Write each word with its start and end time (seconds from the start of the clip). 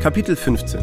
Kapitel 0.00 0.34
15 0.34 0.80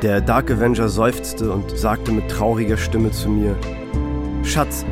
Der 0.00 0.22
Dark 0.22 0.50
Avenger 0.50 0.88
seufzte 0.88 1.52
und 1.52 1.70
sagte 1.76 2.12
mit 2.12 2.30
trauriger 2.30 2.78
Stimme 2.78 3.10
zu 3.10 3.28
mir, 3.28 3.56
Schatz, 4.42 4.86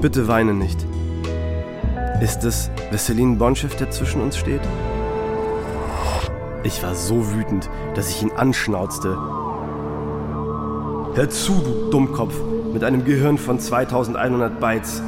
bitte 0.00 0.26
weine 0.26 0.52
nicht. 0.52 0.84
Ist 2.20 2.42
es 2.42 2.72
Vesselin 2.90 3.38
Bonchev, 3.38 3.76
der 3.76 3.88
zwischen 3.92 4.20
uns 4.20 4.36
steht? 4.36 4.62
Ich 6.64 6.82
war 6.82 6.96
so 6.96 7.32
wütend, 7.32 7.70
dass 7.94 8.10
ich 8.10 8.20
ihn 8.20 8.32
anschnauzte. 8.32 9.16
Hör 11.14 11.30
zu, 11.30 11.52
du 11.52 11.90
Dummkopf, 11.92 12.34
mit 12.72 12.82
einem 12.82 13.04
Gehirn 13.04 13.38
von 13.38 13.60
2100 13.60 14.58
Bytes. 14.58 15.00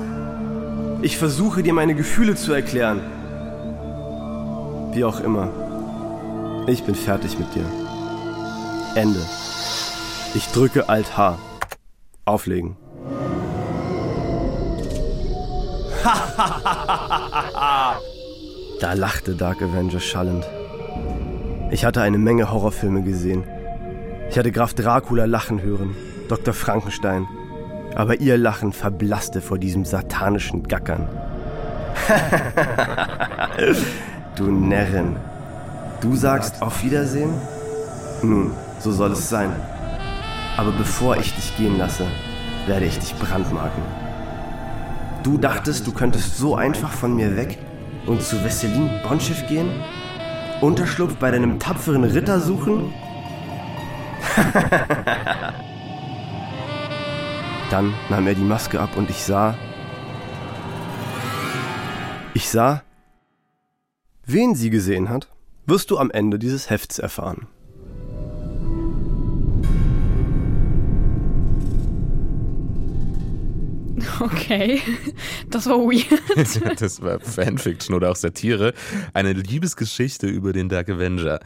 Ich 1.03 1.19
versuche 1.19 1.65
dir 1.65 1.73
meine 1.75 1.97
Gefühle 1.97 2.37
zu 2.37 2.53
erklären. 2.53 3.01
Wie 4.93 5.03
auch 5.03 5.19
immer. 5.19 5.60
Ich 6.67 6.85
bin 6.85 6.95
fertig 6.95 7.39
mit 7.39 7.55
dir. 7.55 7.65
Ende. 8.95 9.21
Ich 10.35 10.47
drücke 10.49 10.89
Alt 10.89 11.17
H. 11.17 11.39
Auflegen. 12.25 12.77
da 18.81 18.93
lachte 18.95 19.35
Dark 19.35 19.63
Avenger 19.63 20.01
schallend. 20.01 20.47
Ich 21.71 21.85
hatte 21.85 22.03
eine 22.03 22.19
Menge 22.19 22.51
Horrorfilme 22.51 23.03
gesehen. 23.03 23.45
Ich 24.29 24.39
hatte 24.39 24.53
Graf 24.53 24.75
Dracula 24.75 25.25
lachen 25.25 25.63
hören, 25.63 25.97
Dr. 26.29 26.55
Frankenstein. 26.55 27.27
Aber 27.95 28.21
ihr 28.21 28.39
Lachen 28.39 28.73
verblasste 28.73 29.41
vor 29.41 29.59
diesem 29.59 29.85
satanischen 29.85 30.63
Gackern. 30.63 31.09
du 34.37 34.51
Närrin. 34.51 35.17
Du 36.01 36.17
sagst 36.17 36.63
auf 36.63 36.83
Wiedersehen? 36.83 37.35
Nun, 38.23 38.53
so 38.79 38.91
soll 38.91 39.13
es 39.13 39.29
sein. 39.29 39.51
Aber 40.57 40.73
bevor 40.73 41.19
ich 41.19 41.35
dich 41.35 41.55
gehen 41.59 41.77
lasse, 41.77 42.07
werde 42.67 42.87
ich 42.87 42.99
dich 42.99 43.15
brandmarken. 43.17 43.83
Du 45.23 45.37
dachtest, 45.37 45.87
du 45.87 45.93
könntest 45.93 46.39
so 46.39 46.57
einfach 46.57 46.91
von 46.91 47.15
mir 47.15 47.37
weg 47.37 47.59
und 48.07 48.23
zu 48.23 48.37
Vesselin 48.37 48.89
Bonchev 49.07 49.47
gehen? 49.47 49.69
Unterschlupf 50.63 51.17
bei 51.17 51.31
deinem 51.31 51.59
tapferen 51.59 52.05
Ritter 52.05 52.41
suchen? 52.41 52.95
Dann 57.71 57.93
nahm 58.09 58.27
er 58.27 58.35
die 58.35 58.41
Maske 58.41 58.81
ab 58.81 58.97
und 58.97 59.11
ich 59.11 59.23
sah. 59.23 59.55
Ich 62.33 62.49
sah. 62.49 62.81
Wen 64.25 64.55
sie 64.55 64.71
gesehen 64.71 65.11
hat, 65.11 65.29
wirst 65.67 65.91
du 65.91 65.99
am 65.99 66.11
Ende 66.11 66.39
dieses 66.39 66.71
Hefts 66.71 66.99
erfahren. 66.99 67.47
Okay, 74.21 74.81
das 75.49 75.67
war 75.67 75.79
weird. 75.79 76.81
das 76.81 77.01
war 77.01 77.21
Fanfiction 77.21 77.95
oder 77.95 78.11
auch 78.11 78.17
Satire. 78.17 78.75
Eine 79.15 79.33
Liebesgeschichte 79.33 80.27
über 80.27 80.53
den 80.53 80.69
Dark 80.69 80.91
Avenger. 80.91 81.41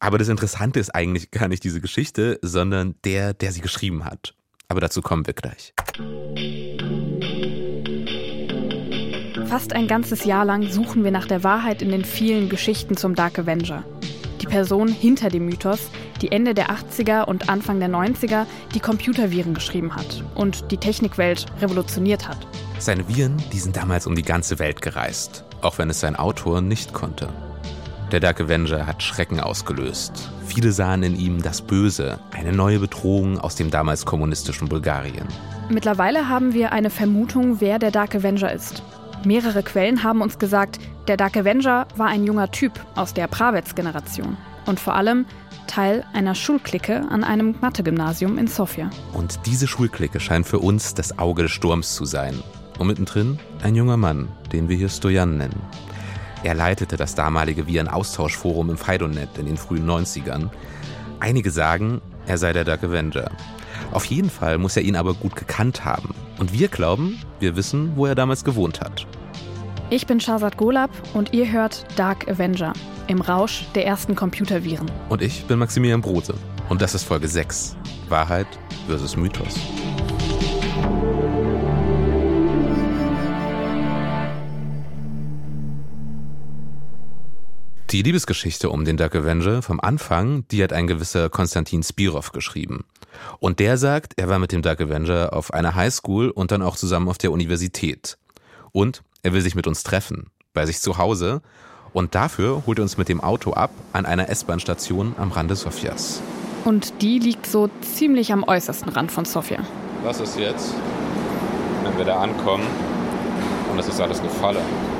Aber 0.00 0.18
das 0.18 0.28
Interessante 0.28 0.80
ist 0.80 0.94
eigentlich 0.94 1.30
gar 1.30 1.48
nicht 1.48 1.64
diese 1.64 1.80
Geschichte, 1.80 2.38
sondern 2.42 2.94
der, 3.04 3.34
der 3.34 3.52
sie 3.52 3.60
geschrieben 3.60 4.04
hat. 4.04 4.34
Aber 4.68 4.80
dazu 4.80 5.02
kommen 5.02 5.26
wir 5.26 5.34
gleich. 5.34 5.74
Fast 9.50 9.72
ein 9.72 9.88
ganzes 9.88 10.24
Jahr 10.24 10.44
lang 10.44 10.70
suchen 10.70 11.02
wir 11.02 11.10
nach 11.10 11.26
der 11.26 11.42
Wahrheit 11.42 11.82
in 11.82 11.90
den 11.90 12.04
vielen 12.04 12.48
Geschichten 12.48 12.96
zum 12.96 13.16
Dark 13.16 13.36
Avenger. 13.36 13.82
Die 14.40 14.46
Person 14.46 14.86
hinter 14.86 15.28
dem 15.28 15.46
Mythos, 15.46 15.90
die 16.22 16.30
Ende 16.30 16.54
der 16.54 16.70
80er 16.70 17.24
und 17.24 17.48
Anfang 17.48 17.80
der 17.80 17.88
90er 17.88 18.46
die 18.76 18.78
Computerviren 18.78 19.52
geschrieben 19.52 19.96
hat 19.96 20.22
und 20.36 20.70
die 20.70 20.76
Technikwelt 20.76 21.46
revolutioniert 21.60 22.28
hat. 22.28 22.38
Seine 22.78 23.08
Viren, 23.08 23.42
die 23.52 23.58
sind 23.58 23.76
damals 23.76 24.06
um 24.06 24.14
die 24.14 24.22
ganze 24.22 24.60
Welt 24.60 24.82
gereist, 24.82 25.42
auch 25.62 25.78
wenn 25.78 25.90
es 25.90 25.98
sein 25.98 26.14
Autor 26.14 26.60
nicht 26.60 26.92
konnte. 26.92 27.28
Der 28.12 28.20
Dark 28.20 28.40
Avenger 28.40 28.86
hat 28.86 29.02
Schrecken 29.02 29.40
ausgelöst. 29.40 30.30
Viele 30.46 30.70
sahen 30.70 31.02
in 31.02 31.18
ihm 31.18 31.42
das 31.42 31.60
Böse, 31.60 32.20
eine 32.30 32.52
neue 32.52 32.78
Bedrohung 32.78 33.40
aus 33.40 33.56
dem 33.56 33.72
damals 33.72 34.06
kommunistischen 34.06 34.68
Bulgarien. 34.68 35.26
Mittlerweile 35.70 36.28
haben 36.28 36.54
wir 36.54 36.70
eine 36.70 36.90
Vermutung, 36.90 37.60
wer 37.60 37.80
der 37.80 37.90
Dark 37.90 38.14
Avenger 38.14 38.52
ist. 38.52 38.84
Mehrere 39.24 39.62
Quellen 39.62 40.02
haben 40.02 40.22
uns 40.22 40.38
gesagt, 40.38 40.78
der 41.06 41.18
Dark 41.18 41.36
Avenger 41.36 41.86
war 41.96 42.06
ein 42.06 42.24
junger 42.24 42.50
Typ 42.50 42.72
aus 42.94 43.12
der 43.12 43.26
Pravets-Generation 43.26 44.36
und 44.64 44.80
vor 44.80 44.94
allem 44.94 45.26
Teil 45.66 46.04
einer 46.14 46.34
Schulklicke 46.34 47.04
an 47.10 47.22
einem 47.22 47.54
Mathe-Gymnasium 47.60 48.38
in 48.38 48.46
Sofia. 48.46 48.88
Und 49.12 49.40
diese 49.44 49.66
Schulklicke 49.66 50.20
scheint 50.20 50.46
für 50.46 50.58
uns 50.58 50.94
das 50.94 51.18
Auge 51.18 51.42
des 51.42 51.52
Sturms 51.52 51.94
zu 51.94 52.06
sein. 52.06 52.42
Und 52.78 52.86
mittendrin 52.86 53.38
ein 53.62 53.74
junger 53.74 53.98
Mann, 53.98 54.28
den 54.52 54.70
wir 54.70 54.76
hier 54.76 54.88
Stojan 54.88 55.36
nennen. 55.36 55.60
Er 56.42 56.54
leitete 56.54 56.96
das 56.96 57.14
damalige 57.14 57.66
Viren-Austauschforum 57.66 58.70
im 58.70 58.78
Fidonet 58.78 59.36
in 59.36 59.44
den 59.44 59.58
frühen 59.58 59.86
90ern. 59.86 60.48
Einige 61.20 61.50
sagen, 61.50 62.00
er 62.26 62.38
sei 62.38 62.54
der 62.54 62.64
Dark 62.64 62.82
Avenger. 62.82 63.30
Auf 63.92 64.04
jeden 64.04 64.30
Fall 64.30 64.58
muss 64.58 64.76
er 64.76 64.82
ihn 64.82 64.96
aber 64.96 65.14
gut 65.14 65.36
gekannt 65.36 65.84
haben. 65.84 66.14
Und 66.38 66.52
wir 66.52 66.68
glauben, 66.68 67.20
wir 67.40 67.56
wissen, 67.56 67.92
wo 67.96 68.06
er 68.06 68.14
damals 68.14 68.44
gewohnt 68.44 68.80
hat. 68.80 69.06
Ich 69.90 70.06
bin 70.06 70.20
Shazad 70.20 70.56
Golab 70.56 70.90
und 71.14 71.32
ihr 71.32 71.50
hört 71.50 71.84
Dark 71.96 72.28
Avenger 72.28 72.72
im 73.08 73.20
Rausch 73.20 73.64
der 73.74 73.86
ersten 73.86 74.14
Computerviren. 74.14 74.88
Und 75.08 75.20
ich 75.20 75.44
bin 75.46 75.58
Maximilian 75.58 76.00
Brose. 76.00 76.34
Und 76.68 76.80
das 76.80 76.94
ist 76.94 77.02
Folge 77.02 77.26
6. 77.26 77.76
Wahrheit 78.08 78.46
versus 78.86 79.16
Mythos. 79.16 79.56
Die 87.92 88.02
Liebesgeschichte 88.02 88.70
um 88.70 88.84
den 88.84 88.96
Dark 88.96 89.16
Avenger 89.16 89.62
vom 89.62 89.80
Anfang, 89.80 90.44
die 90.52 90.62
hat 90.62 90.72
ein 90.72 90.86
gewisser 90.86 91.28
Konstantin 91.28 91.82
Spirov 91.82 92.30
geschrieben. 92.30 92.84
Und 93.40 93.58
der 93.58 93.78
sagt, 93.78 94.12
er 94.16 94.28
war 94.28 94.38
mit 94.38 94.52
dem 94.52 94.62
Dark 94.62 94.80
Avenger 94.80 95.30
auf 95.32 95.52
einer 95.52 95.74
Highschool 95.74 96.30
und 96.30 96.52
dann 96.52 96.62
auch 96.62 96.76
zusammen 96.76 97.08
auf 97.08 97.18
der 97.18 97.32
Universität. 97.32 98.16
Und 98.70 99.02
er 99.24 99.32
will 99.32 99.40
sich 99.40 99.56
mit 99.56 99.66
uns 99.66 99.82
treffen, 99.82 100.30
bei 100.54 100.66
sich 100.66 100.80
zu 100.80 100.98
Hause. 100.98 101.42
Und 101.92 102.14
dafür 102.14 102.62
holt 102.64 102.78
er 102.78 102.82
uns 102.82 102.96
mit 102.96 103.08
dem 103.08 103.20
Auto 103.20 103.54
ab 103.54 103.72
an 103.92 104.06
einer 104.06 104.28
S-Bahn-Station 104.28 105.16
am 105.18 105.32
Rande 105.32 105.56
Sofias. 105.56 106.22
Und 106.64 107.02
die 107.02 107.18
liegt 107.18 107.44
so 107.44 107.70
ziemlich 107.80 108.32
am 108.32 108.44
äußersten 108.44 108.90
Rand 108.90 109.10
von 109.10 109.24
Sofia. 109.24 109.64
Was 110.04 110.20
ist 110.20 110.38
jetzt, 110.38 110.74
wenn 111.82 111.98
wir 111.98 112.04
da 112.04 112.20
ankommen 112.20 112.68
und 113.72 113.80
es 113.80 113.88
ist 113.88 114.00
alles 114.00 114.22
gefallen? 114.22 114.99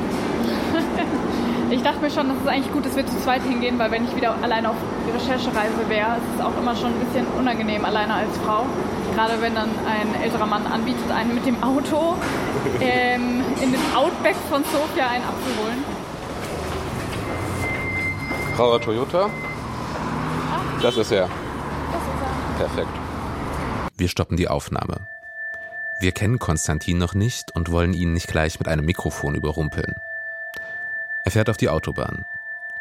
Ich 1.71 1.83
dachte 1.83 2.01
mir 2.01 2.11
schon, 2.11 2.29
dass 2.29 2.37
es 2.43 2.49
eigentlich 2.49 2.73
gut 2.73 2.85
ist, 2.85 2.97
wir 2.97 3.07
zu 3.07 3.17
zweit 3.21 3.43
hingehen, 3.43 3.79
weil 3.79 3.93
wenn 3.93 4.05
ich 4.05 4.17
wieder 4.17 4.35
alleine 4.43 4.71
auf 4.71 4.77
die 5.07 5.11
Recherchereise 5.13 5.89
wäre, 5.89 6.17
ist 6.17 6.35
es 6.37 6.45
auch 6.45 6.57
immer 6.59 6.75
schon 6.75 6.93
ein 6.93 6.99
bisschen 6.99 7.27
unangenehm, 7.39 7.85
alleine 7.85 8.15
als 8.15 8.37
Frau. 8.39 8.67
Gerade 9.15 9.41
wenn 9.41 9.55
dann 9.55 9.69
ein 9.87 10.21
älterer 10.21 10.47
Mann 10.47 10.67
anbietet, 10.67 11.09
einen 11.13 11.33
mit 11.35 11.47
dem 11.47 11.63
Auto 11.63 12.17
ähm, 12.81 13.43
in 13.63 13.71
den 13.71 13.81
Outback 13.95 14.35
von 14.49 14.65
Sofia 14.65 15.09
einen 15.09 15.25
abzuholen. 15.25 15.85
Grauer 18.57 18.81
Toyota? 18.81 19.27
Ah, 19.27 19.31
Das 20.83 20.97
ist 20.97 21.13
er. 21.13 21.29
das 21.29 22.03
ist 22.03 22.09
er. 22.61 22.67
Perfekt. 22.67 22.99
Wir 23.97 24.09
stoppen 24.09 24.37
die 24.37 24.49
Aufnahme. 24.49 24.97
Wir 26.01 26.13
kennen 26.13 26.39
Konstantin 26.41 26.99
noch 26.99 27.15
nicht 27.15 27.55
und 27.55 27.71
wollen 27.71 27.95
ihn 27.95 28.13
nicht 28.13 28.27
gleich 28.27 28.59
mit 28.59 28.67
einem 28.67 28.87
Mikrofon 28.87 29.35
überrumpeln. 29.37 29.97
Er 31.25 31.31
fährt 31.31 31.51
auf 31.51 31.57
die 31.57 31.69
Autobahn. 31.69 32.25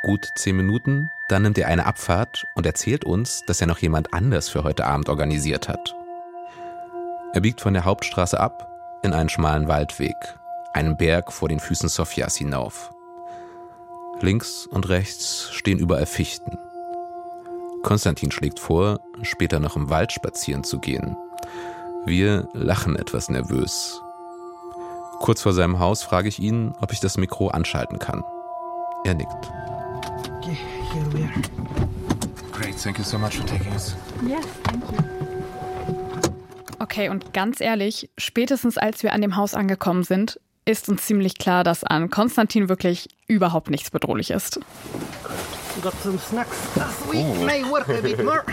Gut 0.01 0.29
zehn 0.35 0.55
Minuten, 0.55 1.11
dann 1.27 1.41
nimmt 1.41 1.57
er 1.57 1.67
eine 1.67 1.85
Abfahrt 1.85 2.45
und 2.55 2.65
erzählt 2.65 3.03
uns, 3.03 3.43
dass 3.45 3.59
er 3.61 3.67
noch 3.67 3.79
jemand 3.79 4.13
anders 4.13 4.49
für 4.49 4.63
heute 4.63 4.85
Abend 4.85 5.09
organisiert 5.09 5.67
hat. 5.67 5.95
Er 7.33 7.41
biegt 7.41 7.61
von 7.61 7.73
der 7.73 7.85
Hauptstraße 7.85 8.39
ab 8.39 8.67
in 9.03 9.13
einen 9.13 9.29
schmalen 9.29 9.67
Waldweg, 9.67 10.15
einen 10.73 10.97
Berg 10.97 11.31
vor 11.31 11.49
den 11.49 11.59
Füßen 11.59 11.89
Sofias 11.89 12.37
hinauf. 12.37 12.91
Links 14.21 14.65
und 14.67 14.89
rechts 14.89 15.49
stehen 15.51 15.79
überall 15.79 16.05
Fichten. 16.05 16.57
Konstantin 17.83 18.31
schlägt 18.31 18.59
vor, 18.59 18.99
später 19.21 19.59
noch 19.59 19.75
im 19.75 19.89
Wald 19.89 20.11
spazieren 20.11 20.63
zu 20.63 20.79
gehen. 20.79 21.15
Wir 22.05 22.47
lachen 22.53 22.95
etwas 22.95 23.29
nervös. 23.29 24.01
Kurz 25.19 25.41
vor 25.41 25.53
seinem 25.53 25.79
Haus 25.79 26.03
frage 26.03 26.27
ich 26.29 26.39
ihn, 26.39 26.73
ob 26.81 26.91
ich 26.91 26.99
das 26.99 27.17
Mikro 27.17 27.49
anschalten 27.49 27.99
kann. 27.99 28.23
Er 29.05 29.13
nickt. 29.13 29.31
Okay, 30.37 30.57
here 30.91 31.13
we 31.13 31.23
are. 31.23 31.33
Great, 32.51 32.81
thank 32.81 32.97
you 32.97 33.03
so 33.03 33.17
much 33.17 33.35
for 33.37 33.45
taking 33.45 33.71
us. 33.73 33.95
Yes, 34.27 34.45
thank 34.63 34.83
you. 34.91 34.97
Okay, 36.79 37.09
und 37.09 37.33
ganz 37.33 37.61
ehrlich, 37.61 38.09
spätestens 38.17 38.77
als 38.77 39.03
wir 39.03 39.13
an 39.13 39.21
dem 39.21 39.35
Haus 39.35 39.53
angekommen 39.53 40.03
sind, 40.03 40.39
ist 40.65 40.87
uns 40.87 41.05
ziemlich 41.05 41.37
klar, 41.37 41.63
dass 41.63 41.83
an 41.83 42.09
Konstantin 42.09 42.69
wirklich 42.69 43.09
überhaupt 43.27 43.69
nichts 43.69 43.91
bedrohlich 43.91 44.31
ist. 44.31 44.59
Got 45.81 45.93
some 46.03 46.17
snacks. 46.17 46.57
We 47.11 47.23
may 47.45 47.63
work 47.63 47.87
a 47.89 48.01
bit 48.01 48.23
more. 48.23 48.43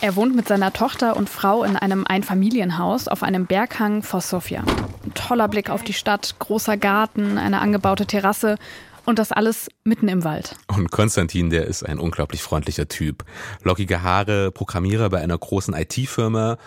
Er 0.00 0.16
wohnt 0.16 0.36
mit 0.36 0.48
seiner 0.48 0.72
Tochter 0.72 1.16
und 1.16 1.28
Frau 1.28 1.64
in 1.64 1.76
einem 1.76 2.06
Einfamilienhaus 2.06 3.08
auf 3.08 3.22
einem 3.22 3.46
Berghang 3.46 4.02
vor 4.02 4.20
Sofia. 4.20 4.64
Ein 5.04 5.14
toller 5.14 5.48
Blick 5.48 5.70
auf 5.70 5.82
die 5.82 5.92
Stadt, 5.92 6.36
großer 6.38 6.76
Garten, 6.76 7.38
eine 7.38 7.60
angebaute 7.60 8.06
Terrasse 8.06 8.56
und 9.04 9.18
das 9.18 9.32
alles 9.32 9.68
mitten 9.84 10.08
im 10.08 10.24
Wald. 10.24 10.56
Und 10.68 10.90
Konstantin, 10.90 11.50
der 11.50 11.66
ist 11.66 11.82
ein 11.82 11.98
unglaublich 11.98 12.42
freundlicher 12.42 12.88
Typ. 12.88 13.24
Lockige 13.62 14.02
Haare, 14.02 14.50
Programmierer 14.50 15.10
bei 15.10 15.20
einer 15.20 15.38
großen 15.38 15.74
IT-Firma, 15.74 16.58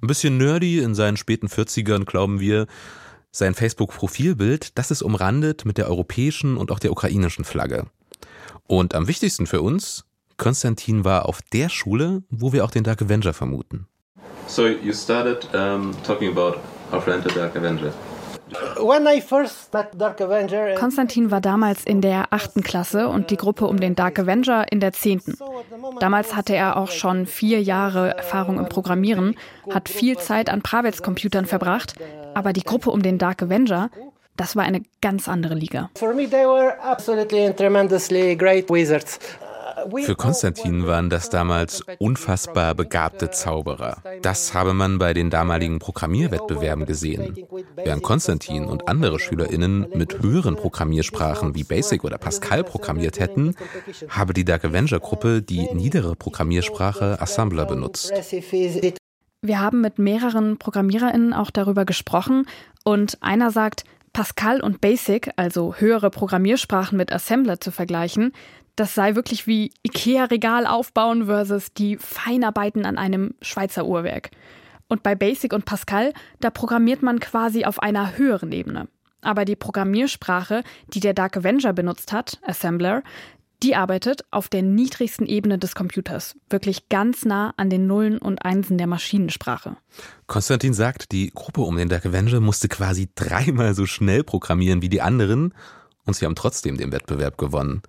ein 0.00 0.06
bisschen 0.06 0.36
nerdy 0.36 0.80
in 0.80 0.94
seinen 0.94 1.16
späten 1.16 1.46
40ern, 1.46 2.04
glauben 2.04 2.40
wir. 2.40 2.66
Sein 3.30 3.54
Facebook-Profilbild, 3.54 4.76
das 4.76 4.90
ist 4.90 5.00
umrandet 5.00 5.64
mit 5.64 5.78
der 5.78 5.88
europäischen 5.88 6.56
und 6.58 6.70
auch 6.70 6.78
der 6.78 6.92
ukrainischen 6.92 7.44
Flagge. 7.44 7.86
Und 8.66 8.94
am 8.94 9.08
wichtigsten 9.08 9.46
für 9.46 9.62
uns, 9.62 10.04
Konstantin 10.42 11.04
war 11.04 11.26
auf 11.28 11.40
der 11.52 11.68
Schule, 11.68 12.22
wo 12.30 12.52
wir 12.52 12.64
auch 12.64 12.70
den 12.70 12.84
Dark 12.84 13.00
Avenger 13.02 13.32
vermuten. 13.32 13.86
So 14.46 14.66
you 14.66 14.92
started 14.92 15.48
um, 15.54 15.92
talking 16.04 16.30
about 16.30 16.58
our 16.92 17.00
friend 17.00 17.22
the 17.26 17.34
Dark 17.34 17.56
Avenger. 17.56 17.92
When 18.76 19.06
I 19.06 19.20
first 19.22 19.72
met 19.72 19.88
Dark 19.98 20.20
Avenger, 20.20 20.74
Konstantin 20.74 21.30
war 21.30 21.40
damals 21.40 21.84
in 21.84 22.02
der 22.02 22.26
achten 22.32 22.62
Klasse 22.62 23.08
und 23.08 23.30
die 23.30 23.38
Gruppe 23.38 23.66
um 23.66 23.80
den 23.80 23.94
Dark 23.94 24.18
Avenger 24.18 24.70
in 24.70 24.80
der 24.80 24.92
zehnten. 24.92 25.38
Damals 26.00 26.34
hatte 26.36 26.54
er 26.54 26.76
auch 26.76 26.90
schon 26.90 27.26
vier 27.26 27.62
Jahre 27.62 28.14
Erfahrung 28.16 28.58
im 28.58 28.68
Programmieren, 28.68 29.36
hat 29.70 29.88
viel 29.88 30.18
Zeit 30.18 30.50
an 30.50 30.60
Pravets-Computern 30.60 31.46
verbracht, 31.46 31.94
aber 32.34 32.52
die 32.52 32.62
Gruppe 32.62 32.90
um 32.90 33.02
den 33.02 33.16
Dark 33.16 33.42
Avenger, 33.42 33.90
das 34.36 34.54
war 34.54 34.64
eine 34.64 34.82
ganz 35.00 35.28
andere 35.28 35.54
Liga. 35.54 35.90
for 35.94 36.12
me 36.12 36.28
they 36.28 36.44
were 36.44 36.74
absolutely 36.82 37.46
and 37.46 37.56
tremendously 37.56 38.36
great 38.36 38.68
wizards. 38.68 39.18
Für 40.04 40.14
Konstantin 40.14 40.86
waren 40.86 41.10
das 41.10 41.30
damals 41.30 41.82
unfassbar 41.98 42.74
begabte 42.74 43.30
Zauberer. 43.30 43.98
Das 44.22 44.54
habe 44.54 44.74
man 44.74 44.98
bei 44.98 45.14
den 45.14 45.30
damaligen 45.30 45.78
Programmierwettbewerben 45.78 46.86
gesehen. 46.86 47.36
Während 47.76 48.02
Konstantin 48.02 48.64
und 48.66 48.88
andere 48.88 49.18
SchülerInnen 49.18 49.86
mit 49.94 50.22
höheren 50.22 50.56
Programmiersprachen 50.56 51.54
wie 51.54 51.64
Basic 51.64 52.04
oder 52.04 52.18
Pascal 52.18 52.64
programmiert 52.64 53.18
hätten, 53.18 53.54
habe 54.08 54.32
die 54.32 54.44
Dark 54.44 54.64
Avenger 54.64 55.00
Gruppe 55.00 55.42
die 55.42 55.68
niedere 55.72 56.16
Programmiersprache 56.16 57.20
Assembler 57.20 57.64
benutzt. 57.64 58.12
Wir 59.44 59.60
haben 59.60 59.80
mit 59.80 59.98
mehreren 59.98 60.56
ProgrammiererInnen 60.58 61.32
auch 61.32 61.50
darüber 61.50 61.84
gesprochen 61.84 62.46
und 62.84 63.18
einer 63.22 63.50
sagt, 63.50 63.84
Pascal 64.12 64.60
und 64.60 64.80
Basic, 64.82 65.30
also 65.36 65.74
höhere 65.76 66.10
Programmiersprachen 66.10 66.98
mit 66.98 67.10
Assembler 67.12 67.60
zu 67.60 67.70
vergleichen, 67.70 68.32
das 68.76 68.94
sei 68.94 69.14
wirklich 69.14 69.46
wie 69.46 69.72
IKEA-Regal 69.82 70.66
aufbauen 70.66 71.26
versus 71.26 71.72
die 71.72 71.96
Feinarbeiten 71.96 72.86
an 72.86 72.98
einem 72.98 73.34
Schweizer 73.42 73.86
Uhrwerk. 73.86 74.30
Und 74.88 75.02
bei 75.02 75.14
Basic 75.14 75.52
und 75.52 75.64
Pascal, 75.64 76.12
da 76.40 76.50
programmiert 76.50 77.02
man 77.02 77.20
quasi 77.20 77.64
auf 77.64 77.82
einer 77.82 78.16
höheren 78.16 78.52
Ebene. 78.52 78.88
Aber 79.22 79.44
die 79.44 79.56
Programmiersprache, 79.56 80.64
die 80.92 81.00
der 81.00 81.14
Dark 81.14 81.36
Avenger 81.36 81.72
benutzt 81.72 82.12
hat, 82.12 82.40
Assembler, 82.42 83.02
die 83.62 83.76
arbeitet 83.76 84.24
auf 84.32 84.48
der 84.48 84.62
niedrigsten 84.62 85.24
Ebene 85.26 85.56
des 85.56 85.76
Computers, 85.76 86.34
wirklich 86.50 86.88
ganz 86.88 87.24
nah 87.24 87.54
an 87.56 87.70
den 87.70 87.86
Nullen 87.86 88.18
und 88.18 88.44
Einsen 88.44 88.76
der 88.76 88.88
Maschinensprache. 88.88 89.76
Konstantin 90.26 90.74
sagt, 90.74 91.12
die 91.12 91.30
Gruppe 91.32 91.60
um 91.60 91.76
den 91.76 91.88
Dark 91.88 92.04
Avenger 92.04 92.40
musste 92.40 92.68
quasi 92.68 93.08
dreimal 93.14 93.74
so 93.74 93.86
schnell 93.86 94.24
programmieren 94.24 94.82
wie 94.82 94.88
die 94.88 95.00
anderen 95.00 95.54
und 96.04 96.14
sie 96.16 96.24
haben 96.24 96.34
trotzdem 96.34 96.76
den 96.76 96.90
Wettbewerb 96.90 97.38
gewonnen. 97.38 97.82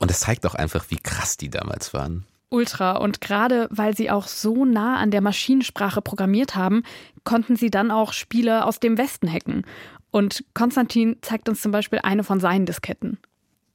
Und 0.00 0.10
das 0.10 0.20
zeigt 0.20 0.44
auch 0.46 0.54
einfach, 0.56 0.86
wie 0.88 0.98
krass 0.98 1.36
die 1.36 1.50
damals 1.50 1.94
waren. 1.94 2.26
Ultra. 2.48 2.96
Und 2.96 3.20
gerade 3.20 3.68
weil 3.70 3.96
sie 3.96 4.10
auch 4.10 4.26
so 4.26 4.64
nah 4.64 4.96
an 4.96 5.12
der 5.12 5.20
Maschinensprache 5.20 6.02
programmiert 6.02 6.56
haben, 6.56 6.82
konnten 7.22 7.54
sie 7.54 7.70
dann 7.70 7.92
auch 7.92 8.12
Spiele 8.12 8.64
aus 8.64 8.80
dem 8.80 8.98
Westen 8.98 9.32
hacken. 9.32 9.64
Und 10.10 10.44
Konstantin 10.54 11.16
zeigt 11.22 11.48
uns 11.48 11.62
zum 11.62 11.70
Beispiel 11.70 12.00
eine 12.02 12.24
von 12.24 12.40
seinen 12.40 12.66
Disketten. 12.66 13.18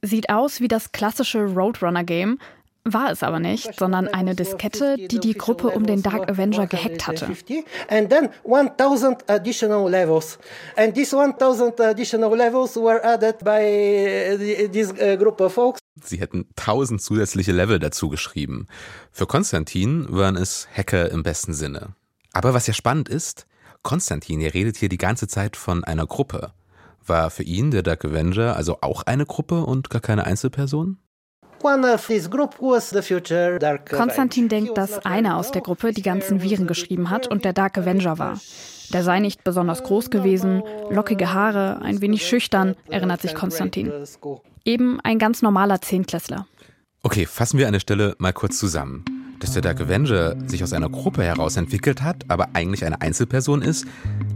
Sieht 0.02 0.28
aus 0.28 0.60
wie 0.60 0.68
das 0.68 0.92
klassische 0.92 1.42
Roadrunner-Game, 1.46 2.38
war 2.86 3.10
es 3.10 3.22
aber 3.22 3.40
nicht, 3.40 3.78
sondern 3.78 4.08
eine 4.08 4.34
Diskette, 4.34 4.96
die 4.96 5.18
die 5.18 5.34
Gruppe 5.34 5.70
um 5.70 5.86
den 5.86 6.02
Dark 6.02 6.30
Avenger 6.30 6.66
gehackt 6.66 7.06
hatte. 7.06 7.26
And 7.88 8.08
then 8.10 8.30
1000 8.44 9.28
additional 9.28 9.90
levels. 9.90 10.38
And 10.76 10.94
these 10.94 11.16
1000 11.16 11.80
additional 11.80 12.34
levels 12.36 12.76
were 12.76 13.04
added 13.04 13.38
by 13.40 14.68
this 14.72 14.94
group 15.18 15.40
of 15.40 15.52
folks. 15.52 15.80
Sie 16.02 16.20
hätten 16.20 16.46
tausend 16.56 17.02
zusätzliche 17.02 17.52
Level 17.52 17.78
dazu 17.78 18.08
geschrieben. 18.08 18.66
Für 19.10 19.26
Konstantin 19.26 20.06
waren 20.10 20.36
es 20.36 20.68
Hacker 20.76 21.10
im 21.10 21.22
besten 21.22 21.54
Sinne. 21.54 21.94
Aber 22.32 22.54
was 22.54 22.66
ja 22.66 22.74
spannend 22.74 23.08
ist, 23.08 23.46
Konstantin, 23.82 24.40
der 24.40 24.52
redet 24.52 24.76
hier 24.76 24.90
die 24.90 24.98
ganze 24.98 25.26
Zeit 25.26 25.56
von 25.56 25.84
einer 25.84 26.06
Gruppe. 26.06 26.52
War 27.06 27.30
für 27.30 27.44
ihn 27.44 27.70
der 27.70 27.82
Dark 27.82 28.04
Avenger 28.04 28.56
also 28.56 28.78
auch 28.82 29.04
eine 29.04 29.24
Gruppe 29.24 29.64
und 29.64 29.90
gar 29.90 30.02
keine 30.02 30.24
Einzelperson? 30.24 30.98
Konstantin 33.90 34.48
denkt, 34.48 34.78
dass 34.78 35.04
einer 35.04 35.36
aus 35.36 35.50
der 35.50 35.62
Gruppe 35.62 35.92
die 35.92 36.02
ganzen 36.02 36.42
Viren 36.42 36.66
geschrieben 36.66 37.10
hat 37.10 37.26
und 37.26 37.44
der 37.44 37.52
Dark 37.52 37.78
Avenger 37.78 38.18
war. 38.18 38.38
Der 38.92 39.02
sei 39.02 39.18
nicht 39.20 39.42
besonders 39.44 39.82
groß 39.82 40.10
gewesen, 40.10 40.62
lockige 40.90 41.32
Haare, 41.32 41.82
ein 41.82 42.00
wenig 42.00 42.26
schüchtern, 42.26 42.76
erinnert 42.88 43.20
sich 43.20 43.34
Konstantin. 43.34 43.92
Eben 44.64 45.00
ein 45.00 45.18
ganz 45.18 45.42
normaler 45.42 45.80
Zehntklässler. 45.80 46.46
Okay, 47.02 47.26
fassen 47.26 47.58
wir 47.58 47.66
an 47.66 47.72
der 47.72 47.80
Stelle 47.80 48.14
mal 48.18 48.32
kurz 48.32 48.58
zusammen. 48.58 49.04
Dass 49.38 49.52
der 49.52 49.62
Dark 49.62 49.80
Avenger 49.80 50.34
sich 50.48 50.62
aus 50.62 50.72
einer 50.72 50.88
Gruppe 50.88 51.22
heraus 51.22 51.56
entwickelt 51.56 52.02
hat, 52.02 52.24
aber 52.28 52.48
eigentlich 52.54 52.84
eine 52.84 53.00
Einzelperson 53.02 53.60
ist, 53.60 53.86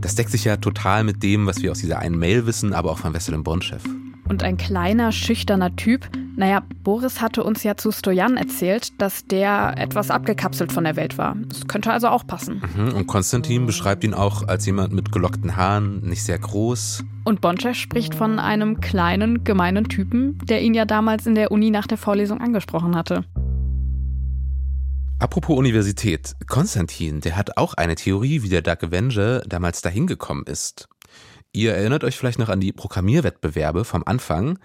das 0.00 0.14
deckt 0.14 0.30
sich 0.30 0.44
ja 0.44 0.56
total 0.56 1.04
mit 1.04 1.22
dem, 1.22 1.46
was 1.46 1.62
wir 1.62 1.70
aus 1.72 1.78
dieser 1.78 1.98
einen 2.00 2.18
Mail 2.18 2.46
wissen, 2.46 2.74
aber 2.74 2.90
auch 2.90 2.98
von 2.98 3.14
Westerlin 3.14 3.42
Bonchef. 3.42 3.82
Und 4.28 4.42
ein 4.44 4.56
kleiner, 4.56 5.10
schüchterner 5.10 5.74
Typ. 5.74 6.08
Naja, 6.36 6.62
Boris 6.82 7.20
hatte 7.20 7.44
uns 7.44 7.62
ja 7.62 7.76
zu 7.76 7.92
Stojan 7.92 8.36
erzählt, 8.36 9.00
dass 9.00 9.26
der 9.26 9.74
etwas 9.76 10.10
abgekapselt 10.10 10.72
von 10.72 10.84
der 10.84 10.96
Welt 10.96 11.18
war. 11.18 11.36
Das 11.48 11.66
könnte 11.66 11.92
also 11.92 12.08
auch 12.08 12.26
passen. 12.26 12.62
Mhm, 12.76 12.94
und 12.94 13.06
Konstantin 13.06 13.66
beschreibt 13.66 14.04
ihn 14.04 14.14
auch 14.14 14.46
als 14.48 14.64
jemand 14.66 14.92
mit 14.92 15.12
gelockten 15.12 15.56
Haaren, 15.56 16.00
nicht 16.00 16.22
sehr 16.22 16.38
groß. 16.38 17.04
Und 17.24 17.40
Bonchef 17.40 17.76
spricht 17.76 18.14
von 18.14 18.38
einem 18.38 18.80
kleinen, 18.80 19.44
gemeinen 19.44 19.84
Typen, 19.84 20.38
der 20.44 20.62
ihn 20.62 20.74
ja 20.74 20.84
damals 20.84 21.26
in 21.26 21.34
der 21.34 21.52
Uni 21.52 21.70
nach 21.70 21.86
der 21.86 21.98
Vorlesung 21.98 22.40
angesprochen 22.40 22.96
hatte. 22.96 23.24
Apropos 25.18 25.58
Universität, 25.58 26.34
Konstantin, 26.46 27.20
der 27.20 27.36
hat 27.36 27.58
auch 27.58 27.74
eine 27.74 27.94
Theorie, 27.94 28.42
wie 28.42 28.48
der 28.48 28.62
Dark 28.62 28.82
Avenger 28.82 29.40
damals 29.40 29.82
dahin 29.82 30.06
gekommen 30.06 30.44
ist. 30.46 30.88
Ihr 31.52 31.74
erinnert 31.74 32.04
euch 32.04 32.16
vielleicht 32.16 32.38
noch 32.38 32.48
an 32.48 32.60
die 32.60 32.72
Programmierwettbewerbe 32.72 33.84
vom 33.84 34.02
Anfang. 34.06 34.58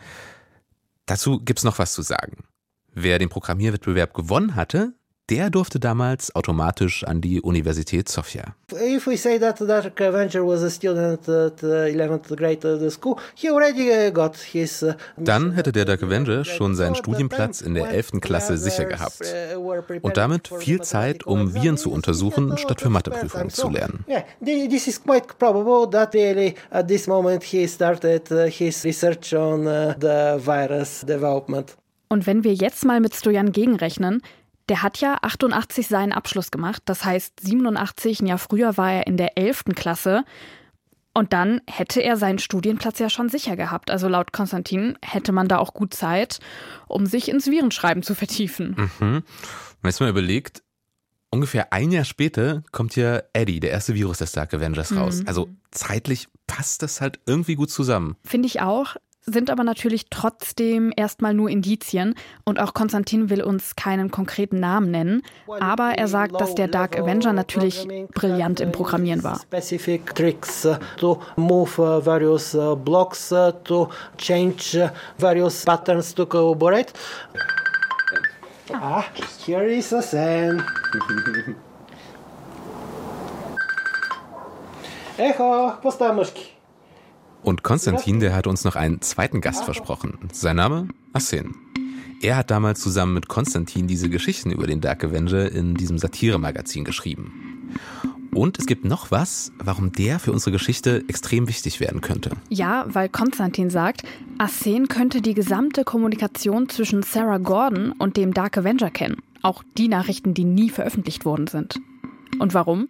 Dazu 1.05 1.39
gibt's 1.39 1.63
noch 1.63 1.79
was 1.79 1.93
zu 1.93 2.01
sagen. 2.01 2.45
Wer 2.93 3.19
den 3.19 3.29
Programmierwettbewerb 3.29 4.13
gewonnen 4.13 4.55
hatte, 4.55 4.93
der 5.29 5.49
durfte 5.49 5.79
damals 5.79 6.35
automatisch 6.35 7.03
an 7.03 7.21
die 7.21 7.41
Universität 7.41 8.09
Sofia. 8.09 8.55
If 8.71 9.07
we 9.07 9.17
say 9.17 9.39
that 9.39 9.59
Dark 9.59 9.99
Avenger 9.99 10.45
was 10.45 10.61
a 10.61 10.69
student 10.69 11.27
at 11.27 11.59
the 11.59 11.91
11th 11.93 12.35
grade 12.35 12.65
of 12.65 12.79
the 12.79 12.89
school, 12.91 13.17
he 13.35 13.49
already 13.49 14.11
got 14.11 14.37
his. 14.37 14.83
uh, 14.83 14.93
Dann 15.17 15.53
hätte 15.53 15.71
der 15.71 15.85
Dark 15.85 16.03
Avenger 16.03 16.45
schon 16.45 16.75
seinen 16.75 16.95
Studienplatz 16.95 17.61
in 17.61 17.73
der 17.73 17.89
11. 17.89 18.21
Klasse 18.21 18.57
sicher 18.57 18.85
gehabt. 18.85 19.21
Und 20.01 20.17
damit 20.17 20.49
viel 20.59 20.81
Zeit, 20.81 21.25
um 21.25 21.53
Viren 21.53 21.77
zu 21.77 21.91
untersuchen, 21.91 22.57
statt 22.57 22.81
für 22.81 22.89
Matheprüfungen 22.89 23.49
zu 23.49 23.69
lernen. 23.69 24.05
This 24.43 24.87
is 24.87 25.01
quite 25.01 25.27
probable 25.39 25.89
that 25.91 26.13
really 26.13 26.55
at 26.69 26.87
this 26.87 27.07
moment 27.07 27.43
he 27.43 27.67
started 27.67 28.31
uh, 28.31 28.45
his 28.45 28.83
research 28.83 29.33
on 29.33 29.65
uh, 29.65 29.93
the 29.99 30.37
virus 30.45 31.01
development. 31.01 31.75
Und 32.07 32.27
wenn 32.27 32.43
wir 32.43 32.53
jetzt 32.53 32.85
mal 32.85 32.99
mit 32.99 33.15
Stojan 33.15 33.51
gegenrechnen, 33.51 34.21
der 34.69 34.81
hat 34.81 34.99
ja 34.99 35.17
88 35.21 35.87
seinen 35.87 36.11
Abschluss 36.11 36.51
gemacht. 36.51 36.81
Das 36.85 37.05
heißt, 37.05 37.39
87, 37.41 38.21
ein 38.21 38.27
Jahr 38.27 38.37
früher 38.37 38.77
war 38.77 38.91
er 38.91 39.07
in 39.07 39.17
der 39.17 39.37
11. 39.37 39.65
Klasse. 39.75 40.23
Und 41.13 41.31
dann 41.31 41.61
hätte 41.65 42.01
er 42.01 42.17
seinen 42.17 42.39
Studienplatz 42.39 42.99
ja 42.99 43.09
schon 43.09 43.29
sicher 43.29 43.55
gehabt. 43.55 43.89
Also 43.89 44.09
laut 44.09 44.33
Konstantin 44.33 44.97
hätte 45.01 45.31
man 45.31 45.47
da 45.47 45.59
auch 45.59 45.73
gut 45.73 45.93
Zeit, 45.93 46.39
um 46.87 47.05
sich 47.05 47.29
ins 47.29 47.47
Virenschreiben 47.47 48.03
zu 48.03 48.15
vertiefen. 48.15 48.89
Mhm. 48.99 49.15
Und 49.17 49.23
jetzt 49.85 50.01
mal 50.01 50.09
überlegt, 50.09 50.61
ungefähr 51.29 51.71
ein 51.71 51.91
Jahr 51.91 52.03
später 52.03 52.63
kommt 52.71 52.97
ja 52.97 53.21
Eddie, 53.31 53.61
der 53.61 53.71
erste 53.71 53.93
Virus 53.93 54.17
des 54.17 54.33
Dark 54.33 54.53
Avengers, 54.53 54.93
raus. 54.93 55.23
Also 55.25 55.47
zeitlich 55.71 56.27
passt 56.47 56.81
das 56.81 56.99
halt 56.99 57.19
irgendwie 57.25 57.55
gut 57.55 57.69
zusammen. 57.69 58.17
Finde 58.25 58.47
ich 58.47 58.61
auch. 58.61 58.95
Sind 59.25 59.49
aber 59.49 59.63
natürlich 59.63 60.05
trotzdem 60.09 60.93
erstmal 60.95 61.33
nur 61.33 61.49
Indizien 61.49 62.15
und 62.43 62.59
auch 62.59 62.73
Konstantin 62.73 63.29
will 63.29 63.41
uns 63.41 63.75
keinen 63.75 64.11
konkreten 64.11 64.59
Namen 64.59 64.91
nennen, 64.91 65.23
aber 65.59 65.97
er 65.97 66.07
sagt, 66.07 66.39
dass 66.39 66.53
der 66.55 66.67
Dark 66.67 66.99
Avenger 66.99 67.33
natürlich 67.33 67.87
brillant 68.13 68.59
im 68.59 68.71
Programmieren 68.71 69.23
war. 69.23 69.39
Specific 69.39 70.13
tricks 70.15 70.67
to 70.97 71.19
move 71.35 71.77
various 72.05 72.55
blocks 72.83 73.33
to 73.63 73.89
change 74.17 74.89
various 75.17 75.65
patterns 75.65 76.13
to 76.13 76.25
collaborate. 76.25 76.93
Ah, 78.73 79.03
here 79.45 79.65
is 79.65 79.93
a 79.93 80.01
sand. 80.01 80.63
Echo, 85.17 85.77
postaw 85.81 86.13
myszki. 86.13 86.54
Und 87.45 87.61
Konstantin, 87.61 88.19
der 88.19 88.35
hat 88.35 88.47
uns 88.47 88.63
noch 88.63 88.75
einen 88.75 89.01
zweiten 89.01 89.39
Gast 89.39 89.65
versprochen. 89.65 90.17
Sein 90.31 90.55
Name? 90.55 90.87
Asen. 91.13 91.53
Er 92.19 92.37
hat 92.37 92.49
damals 92.49 92.79
zusammen 92.79 93.13
mit 93.13 93.27
Konstantin 93.27 93.85
diese 93.85 94.09
Geschichten 94.09 94.49
über 94.49 94.65
den 94.65 94.81
Dark 94.81 95.03
Avenger 95.03 95.51
in 95.51 95.75
diesem 95.75 95.99
Satiremagazin 95.99 96.83
geschrieben. 96.83 97.69
Und 98.33 98.57
es 98.57 98.65
gibt 98.65 98.83
noch 98.83 99.11
was, 99.11 99.51
warum 99.59 99.91
der 99.91 100.17
für 100.17 100.31
unsere 100.31 100.53
Geschichte 100.53 101.03
extrem 101.07 101.47
wichtig 101.47 101.79
werden 101.79 102.01
könnte. 102.01 102.31
Ja, 102.49 102.87
weil 102.89 103.09
Konstantin 103.09 103.69
sagt, 103.69 104.01
Asen 104.39 104.87
könnte 104.87 105.21
die 105.21 105.35
gesamte 105.35 105.83
Kommunikation 105.83 106.67
zwischen 106.67 107.03
Sarah 107.03 107.37
Gordon 107.37 107.91
und 107.91 108.17
dem 108.17 108.33
Dark 108.33 108.57
Avenger 108.57 108.89
kennen. 108.89 109.17
Auch 109.43 109.61
die 109.77 109.87
Nachrichten, 109.87 110.33
die 110.33 110.45
nie 110.45 110.71
veröffentlicht 110.71 111.25
worden 111.25 111.45
sind. 111.45 111.79
Und 112.39 112.55
warum? 112.55 112.87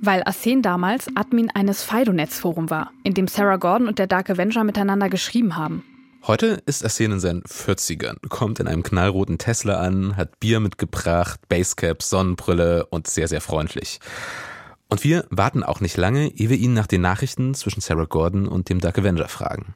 Weil 0.00 0.22
Asen 0.24 0.62
damals 0.62 1.06
Admin 1.14 1.50
eines 1.50 1.82
Fido-Netz-Forum 1.82 2.70
war, 2.70 2.92
in 3.04 3.14
dem 3.14 3.28
Sarah 3.28 3.56
Gordon 3.56 3.88
und 3.88 3.98
der 3.98 4.06
Dark 4.06 4.30
Avenger 4.30 4.64
miteinander 4.64 5.08
geschrieben 5.08 5.56
haben. 5.56 5.84
Heute 6.24 6.62
ist 6.66 6.84
Asen 6.84 7.12
in 7.12 7.20
seinen 7.20 7.42
40ern, 7.42 8.28
kommt 8.28 8.60
in 8.60 8.68
einem 8.68 8.82
knallroten 8.82 9.38
Tesla 9.38 9.80
an, 9.80 10.16
hat 10.16 10.38
Bier 10.38 10.60
mitgebracht, 10.60 11.40
Basecap, 11.48 12.02
Sonnenbrille 12.02 12.86
und 12.86 13.08
sehr, 13.08 13.26
sehr 13.26 13.40
freundlich. 13.40 13.98
Und 14.88 15.04
wir 15.04 15.24
warten 15.30 15.64
auch 15.64 15.80
nicht 15.80 15.96
lange, 15.96 16.28
ehe 16.28 16.50
wir 16.50 16.58
ihn 16.58 16.74
nach 16.74 16.86
den 16.86 17.00
Nachrichten 17.00 17.54
zwischen 17.54 17.80
Sarah 17.80 18.04
Gordon 18.04 18.46
und 18.46 18.68
dem 18.68 18.78
Dark 18.78 18.98
Avenger 18.98 19.26
fragen. 19.26 19.74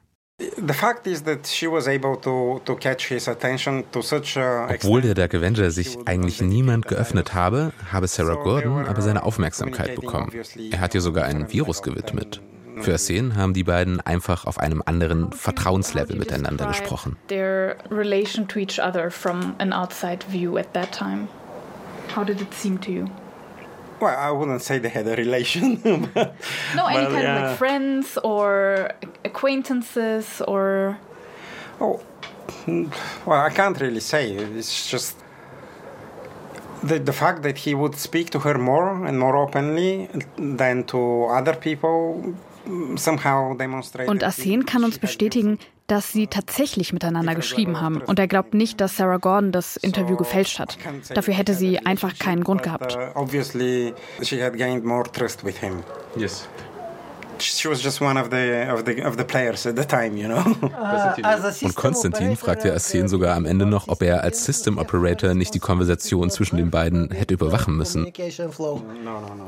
Obwohl 4.69 5.01
der 5.01 5.15
Dark 5.15 5.33
Avenger 5.33 5.71
sich 5.71 5.97
eigentlich 6.05 6.41
niemand 6.41 6.87
geöffnet 6.87 7.33
habe, 7.33 7.73
habe 7.91 8.07
Sarah 8.07 8.35
Gordon 8.35 8.85
aber 8.85 9.01
seine 9.01 9.23
Aufmerksamkeit 9.23 9.95
bekommen. 9.95 10.31
Er 10.71 10.79
hat 10.79 10.93
ihr 10.93 11.01
sogar 11.01 11.25
ein 11.25 11.51
Virus 11.51 11.81
gewidmet. 11.81 12.39
Für 12.81 12.93
Asen 12.93 13.35
haben 13.35 13.55
die 13.55 13.63
beiden 13.63 13.99
einfach 14.01 14.45
auf 14.45 14.59
einem 14.59 14.83
anderen 14.85 15.31
Vertrauenslevel 15.31 16.15
miteinander 16.15 16.67
gesprochen. 16.67 17.17
Their 17.29 17.77
relation 17.89 18.47
to 18.47 18.59
each 18.59 18.79
other 18.79 19.09
from 19.09 19.55
an 19.57 19.73
outside 19.73 20.19
view 20.29 20.57
at 20.57 20.71
that 20.73 20.91
time. 20.91 21.27
How 22.15 22.23
did 22.23 22.39
it 22.39 22.53
seem 22.53 22.79
to 22.81 22.91
you? 22.91 23.05
Well, 23.99 24.15
I 24.15 24.31
wouldn't 24.31 24.61
say 24.61 24.77
they 24.77 24.89
had 24.89 25.07
a 25.07 25.15
relation. 25.15 25.75
but, 26.13 26.35
no, 26.75 26.85
any 26.85 27.05
but, 27.05 27.11
kind 27.11 27.23
yeah. 27.23 27.35
of 27.35 27.49
like 27.49 27.57
friends 27.57 28.17
or 28.23 28.91
acquaintances 29.25 30.41
or. 30.47 30.97
Oh, 31.81 31.99
well, 33.25 33.41
I 33.41 33.49
can't 33.49 33.79
really 33.79 33.99
say. 33.99 34.31
It's 34.31 34.89
just 34.89 35.17
the 36.83 36.99
the 36.99 37.13
fact 37.13 37.41
that 37.43 37.57
he 37.57 37.73
would 37.73 37.95
speak 37.95 38.29
to 38.31 38.39
her 38.39 38.57
more 38.57 39.05
and 39.05 39.19
more 39.19 39.35
openly 39.35 40.09
than 40.37 40.83
to 40.85 41.25
other 41.25 41.53
people 41.53 42.35
somehow 42.95 43.55
demonstrated. 43.55 44.09
Und 44.09 44.23
Asen 44.23 44.65
kann 44.65 44.83
uns 44.83 44.99
bestätigen, 44.99 45.59
dass 45.87 46.11
sie 46.11 46.27
tatsächlich 46.27 46.93
miteinander 46.93 47.33
geschrieben 47.33 47.79
haben. 47.79 48.01
Und 48.01 48.19
er 48.19 48.27
glaubt 48.27 48.53
nicht, 48.53 48.79
dass 48.81 48.97
Sarah 48.97 49.17
Gordon 49.17 49.51
das 49.51 49.77
Interview 49.77 50.17
gefälscht 50.17 50.59
hat. 50.59 50.77
Dafür 51.13 51.33
hätte 51.33 51.53
sie 51.53 51.79
einfach 51.79 52.17
keinen 52.19 52.43
Grund 52.43 52.61
gehabt. 52.61 52.97
Obviously, 53.15 53.93
she 54.21 54.43
had 54.43 54.57
gained 54.57 54.83
more 54.85 55.03
trust 55.03 55.43
with 55.45 55.57
him. 55.57 55.83
Yes. 56.15 56.47
She 57.39 57.69
was 57.69 57.83
just 57.83 58.01
one 58.01 58.19
of 58.19 58.29
the 58.31 58.67
of 58.67 58.83
the 58.85 59.03
of 59.03 59.15
the 59.15 59.23
players 59.23 59.67
at 59.67 59.77
the 59.77 59.85
time, 59.85 60.17
you 60.17 60.27
know. 60.27 60.37
Und 61.61 61.75
Konstantin 61.75 62.35
fragt 62.35 62.63
der 62.63 62.73
Asen 62.73 63.07
sogar 63.07 63.35
am 63.35 63.45
Ende 63.45 63.67
noch, 63.67 63.87
ob 63.87 64.01
er 64.01 64.23
als 64.23 64.43
System 64.43 64.79
Operator 64.79 65.35
nicht 65.35 65.53
die 65.53 65.59
Konversation 65.59 66.31
zwischen 66.31 66.57
den 66.57 66.71
beiden 66.71 67.11
hätte 67.11 67.35
überwachen 67.35 67.77
müssen. 67.77 68.07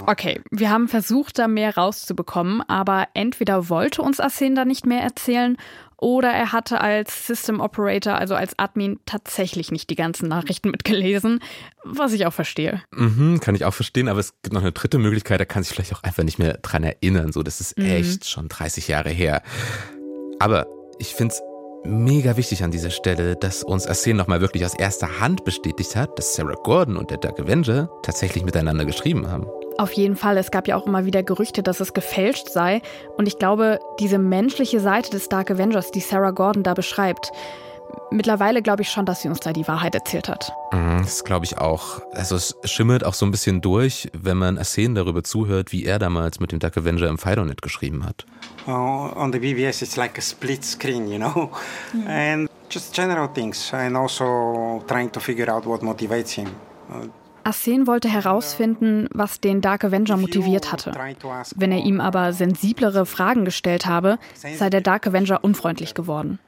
Okay, 0.06 0.42
wir 0.52 0.70
haben 0.70 0.88
versucht, 0.88 1.40
da 1.40 1.48
mehr 1.48 1.76
rauszubekommen, 1.76 2.62
aber 2.68 3.08
entweder 3.16 3.70
wollte 3.70 4.04
uns 4.04 4.20
Asen 4.20 4.54
da 4.54 4.66
nicht 4.66 4.86
mehr 4.86 5.02
erzählen 5.02 5.58
oder 6.02 6.30
er 6.32 6.52
hatte 6.54 6.82
als 6.82 7.28
System 7.28 7.60
Operator, 7.60 8.16
also 8.16 8.36
als 8.36 8.58
Admin, 8.58 9.00
tatsächlich 9.06 9.72
nicht 9.72 9.90
die 9.90 9.96
ganzen 9.96 10.30
Nachrichten 10.30 10.72
mitgelesen, 10.72 11.42
was 11.84 12.14
ich 12.14 12.26
auch 12.26 12.34
verstehe. 12.34 12.82
Mhm, 12.92 13.40
kann 13.40 13.56
ich 13.56 13.66
auch 13.66 13.74
verstehen, 13.74 14.08
aber 14.08 14.20
es 14.20 14.34
gibt 14.42 14.54
noch 14.54 14.62
eine 14.62 14.72
dritte 14.72 14.98
Möglichkeit, 14.98 15.40
da 15.40 15.46
kann 15.46 15.64
sich 15.64 15.74
vielleicht 15.74 15.94
auch 15.94 16.04
einfach 16.04 16.24
nicht 16.24 16.40
mehr 16.40 16.54
dran 16.62 16.84
erinnern. 16.84 17.32
So, 17.32 17.44
das 17.44 17.60
ist 17.62 17.78
Mhm. 17.78 17.86
echt 17.86 18.26
schon 18.28 18.48
30 18.50 18.88
Jahre 18.88 19.10
her. 19.10 19.42
Aber 20.40 20.68
ich 21.00 21.14
finde 21.16 21.34
es 21.34 21.42
mega 21.84 22.38
wichtig 22.38 22.64
an 22.64 22.72
dieser 22.72 22.90
Stelle, 22.90 23.36
dass 23.36 23.64
uns 23.64 23.88
Asen 23.88 24.18
nochmal 24.18 24.42
wirklich 24.42 24.66
aus 24.66 24.74
erster 24.74 25.20
Hand 25.20 25.44
bestätigt 25.44 25.96
hat, 25.96 26.18
dass 26.18 26.36
Sarah 26.36 26.56
Gordon 26.64 26.98
und 26.98 27.10
der 27.10 27.18
Dark 27.18 27.40
Avenger 27.40 27.90
tatsächlich 28.04 28.44
miteinander 28.44 28.86
geschrieben 28.86 29.30
haben. 29.30 29.48
Auf 29.78 29.94
jeden 29.94 30.16
Fall, 30.16 30.38
es 30.38 30.52
gab 30.52 30.68
ja 30.68 30.76
auch 30.76 30.86
immer 30.86 31.06
wieder 31.06 31.24
Gerüchte, 31.24 31.64
dass 31.64 31.80
es 31.80 31.94
gefälscht 31.94 32.50
sei. 32.50 32.82
Und 33.18 33.28
ich 33.28 33.38
glaube, 33.38 33.80
diese 34.00 34.20
menschliche 34.20 34.80
Seite 34.80 35.10
des 35.10 35.30
Dark 35.30 35.52
Avengers, 35.52 35.92
die 35.92 36.02
Sarah 36.02 36.32
Gordon 36.32 36.64
da 36.64 36.74
beschreibt, 36.74 37.32
mittlerweile 38.12 38.62
glaube 38.62 38.82
ich 38.82 38.92
schon, 38.92 39.06
dass 39.06 39.22
sie 39.22 39.28
uns 39.30 39.40
da 39.40 39.54
die 39.54 39.68
Wahrheit 39.68 39.96
erzählt 39.96 40.30
hat. 40.30 40.52
Mhm, 40.72 41.02
Das 41.04 41.24
glaube 41.24 41.46
ich 41.46 41.58
auch. 41.58 42.02
Also 42.14 42.36
es 42.36 42.56
schimmert 42.66 43.04
auch 43.04 43.14
so 43.14 43.26
ein 43.26 43.32
bisschen 43.32 43.62
durch, 43.62 44.10
wenn 44.14 44.38
man 44.38 44.58
Asen 44.58 44.96
darüber 44.96 45.24
zuhört, 45.24 45.72
wie 45.72 45.86
er 45.86 46.00
damals 46.00 46.40
mit 46.40 46.52
dem 46.52 46.60
Dark 46.60 46.78
Avenger 46.78 47.08
im 47.08 47.18
Fidonet 47.18 47.62
geschrieben 47.62 48.06
hat. 48.06 48.26
Uh, 48.68 48.72
on 48.72 49.32
the 49.32 49.40
BBS, 49.40 49.82
it's 49.82 49.96
like 49.96 50.18
a 50.18 50.22
split 50.22 50.64
screen, 50.64 51.08
you 51.08 51.18
know, 51.18 51.50
and 52.08 52.50
just 52.70 52.94
general 52.96 53.28
things, 53.34 53.74
and 53.74 53.96
also 53.96 54.84
trying 54.88 55.12
to 55.12 55.20
figure 55.20 55.52
out 55.52 55.66
what 55.66 55.82
motivates 55.82 56.32
him. 56.32 56.48
Asen 57.44 57.88
wollte 57.88 58.10
herausfinden, 58.10 59.08
was 59.14 59.40
den 59.40 59.62
Dark 59.62 59.84
Avenger 59.84 60.18
motiviert 60.18 60.72
hatte. 60.72 60.92
Wenn 61.56 61.72
er 61.72 61.80
ihm 61.80 62.02
aber 62.02 62.34
sensiblere 62.34 63.06
Fragen 63.06 63.46
gestellt 63.46 63.86
habe, 63.86 64.20
sei 64.34 64.70
der 64.70 64.82
Dark 64.82 65.08
Avenger 65.08 65.44
unfreundlich 65.44 65.94
geworden. 65.94 66.40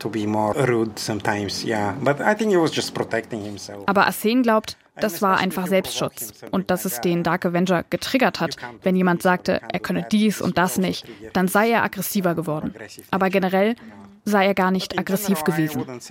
To 0.00 0.08
be 0.08 0.26
more 0.26 0.54
rude 0.68 0.98
sometimes, 0.98 1.64
yeah. 1.64 1.94
But 2.00 2.20
I 2.20 2.34
think 2.34 2.50
he 2.50 2.56
was 2.56 2.74
just 2.74 2.94
protecting 2.94 3.42
himself. 3.42 3.84
Aber 3.86 4.06
Asen 4.06 4.42
glaubt, 4.42 4.76
das 4.96 5.22
war 5.22 5.38
einfach 5.38 5.66
Selbstschutz 5.66 6.32
und 6.50 6.70
dass 6.70 6.84
es 6.84 7.00
den 7.00 7.22
Dark 7.22 7.46
Avenger 7.46 7.84
getriggert 7.88 8.40
hat. 8.40 8.56
Wenn 8.82 8.96
jemand 8.96 9.22
sagte, 9.22 9.60
er 9.72 9.80
könne 9.80 10.06
dies 10.10 10.40
und 10.40 10.58
das 10.58 10.78
nicht, 10.78 11.06
dann 11.32 11.48
sei 11.48 11.70
er 11.70 11.82
aggressiver 11.82 12.34
geworden. 12.34 12.74
Aber 13.10 13.30
generell 13.30 13.76
sei 14.24 14.46
er 14.46 14.54
gar 14.54 14.70
nicht 14.70 14.98
aggressiv 14.98 15.44
gewesen. 15.44 15.82
wouldn't 15.82 16.02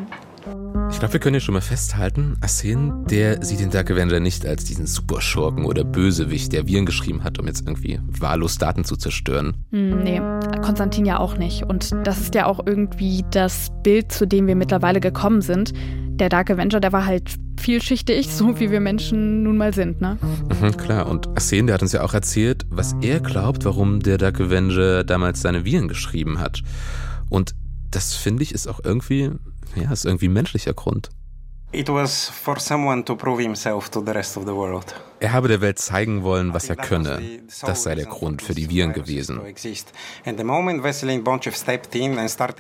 glaube, 1.02 1.14
wir 1.14 1.20
können 1.20 1.34
ja 1.34 1.40
schon 1.40 1.54
mal 1.54 1.60
festhalten, 1.60 2.36
Asen, 2.42 3.04
der 3.06 3.44
sieht 3.44 3.58
den 3.58 3.70
Dark 3.70 3.90
Avenger 3.90 4.20
nicht 4.20 4.46
als 4.46 4.62
diesen 4.62 4.86
Superschurken 4.86 5.64
oder 5.64 5.82
Bösewicht, 5.82 6.52
der 6.52 6.68
Viren 6.68 6.86
geschrieben 6.86 7.24
hat, 7.24 7.40
um 7.40 7.48
jetzt 7.48 7.66
irgendwie 7.66 7.98
wahllos 8.06 8.56
Daten 8.56 8.84
zu 8.84 8.94
zerstören. 8.94 9.56
Hm, 9.72 10.04
Nee, 10.04 10.20
Konstantin 10.62 11.04
ja 11.04 11.18
auch 11.18 11.36
nicht. 11.36 11.64
Und 11.64 11.90
das 12.04 12.20
ist 12.20 12.36
ja 12.36 12.46
auch 12.46 12.64
irgendwie 12.64 13.24
das 13.32 13.72
Bild, 13.82 14.12
zu 14.12 14.28
dem 14.28 14.46
wir 14.46 14.54
mittlerweile 14.54 15.00
gekommen 15.00 15.40
sind. 15.40 15.72
Der 16.20 16.28
Dark 16.28 16.52
Avenger, 16.52 16.78
der 16.78 16.92
war 16.92 17.04
halt 17.04 17.34
vielschichtig, 17.58 18.28
so 18.32 18.60
wie 18.60 18.70
wir 18.70 18.78
Menschen 18.78 19.42
nun 19.42 19.56
mal 19.56 19.74
sind, 19.74 20.00
ne? 20.00 20.18
Mhm, 20.60 20.76
klar, 20.76 21.08
und 21.08 21.26
Asen, 21.36 21.66
der 21.66 21.74
hat 21.74 21.82
uns 21.82 21.90
ja 21.90 22.04
auch 22.04 22.14
erzählt, 22.14 22.64
was 22.70 22.94
er 23.02 23.18
glaubt, 23.18 23.64
warum 23.64 23.98
der 23.98 24.18
Dark 24.18 24.40
Avenger 24.40 25.02
damals 25.02 25.42
seine 25.42 25.64
Viren 25.64 25.88
geschrieben 25.88 26.38
hat. 26.38 26.62
Und 27.28 27.56
das 27.90 28.14
finde 28.14 28.44
ich 28.44 28.52
ist 28.52 28.68
auch 28.68 28.80
irgendwie, 28.84 29.32
ja, 29.74 29.92
ist 29.92 30.04
irgendwie 30.04 30.28
ein 30.28 30.32
menschlicher 30.32 30.74
Grund. 30.74 31.10
It 31.74 31.88
was 31.88 32.28
for 32.28 32.58
someone 32.58 33.02
to 33.04 33.16
prove 33.16 33.40
himself 33.40 33.88
to 33.90 34.04
the 34.04 34.12
rest 34.12 34.36
of 34.36 34.44
the 34.44 34.52
world. 34.52 34.94
Er 35.20 35.32
habe 35.32 35.48
der 35.48 35.62
Welt 35.62 35.78
zeigen 35.78 36.22
wollen, 36.22 36.52
was 36.52 36.68
er 36.68 36.76
könne. 36.76 37.22
Das 37.62 37.84
sei 37.84 37.94
der 37.94 38.04
Grund 38.04 38.42
für 38.42 38.54
die 38.54 38.68
Viren 38.68 38.92
gewesen. 38.92 39.40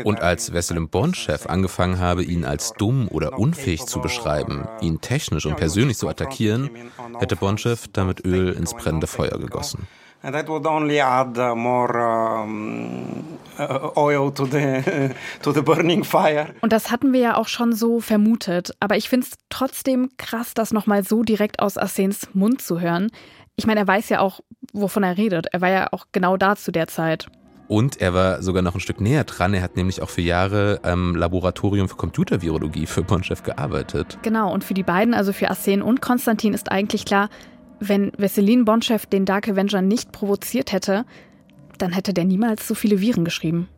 Und 0.04 0.20
als 0.22 0.52
Veselin 0.52 0.88
Bonchev 0.88 1.46
angefangen 1.46 1.98
habe, 1.98 2.24
ihn 2.24 2.44
als 2.46 2.72
dumm 2.72 3.08
oder 3.08 3.38
unfähig 3.38 3.84
zu 3.84 4.00
beschreiben, 4.00 4.66
ihn 4.80 5.02
technisch 5.02 5.44
und 5.44 5.56
persönlich 5.58 5.98
zu 5.98 6.08
attackieren, 6.08 6.70
hätte 7.18 7.36
Bonchev 7.36 7.88
damit 7.92 8.24
Öl 8.24 8.52
ins 8.54 8.72
brennende 8.72 9.08
Feuer 9.08 9.38
gegossen. 9.38 9.86
And 10.22 10.34
that 10.34 10.48
would 10.48 10.66
only 10.66 11.00
add 11.00 11.36
uh, 11.36 11.56
more 11.56 11.98
um, 11.98 13.38
uh, 13.58 13.90
oil 13.96 14.30
to 14.30 14.46
the, 14.46 15.10
to 15.42 15.52
the 15.52 15.62
burning 15.62 16.04
fire. 16.04 16.54
Und 16.60 16.72
das 16.72 16.92
hatten 16.92 17.12
wir 17.12 17.20
ja 17.20 17.36
auch 17.36 17.48
schon 17.48 17.72
so 17.72 18.00
vermutet. 18.00 18.72
Aber 18.78 18.96
ich 18.96 19.08
finde 19.08 19.26
es 19.26 19.38
trotzdem 19.50 20.10
krass, 20.18 20.54
das 20.54 20.72
nochmal 20.72 21.02
so 21.02 21.24
direkt 21.24 21.60
aus 21.60 21.76
Asens 21.76 22.28
Mund 22.34 22.62
zu 22.62 22.80
hören. 22.80 23.10
Ich 23.56 23.66
meine, 23.66 23.80
er 23.80 23.88
weiß 23.88 24.08
ja 24.10 24.20
auch, 24.20 24.40
wovon 24.72 25.02
er 25.02 25.16
redet. 25.16 25.46
Er 25.52 25.60
war 25.60 25.70
ja 25.70 25.88
auch 25.92 26.06
genau 26.12 26.36
da 26.36 26.54
zu 26.54 26.70
der 26.70 26.86
Zeit. 26.86 27.26
Und 27.68 28.00
er 28.00 28.12
war 28.12 28.42
sogar 28.42 28.62
noch 28.62 28.74
ein 28.74 28.80
Stück 28.80 29.00
näher 29.00 29.24
dran. 29.24 29.54
Er 29.54 29.62
hat 29.62 29.76
nämlich 29.76 30.02
auch 30.02 30.10
für 30.10 30.20
Jahre 30.20 30.80
am 30.82 31.16
Laboratorium 31.16 31.88
für 31.88 31.96
Computervirologie 31.96 32.86
für 32.86 33.02
Bonchev 33.02 33.42
gearbeitet. 33.42 34.18
Genau, 34.22 34.52
und 34.52 34.62
für 34.62 34.74
die 34.74 34.82
beiden, 34.82 35.14
also 35.14 35.32
für 35.32 35.48
Arsen 35.48 35.80
und 35.80 36.02
Konstantin, 36.02 36.54
ist 36.54 36.70
eigentlich 36.70 37.06
klar, 37.06 37.28
wenn 37.88 38.12
Vesselin 38.16 38.64
Bonchev 38.64 39.06
den 39.06 39.24
Dark 39.24 39.48
Avenger 39.48 39.82
nicht 39.82 40.12
provoziert 40.12 40.72
hätte, 40.72 41.04
dann 41.78 41.92
hätte 41.92 42.14
der 42.14 42.24
niemals 42.24 42.66
so 42.68 42.74
viele 42.74 43.00
Viren 43.00 43.24
geschrieben. 43.24 43.68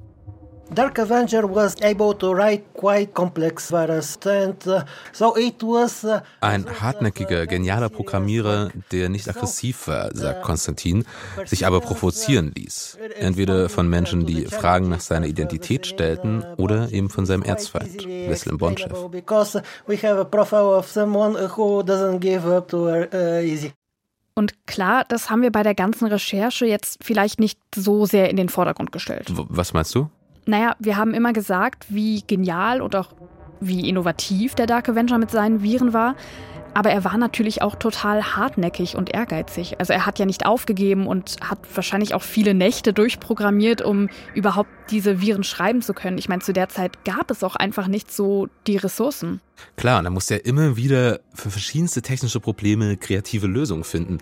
Dark 0.73 0.99
Avenger 0.99 1.54
was 1.54 1.76
able 1.82 2.16
to 2.18 2.32
write 2.32 2.64
quite 2.75 3.12
complex 3.12 3.70
virus 3.70 4.18
and 4.25 4.66
uh, 4.66 4.80
so 5.12 5.37
it 5.37 5.62
was 5.62 6.04
uh, 6.04 6.20
Ein 6.40 6.64
hartnäckiger, 6.80 7.46
genialer 7.46 7.90
Programmierer, 7.90 8.70
der 8.90 9.11
nicht 9.11 9.28
aggressiv 9.28 9.87
war, 9.88 10.14
sagt 10.14 10.42
Konstantin, 10.42 11.04
sich 11.44 11.66
aber 11.66 11.80
provozieren 11.80 12.52
ließ. 12.54 12.99
Entweder 13.16 13.68
von 13.68 13.88
Menschen, 13.88 14.25
die 14.26 14.46
Fragen 14.46 14.88
nach 14.88 15.00
seiner 15.00 15.26
Identität 15.26 15.87
stellten 15.87 16.42
oder 16.56 16.90
eben 16.90 17.11
von 17.11 17.26
seinem 17.26 17.42
Erzfeind, 17.42 18.04
Veselin 18.06 18.58
Bonchev. 18.58 18.94
Und 24.34 24.66
klar, 24.66 25.04
das 25.08 25.30
haben 25.30 25.42
wir 25.42 25.52
bei 25.52 25.62
der 25.62 25.74
ganzen 25.74 26.06
Recherche 26.06 26.66
jetzt 26.66 26.98
vielleicht 27.02 27.38
nicht 27.38 27.58
so 27.74 28.04
sehr 28.04 28.30
in 28.30 28.36
den 28.36 28.48
Vordergrund 28.48 28.90
gestellt. 28.90 29.28
Was 29.30 29.72
meinst 29.72 29.94
du? 29.94 30.10
Naja, 30.46 30.74
wir 30.78 30.96
haben 30.96 31.14
immer 31.14 31.32
gesagt, 31.32 31.86
wie 31.88 32.22
genial 32.26 32.82
und 32.82 32.96
auch 32.96 33.10
wie 33.60 33.88
innovativ 33.88 34.54
der 34.54 34.66
Dark 34.66 34.88
Avenger 34.88 35.18
mit 35.18 35.30
seinen 35.30 35.62
Viren 35.62 35.92
war. 35.92 36.16
Aber 36.75 36.90
er 36.90 37.04
war 37.04 37.16
natürlich 37.16 37.62
auch 37.62 37.76
total 37.76 38.37
hartnäckig 38.37 38.97
und 38.97 39.14
ehrgeizig. 39.14 39.78
Also 39.78 39.93
er 39.93 40.07
hat 40.07 40.19
ja 40.19 40.26
nicht 40.26 40.45
aufgegeben 40.45 41.07
und 41.07 41.37
hat 41.40 41.59
wahrscheinlich 41.73 42.14
auch 42.14 42.23
viele 42.23 42.52
Nächte 42.52 42.93
durchprogrammiert, 42.93 43.81
um 43.81 44.09
überhaupt 44.35 44.69
diese 44.90 45.21
Viren 45.21 45.45
schreiben 45.45 45.83
zu 45.83 45.95
können. 45.95 46.19
Ich 46.19 46.28
meine, 46.28 46.43
zu 46.43 46.52
der 46.52 46.69
Zeit 46.69 47.04
gab 47.04 47.31
es 47.31 47.45
auch 47.45 47.54
einfach 47.54 47.87
nicht 47.87 48.11
so 48.11 48.49
die 48.66 48.76
Ressourcen. 48.76 49.40
Klar, 49.76 49.99
und 49.99 50.04
da 50.04 50.11
musste 50.11 50.35
er 50.35 50.47
immer 50.47 50.76
wieder 50.76 51.21
für 51.33 51.50
verschiedenste 51.50 52.02
technische 52.02 52.40
Probleme 52.40 52.97
kreative 52.97 53.47
Lösungen 53.47 53.85
finden. 53.85 54.19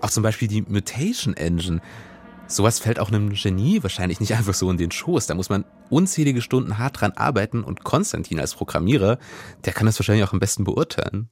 Auch 0.00 0.10
zum 0.10 0.22
Beispiel 0.22 0.48
die 0.48 0.62
Mutation 0.62 1.34
Engine. 1.36 1.82
Sowas 2.46 2.80
fällt 2.80 2.98
auch 2.98 3.08
einem 3.08 3.34
Genie 3.34 3.82
wahrscheinlich 3.82 4.20
nicht 4.20 4.34
einfach 4.34 4.54
so 4.54 4.70
in 4.70 4.78
den 4.78 4.90
Schoß. 4.90 5.26
Da 5.26 5.34
muss 5.34 5.50
man 5.50 5.66
unzählige 5.90 6.40
Stunden 6.40 6.78
hart 6.78 7.02
dran 7.02 7.12
arbeiten 7.12 7.62
und 7.62 7.84
Konstantin 7.84 8.40
als 8.40 8.54
Programmierer, 8.54 9.18
der 9.66 9.74
kann 9.74 9.84
das 9.86 9.98
wahrscheinlich 9.98 10.24
auch 10.24 10.32
am 10.32 10.40
besten 10.40 10.64
beurteilen. 10.64 11.28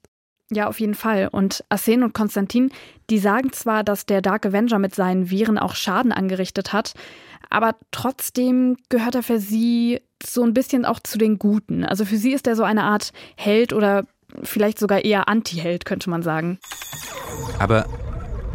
Ja, 0.50 0.66
auf 0.66 0.80
jeden 0.80 0.94
Fall. 0.94 1.28
Und 1.30 1.64
Asen 1.68 2.02
und 2.02 2.14
Konstantin, 2.14 2.70
die 3.10 3.18
sagen 3.18 3.52
zwar, 3.52 3.84
dass 3.84 4.06
der 4.06 4.22
Dark 4.22 4.46
Avenger 4.46 4.78
mit 4.78 4.94
seinen 4.94 5.30
Viren 5.30 5.58
auch 5.58 5.74
Schaden 5.74 6.10
angerichtet 6.10 6.72
hat, 6.72 6.94
aber 7.50 7.76
trotzdem 7.90 8.76
gehört 8.88 9.14
er 9.14 9.22
für 9.22 9.40
sie 9.40 10.00
so 10.22 10.42
ein 10.42 10.54
bisschen 10.54 10.84
auch 10.84 11.00
zu 11.00 11.18
den 11.18 11.38
Guten. 11.38 11.84
Also 11.84 12.04
für 12.04 12.16
sie 12.16 12.32
ist 12.32 12.46
er 12.46 12.56
so 12.56 12.62
eine 12.62 12.84
Art 12.84 13.12
Held 13.36 13.72
oder 13.72 14.06
vielleicht 14.42 14.78
sogar 14.78 15.04
eher 15.04 15.28
Anti-Held, 15.28 15.84
könnte 15.84 16.10
man 16.10 16.22
sagen. 16.22 16.58
Aber 17.58 17.86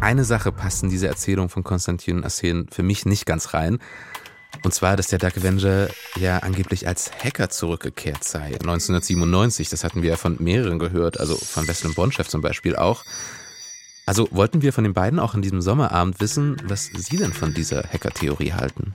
eine 0.00 0.24
Sache 0.24 0.52
passt 0.52 0.82
in 0.82 0.90
diese 0.90 1.08
Erzählung 1.08 1.48
von 1.48 1.64
Konstantin 1.64 2.18
und 2.18 2.24
Asen 2.24 2.68
für 2.70 2.82
mich 2.82 3.06
nicht 3.06 3.26
ganz 3.26 3.54
rein. 3.54 3.78
Und 4.62 4.72
zwar, 4.72 4.96
dass 4.96 5.08
der 5.08 5.18
Dark 5.18 5.36
Avenger 5.36 5.88
ja 6.16 6.38
angeblich 6.38 6.86
als 6.86 7.10
Hacker 7.22 7.50
zurückgekehrt 7.50 8.24
sei. 8.24 8.54
1997, 8.54 9.68
das 9.68 9.84
hatten 9.84 10.02
wir 10.02 10.10
ja 10.10 10.16
von 10.16 10.36
mehreren 10.40 10.78
gehört, 10.78 11.20
also 11.20 11.36
von 11.36 11.66
Wesley 11.68 11.92
Bonchef 11.92 12.28
zum 12.28 12.40
Beispiel 12.40 12.76
auch. 12.76 13.04
Also 14.06 14.28
wollten 14.30 14.62
wir 14.62 14.72
von 14.72 14.84
den 14.84 14.92
beiden 14.92 15.18
auch 15.18 15.34
in 15.34 15.42
diesem 15.42 15.62
Sommerabend 15.62 16.20
wissen, 16.20 16.56
was 16.64 16.86
sie 16.86 17.16
denn 17.16 17.32
von 17.32 17.54
dieser 17.54 17.82
Hacker-Theorie 17.82 18.52
halten. 18.52 18.92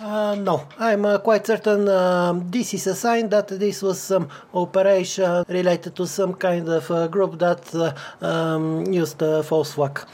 Uh, 0.00 0.36
no, 0.36 0.62
I'm 0.78 1.04
uh, 1.04 1.18
quite 1.18 1.44
certain 1.44 1.88
um, 1.88 2.48
this 2.52 2.72
is 2.72 2.86
a 2.86 2.94
sign 2.94 3.28
that 3.30 3.48
this 3.48 3.82
was 3.82 3.98
some 3.98 4.28
operation 4.54 5.44
related 5.48 5.96
to 5.96 6.06
some 6.06 6.34
kind 6.34 6.68
of 6.68 6.88
uh, 6.88 7.08
group 7.08 7.36
that 7.40 7.62
uh, 7.74 7.92
um, 8.24 8.84
used 8.92 9.20
uh, 9.20 9.42
false 9.42 9.72
flag. 9.72 10.06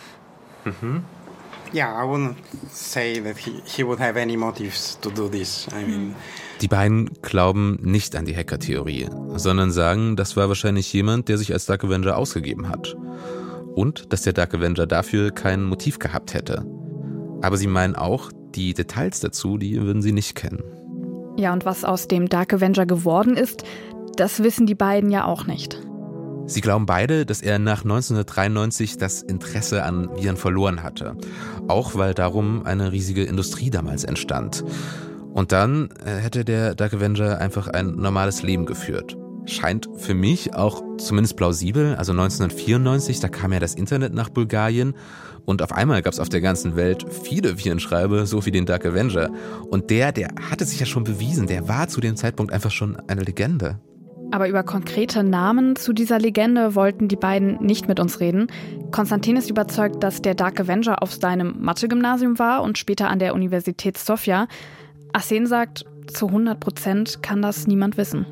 Yeah, 1.75 1.93
I 1.93 2.07
wouldn't 2.07 2.37
say 2.71 3.21
that 3.21 3.37
he, 3.37 3.61
he 3.65 3.83
would 3.85 3.99
have 3.99 4.17
any 4.17 4.37
motives 4.37 4.97
to 5.01 5.11
do 5.11 5.29
this. 5.29 5.67
I 5.73 5.85
mean, 5.85 6.15
Die 6.61 6.69
beiden 6.69 7.11
glauben 7.21 7.81
nicht 7.83 8.15
an 8.15 8.27
die 8.27 8.37
Hacker-Theorie, 8.37 9.09
sondern 9.35 9.73
sagen, 9.73 10.15
das 10.15 10.37
war 10.37 10.49
wahrscheinlich 10.49 10.93
jemand, 10.93 11.29
der 11.29 11.37
sich 11.37 11.53
als 11.53 11.67
Dark 11.67 11.83
Avenger 11.83 12.17
ausgegeben 12.17 12.69
hat. 12.69 12.97
Und 13.75 14.13
dass 14.13 14.23
der 14.23 14.35
Dark 14.35 14.55
Avenger 14.55 14.87
dafür 14.87 15.33
kein 15.33 15.65
Motiv 15.65 15.99
gehabt 15.99 16.33
hätte. 16.33 16.65
Aber 17.43 17.57
sie 17.57 17.67
meinen 17.67 17.97
auch, 17.97 18.31
die 18.55 18.73
Details 18.73 19.19
dazu, 19.19 19.59
die 19.59 19.83
würden 19.83 20.01
sie 20.01 20.13
nicht 20.13 20.37
kennen. 20.37 20.63
Ja, 21.37 21.53
und 21.53 21.65
was 21.65 21.85
aus 21.85 22.07
dem 22.07 22.29
Dark 22.29 22.55
Avenger 22.55 22.87
geworden 22.87 23.37
ist, 23.37 23.65
das 24.17 24.45
wissen 24.45 24.67
die 24.67 24.77
beiden 24.77 25.11
ja 25.11 25.25
auch 25.25 25.47
nicht. 25.47 25.83
Sie 26.47 26.61
glauben 26.61 26.85
beide, 26.85 27.25
dass 27.25 27.41
er 27.41 27.59
nach 27.59 27.85
1993 27.85 28.99
das 28.99 29.23
Interesse 29.23 29.83
an 29.83 30.11
Viren 30.17 30.37
verloren 30.37 30.83
hatte. 30.83 31.17
Auch 31.69 31.95
weil 31.95 32.13
darum 32.13 32.67
eine 32.67 32.93
riesige 32.93 33.25
Industrie 33.25 33.71
damals 33.71 34.05
entstand. 34.05 34.65
Und 35.33 35.53
dann 35.53 35.89
äh, 36.05 36.17
hätte 36.17 36.45
der 36.45 36.75
Dark 36.75 36.95
Avenger 36.95 37.39
einfach 37.39 37.69
ein 37.69 37.97
normales 37.97 38.43
Leben 38.43 38.67
geführt. 38.67 39.17
Scheint 39.47 39.89
für 39.97 40.15
mich 40.15 40.55
auch 40.55 40.83
zumindest 40.99 41.37
plausibel. 41.37 41.97
Also 41.97 42.13
1994, 42.13 43.21
da 43.21 43.29
kam 43.29 43.53
ja 43.53 43.59
das 43.59 43.75
Internet 43.75 44.15
nach 44.15 44.29
Bulgarien 44.29 44.95
und 45.47 45.63
auf 45.63 45.73
einmal 45.73 46.03
gab 46.03 46.13
es 46.13 46.21
auf 46.21 46.29
der 46.29 46.41
ganzen 46.41 46.77
Welt 46.77 47.05
viele 47.11 47.59
Virenschreiber, 47.59 48.27
so 48.27 48.47
wie 48.47 48.51
den 48.51 48.67
Dark 48.67 48.87
Avenger. 48.87 49.31
Und 49.71 49.91
der, 49.91 50.13
der 50.13 50.29
hatte 50.51 50.65
sich 50.65 50.81
ja 50.81 50.87
schon 50.87 51.05
bewiesen, 51.05 51.47
der 51.47 51.69
war 51.69 51.89
zu 51.89 52.01
dem 52.01 52.17
Zeitpunkt 52.17 52.53
einfach 52.53 52.71
schon 52.71 52.97
eine 53.09 53.23
Legende. 53.23 53.81
Aber 54.35 54.49
über 54.49 54.65
konkrete 54.65 55.23
Namen 55.23 55.77
zu 55.77 55.93
dieser 55.93 56.19
Legende 56.19 56.75
wollten 56.75 57.07
die 57.07 57.15
beiden 57.15 57.65
nicht 57.65 57.87
mit 57.87 58.01
uns 58.01 58.19
reden. 58.19 58.49
Konstantin 58.91 59.37
ist 59.37 59.49
überzeugt, 59.49 60.03
dass 60.03 60.23
der 60.23 60.35
Dark 60.35 60.59
Avenger 60.59 61.05
auf 61.05 61.13
seinem 61.13 61.55
Mathe-Gymnasium 61.61 62.37
war 62.41 62.65
und 62.65 62.77
später 62.77 63.09
an 63.11 63.21
der 63.21 63.33
Universität 63.33 63.97
Sofia. 63.97 64.49
Asen 65.13 65.47
sagt, 65.47 65.85
zu 66.09 66.27
100 66.27 66.59
Prozent 66.59 67.23
kann 67.23 67.43
das 67.43 67.69
niemand 67.69 67.97
wissen. 67.97 68.27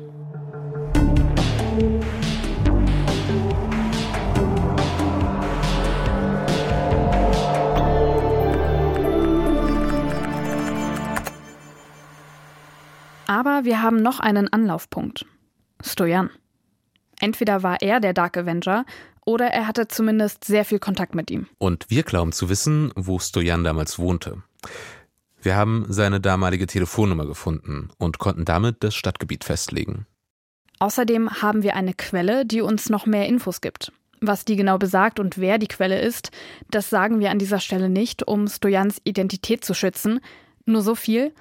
Aber 13.25 13.63
wir 13.63 13.81
haben 13.81 14.01
noch 14.01 14.19
einen 14.19 14.51
Anlaufpunkt. 14.51 15.25
Stojan. 15.83 16.29
Entweder 17.19 17.63
war 17.63 17.81
er 17.81 17.99
der 17.99 18.13
Dark 18.13 18.37
Avenger 18.37 18.85
oder 19.25 19.47
er 19.47 19.67
hatte 19.67 19.87
zumindest 19.87 20.43
sehr 20.43 20.65
viel 20.65 20.79
Kontakt 20.79 21.15
mit 21.15 21.31
ihm. 21.31 21.47
Und 21.57 21.85
wir 21.89 22.03
glauben 22.03 22.31
zu 22.31 22.49
wissen, 22.49 22.91
wo 22.95 23.19
Stojan 23.19 23.63
damals 23.63 23.99
wohnte. 23.99 24.41
Wir 25.41 25.55
haben 25.55 25.85
seine 25.89 26.21
damalige 26.21 26.67
Telefonnummer 26.67 27.25
gefunden 27.25 27.89
und 27.97 28.17
konnten 28.17 28.45
damit 28.45 28.83
das 28.83 28.95
Stadtgebiet 28.95 29.43
festlegen. 29.43 30.05
Außerdem 30.79 31.41
haben 31.41 31.63
wir 31.63 31.75
eine 31.75 31.93
Quelle, 31.93 32.45
die 32.45 32.61
uns 32.61 32.89
noch 32.89 33.05
mehr 33.05 33.27
Infos 33.27 33.61
gibt. 33.61 33.91
Was 34.21 34.45
die 34.45 34.55
genau 34.55 34.77
besagt 34.77 35.19
und 35.19 35.37
wer 35.37 35.57
die 35.57 35.67
Quelle 35.67 35.99
ist, 35.99 36.31
das 36.71 36.89
sagen 36.89 37.19
wir 37.19 37.29
an 37.29 37.39
dieser 37.39 37.59
Stelle 37.59 37.89
nicht, 37.89 38.25
um 38.25 38.47
Stojans 38.47 39.01
Identität 39.03 39.65
zu 39.65 39.73
schützen. 39.73 40.21
Nur 40.65 40.81
so 40.81 40.95
viel. 40.95 41.33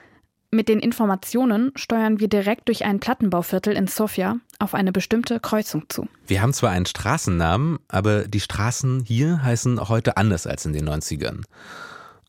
Mit 0.54 0.68
den 0.68 0.80
Informationen 0.80 1.72
steuern 1.76 2.20
wir 2.20 2.28
direkt 2.28 2.68
durch 2.68 2.84
ein 2.84 3.00
Plattenbauviertel 3.00 3.74
in 3.74 3.86
Sofia 3.86 4.36
auf 4.58 4.74
eine 4.74 4.92
bestimmte 4.92 5.40
Kreuzung 5.40 5.84
zu. 5.88 6.06
Wir 6.26 6.42
haben 6.42 6.52
zwar 6.52 6.68
einen 6.70 6.84
Straßennamen, 6.84 7.78
aber 7.88 8.28
die 8.28 8.38
Straßen 8.40 9.00
hier 9.00 9.42
heißen 9.42 9.88
heute 9.88 10.18
anders 10.18 10.46
als 10.46 10.66
in 10.66 10.74
den 10.74 10.86
90ern. 10.86 11.44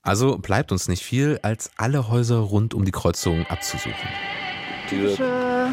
Also 0.04 0.38
bleibt 0.38 0.72
uns 0.72 0.88
nicht 0.88 1.04
viel, 1.04 1.38
als 1.42 1.72
alle 1.76 2.08
Häuser 2.08 2.38
rund 2.38 2.74
um 2.74 2.86
die 2.86 2.94
Kreuzung 2.94 3.46
abzusuchen. 3.50 3.94
Typische, 4.88 5.68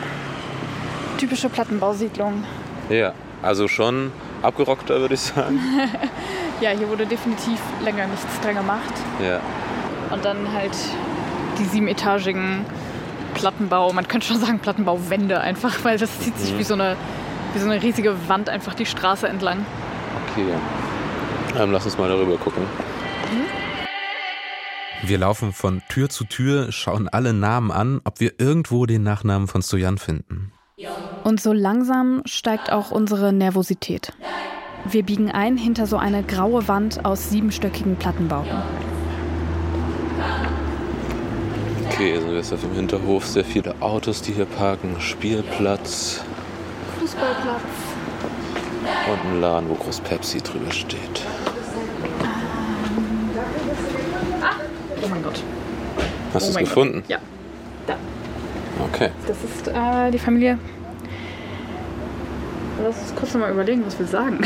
typische 1.19 1.49
Plattenbausiedlung. 1.51 2.43
Ja, 2.89 3.13
also 3.43 3.69
schon 3.69 4.11
abgerockter, 4.43 5.01
würde 5.01 5.15
ich 5.15 5.21
sagen. 5.21 5.61
Ja, 6.61 6.73
hier 6.73 6.91
wurde 6.91 7.07
definitiv 7.07 7.59
länger 7.83 8.07
nichts 8.07 8.39
dran 8.43 8.55
gemacht. 8.57 8.93
ja. 9.23 9.41
Und 10.11 10.23
dann 10.25 10.53
halt 10.53 10.77
die 11.61 11.67
siebenetagigen 11.67 12.65
Plattenbau, 13.35 13.93
man 13.93 14.09
könnte 14.09 14.27
schon 14.27 14.39
sagen 14.41 14.59
Plattenbauwände 14.59 15.41
einfach, 15.41 15.85
weil 15.85 15.99
das 15.99 16.19
zieht 16.21 16.37
sich 16.39 16.59
wie, 16.59 16.65
so 16.65 16.75
eine, 16.75 16.97
wie 17.53 17.59
so 17.59 17.67
eine 17.71 17.83
riesige 17.83 18.17
Wand 18.29 18.49
einfach 18.49 18.75
die 18.75 18.87
Straße 18.87 19.29
entlang. 19.29 19.65
Okay. 20.31 20.47
Ähm, 21.59 21.73
lass 21.73 21.85
uns 21.85 21.99
mal 21.99 22.09
darüber 22.09 22.37
gucken. 22.37 22.63
Wir 25.03 25.19
laufen 25.19 25.53
von 25.53 25.83
Tür 25.89 26.11
zu 26.11 26.25
Tür, 26.25 26.73
schauen 26.73 27.09
alle 27.09 27.33
Namen 27.33 27.71
an, 27.71 28.01
ob 28.05 28.21
wir 28.21 28.35
irgendwo 28.39 28.85
den 28.85 29.03
Nachnamen 29.03 29.49
von 29.49 29.63
Stojan 29.63 29.99
finden. 29.99 30.53
Und 31.25 31.41
so 31.41 31.53
langsam 31.53 32.23
steigt 32.25 32.73
auch 32.73 32.91
unsere 32.91 33.33
Nervosität. 33.33 34.13
Wir 34.85 35.03
biegen 35.03 35.31
ein 35.31 35.57
hinter 35.57 35.87
so 35.87 35.97
eine 35.97 36.23
graue 36.23 36.69
Wand 36.69 37.05
aus 37.05 37.31
siebenstöckigen 37.31 37.97
Plattenbauten. 37.97 38.63
Okay, 42.01 42.17
also 42.17 42.29
jetzt 42.29 42.51
auf 42.51 42.63
dem 42.63 42.73
Hinterhof 42.73 43.27
sehr 43.27 43.45
viele 43.45 43.75
Autos, 43.81 44.23
die 44.23 44.33
hier 44.33 44.47
parken, 44.47 44.99
Spielplatz 45.01 46.23
Fußballplatz. 46.99 47.61
und 49.13 49.31
ein 49.31 49.41
Laden, 49.43 49.69
wo 49.69 49.75
groß 49.75 50.01
Pepsi 50.01 50.41
drüber 50.41 50.73
steht. 50.73 51.27
Oh 55.03 55.09
mein 55.11 55.23
Gott. 55.23 55.43
Hast 56.33 56.47
du 56.47 56.51
es 56.53 56.57
gefunden? 56.57 57.05
Ja. 57.07 57.19
Da. 57.87 57.97
Okay. 58.83 59.11
Das 59.27 59.37
ist 59.45 59.69
äh, 59.69 60.11
die 60.11 60.19
Familie. 60.19 60.59
Lass 62.83 62.99
uns 62.99 63.15
kurz 63.15 63.35
noch 63.35 63.43
mal 63.43 63.53
überlegen, 63.53 63.85
was 63.85 63.99
wir 63.99 64.07
sagen. 64.07 64.41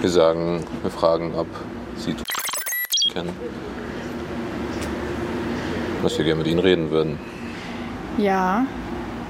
Wir 0.00 0.10
sagen, 0.10 0.62
wir 0.82 0.90
fragen, 0.92 1.34
ob 1.34 1.48
sie 1.96 2.14
kennen. 3.12 3.30
Dass 6.04 6.18
wir 6.18 6.24
gerne 6.26 6.42
mit 6.42 6.46
ihnen 6.46 6.60
reden 6.60 6.90
würden. 6.90 7.18
Ja. 8.18 8.66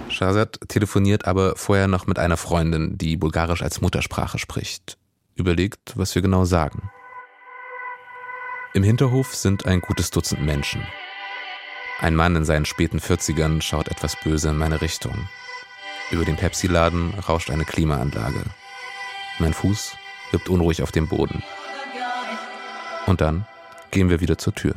Shahzad 0.09 0.59
telefoniert 0.69 1.25
aber 1.25 1.55
vorher 1.55 1.87
noch 1.87 2.09
mit 2.09 2.19
einer 2.19 2.37
Freundin, 2.37 2.99
die 2.99 3.17
Bulgarisch 3.17 3.63
als 3.63 3.81
Muttersprache 3.81 4.39
spricht. 4.39 4.99
Überlegt, 5.37 5.93
was 5.97 6.15
wir 6.17 6.23
genau 6.23 6.45
sagen. 6.45 6.91
Im 8.75 8.83
Hinterhof 8.83 9.37
sind 9.37 9.67
ein 9.67 9.81
gutes 9.81 10.11
Dutzend 10.11 10.43
Menschen. 10.43 10.85
Ein 12.01 12.17
Mann 12.17 12.35
in 12.35 12.45
seinen 12.45 12.65
späten 12.65 12.99
40ern 12.99 13.63
schaut 13.63 13.87
etwas 13.87 14.17
böse 14.17 14.49
in 14.49 14.59
meine 14.59 14.81
Richtung. 14.81 15.29
Über 16.11 16.25
den 16.25 16.35
Pepsi-Laden 16.35 17.15
rauscht 17.29 17.51
eine 17.51 17.65
Klimaanlage. 17.65 18.43
Mein 19.39 19.55
Fuß 19.55 19.97
wippt 20.33 20.49
unruhig 20.49 20.83
auf 20.83 20.91
dem 20.91 21.07
Boden. 21.07 21.45
Und 23.07 23.21
dann 23.21 23.47
gehen 23.93 24.11
wir 24.11 24.21
wieder 24.21 24.39
zur 24.39 24.57
Tür. 24.57 24.75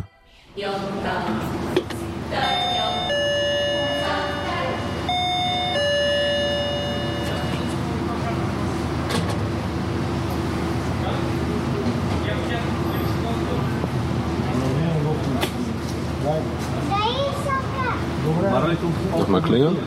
Nochmal 19.18 19.42
klingeln? 19.42 19.78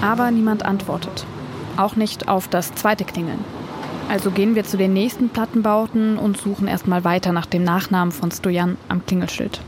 Aber 0.00 0.30
niemand 0.30 0.64
antwortet. 0.64 1.26
Auch 1.76 1.96
nicht 1.96 2.28
auf 2.28 2.48
das 2.48 2.74
zweite 2.74 3.04
Klingeln. 3.04 3.44
Also 4.08 4.30
gehen 4.30 4.54
wir 4.54 4.64
zu 4.64 4.76
den 4.76 4.94
nächsten 4.94 5.28
Plattenbauten 5.28 6.18
und 6.18 6.38
suchen 6.38 6.66
erstmal 6.66 7.04
weiter 7.04 7.32
nach 7.32 7.46
dem 7.46 7.62
Nachnamen 7.62 8.10
von 8.10 8.30
Stojan 8.30 8.78
am 8.88 9.04
Klingelschild. 9.04 9.60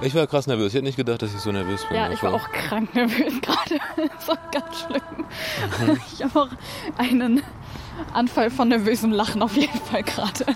Ich 0.00 0.14
war 0.14 0.26
krass 0.26 0.46
nervös. 0.46 0.68
Ich 0.68 0.74
hätte 0.74 0.84
nicht 0.84 0.96
gedacht, 0.96 1.22
dass 1.22 1.34
ich 1.34 1.40
so 1.40 1.50
nervös 1.50 1.84
bin. 1.86 1.96
Ja, 1.96 2.10
ich 2.10 2.22
war 2.22 2.32
auch 2.32 2.48
krank 2.50 2.94
nervös 2.94 3.40
gerade. 3.42 3.80
Das 3.96 4.28
war 4.28 4.38
ganz 4.52 4.80
schlimm. 4.80 5.98
Ich 6.12 6.22
habe 6.22 6.40
auch 6.42 6.48
einen 6.96 7.42
Anfall 8.12 8.50
von 8.50 8.68
nervösem 8.68 9.10
Lachen 9.10 9.42
auf 9.42 9.56
jeden 9.56 9.78
Fall 9.80 10.04
gerade. 10.04 10.46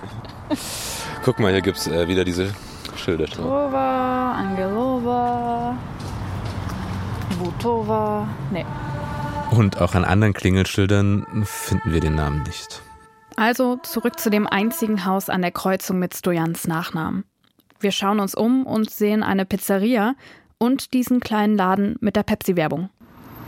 Guck 1.24 1.40
mal, 1.40 1.50
hier 1.52 1.60
gibt 1.60 1.78
es 1.78 1.88
äh, 1.88 2.06
wieder 2.06 2.24
diese 2.24 2.54
Schilder. 2.96 3.26
Tova, 3.26 4.32
Angelova, 4.32 5.76
Vutova. 7.38 8.28
Nee. 8.52 8.64
Und 9.50 9.80
auch 9.80 9.94
an 9.94 10.04
anderen 10.04 10.34
Klingelschildern 10.34 11.44
finden 11.44 11.92
wir 11.92 12.00
den 12.00 12.14
Namen 12.14 12.42
nicht. 12.44 12.80
Also 13.36 13.76
zurück 13.82 14.18
zu 14.20 14.30
dem 14.30 14.46
einzigen 14.46 15.04
Haus 15.04 15.28
an 15.28 15.42
der 15.42 15.50
Kreuzung 15.50 15.98
mit 15.98 16.14
Stojans 16.14 16.66
Nachnamen. 16.66 17.24
Wir 17.82 17.90
schauen 17.90 18.20
uns 18.20 18.34
um 18.36 18.64
und 18.64 18.90
sehen 18.90 19.24
eine 19.24 19.44
Pizzeria 19.44 20.14
und 20.58 20.94
diesen 20.94 21.18
kleinen 21.18 21.56
Laden 21.56 21.96
mit 22.00 22.14
der 22.14 22.22
Pepsi-Werbung. 22.22 22.90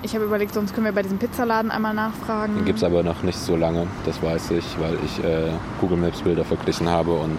Ich 0.03 0.13
habe 0.15 0.25
überlegt, 0.25 0.53
sonst 0.55 0.75
können 0.75 0.87
wir 0.87 0.93
bei 0.93 1.03
diesem 1.03 1.19
Pizzaladen 1.19 1.71
einmal 1.71 1.95
nachfragen. 1.95 2.57
Den 2.57 2.65
gibt 2.65 2.79
es 2.79 2.85
aber 2.85 3.05
noch 3.05 3.23
nicht 3.23 3.39
so 3.39 3.57
lange, 3.57 3.87
das 4.05 4.21
weiß 4.21 4.51
ich, 4.51 4.79
weil 4.81 4.99
ich 5.05 5.23
äh, 5.25 5.51
Google 5.81 5.97
Maps 5.99 6.21
Bilder 6.21 6.45
verglichen 6.45 6.89
habe 6.89 7.13
und 7.13 7.39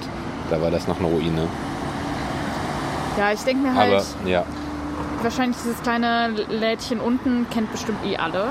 da 0.49 0.62
war 0.62 0.71
das 0.71 0.88
noch 0.88 0.97
eine 0.99 1.08
Ruine. 1.10 1.47
Ja, 3.17 3.34
ich 3.34 3.41
denke 3.41 3.67
mir 3.67 3.75
halt, 3.75 3.93
Aber 3.93 4.29
ja, 4.29 4.45
wahrscheinlich 5.21 5.58
dieses 5.58 5.81
kleine 5.84 6.29
Lädchen 6.49 7.01
unten 7.01 7.45
kennt 7.49 7.71
bestimmt 7.73 7.99
eh 8.05 8.15
alle. 8.17 8.47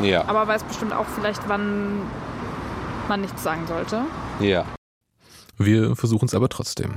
ja, 0.00 0.24
Aber 0.26 0.48
weiß 0.48 0.64
bestimmt 0.64 0.94
auch 0.94 1.06
vielleicht, 1.14 1.46
wann 1.46 2.00
man 3.08 3.20
nichts 3.20 3.42
sagen 3.42 3.66
sollte. 3.66 4.00
ja. 4.40 4.64
Wir 5.58 5.94
versuchen 5.94 6.24
es 6.24 6.34
aber 6.34 6.48
trotzdem. 6.48 6.94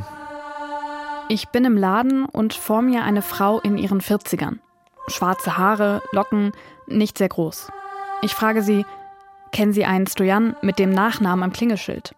Ich 1.28 1.48
bin 1.48 1.66
im 1.66 1.76
Laden 1.76 2.26
und 2.26 2.54
vor 2.54 2.84
mir 2.84 3.04
eine 3.04 3.24
Frau 3.24 3.60
in 3.60 3.80
ihren 3.80 4.00
40ern. 4.00 4.60
Schwarze 5.08 5.58
Haare, 5.58 6.04
Locken, 6.12 6.52
nicht 6.86 7.18
sehr 7.18 7.30
groß. 7.30 7.72
Ich 8.22 8.36
frage 8.36 8.62
sie, 8.62 8.86
kennen 9.52 9.74
Sie 9.74 9.86
einen 9.86 10.06
Stojan 10.06 10.56
mit 10.62 10.78
dem 10.78 10.92
Nachnamen 10.92 11.44
am 11.44 11.52
Klingelschild? 11.52 12.14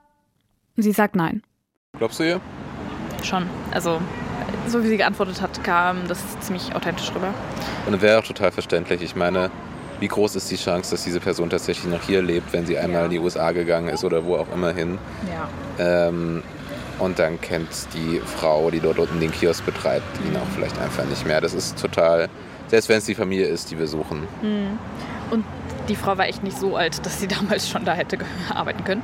Sie 0.76 0.92
sagt 0.92 1.16
nein. 1.16 1.42
Glaubst 1.98 2.20
du 2.20 2.24
ihr? 2.24 2.42
Schon. 3.24 3.46
Also, 3.72 4.02
so 4.68 4.84
wie 4.84 4.88
sie 4.88 4.98
geantwortet 4.98 5.42
hat, 5.42 5.64
kam 5.64 6.08
das 6.10 6.20
ziemlich 6.42 6.76
authentisch 6.76 7.10
rüber. 7.16 7.34
Und 7.86 8.02
wäre 8.02 8.20
auch 8.20 8.26
total 8.26 8.52
verständlich. 8.52 9.02
Ich 9.02 9.16
meine, 9.16 9.52
wie 10.02 10.10
groß 10.10 10.36
ist 10.36 10.52
die 10.52 10.58
Chance, 10.58 10.92
dass 10.92 11.06
diese 11.06 11.22
Person 11.22 11.50
tatsächlich 11.50 11.90
noch 11.90 12.02
hier 12.02 12.22
lebt, 12.22 12.52
wenn 12.52 12.66
sie 12.66 12.78
einmal 12.78 13.06
in 13.06 13.12
die 13.12 13.20
USA 13.20 13.54
gegangen 13.54 13.88
ist 13.88 14.04
oder 14.04 14.26
wo 14.26 14.36
auch 14.36 14.52
immer 14.54 14.74
hin? 14.74 14.98
Ja. 15.32 16.08
Ähm, 16.08 16.44
und 17.00 17.20
dann 17.20 17.40
kennt 17.42 17.70
die 17.94 18.20
Frau, 18.26 18.70
die 18.72 18.80
dort 18.80 19.00
unten 19.00 19.20
den 19.20 19.32
Kiosk 19.32 19.66
betreibt, 19.66 20.06
ihn 20.26 20.36
auch 20.36 20.48
vielleicht 20.56 20.78
einfach 20.80 21.06
nicht 21.06 21.26
mehr. 21.26 21.42
Das 21.42 21.54
ist 21.54 21.80
total, 21.80 22.30
selbst 22.68 22.90
wenn 22.90 22.98
es 22.98 23.06
die 23.06 23.16
Familie 23.16 23.48
ist, 23.48 23.72
die 23.72 23.78
wir 23.80 23.88
suchen. 23.88 24.24
Und 25.32 25.46
die 25.90 25.96
Frau 25.96 26.18
war 26.18 26.28
echt 26.28 26.44
nicht 26.44 26.58
so 26.58 26.76
alt, 26.76 27.06
dass 27.06 27.20
sie 27.20 27.28
damals 27.28 27.70
schon 27.70 27.86
da 27.86 27.94
hätte 27.94 28.18
arbeiten 28.50 28.84
können. 28.84 29.04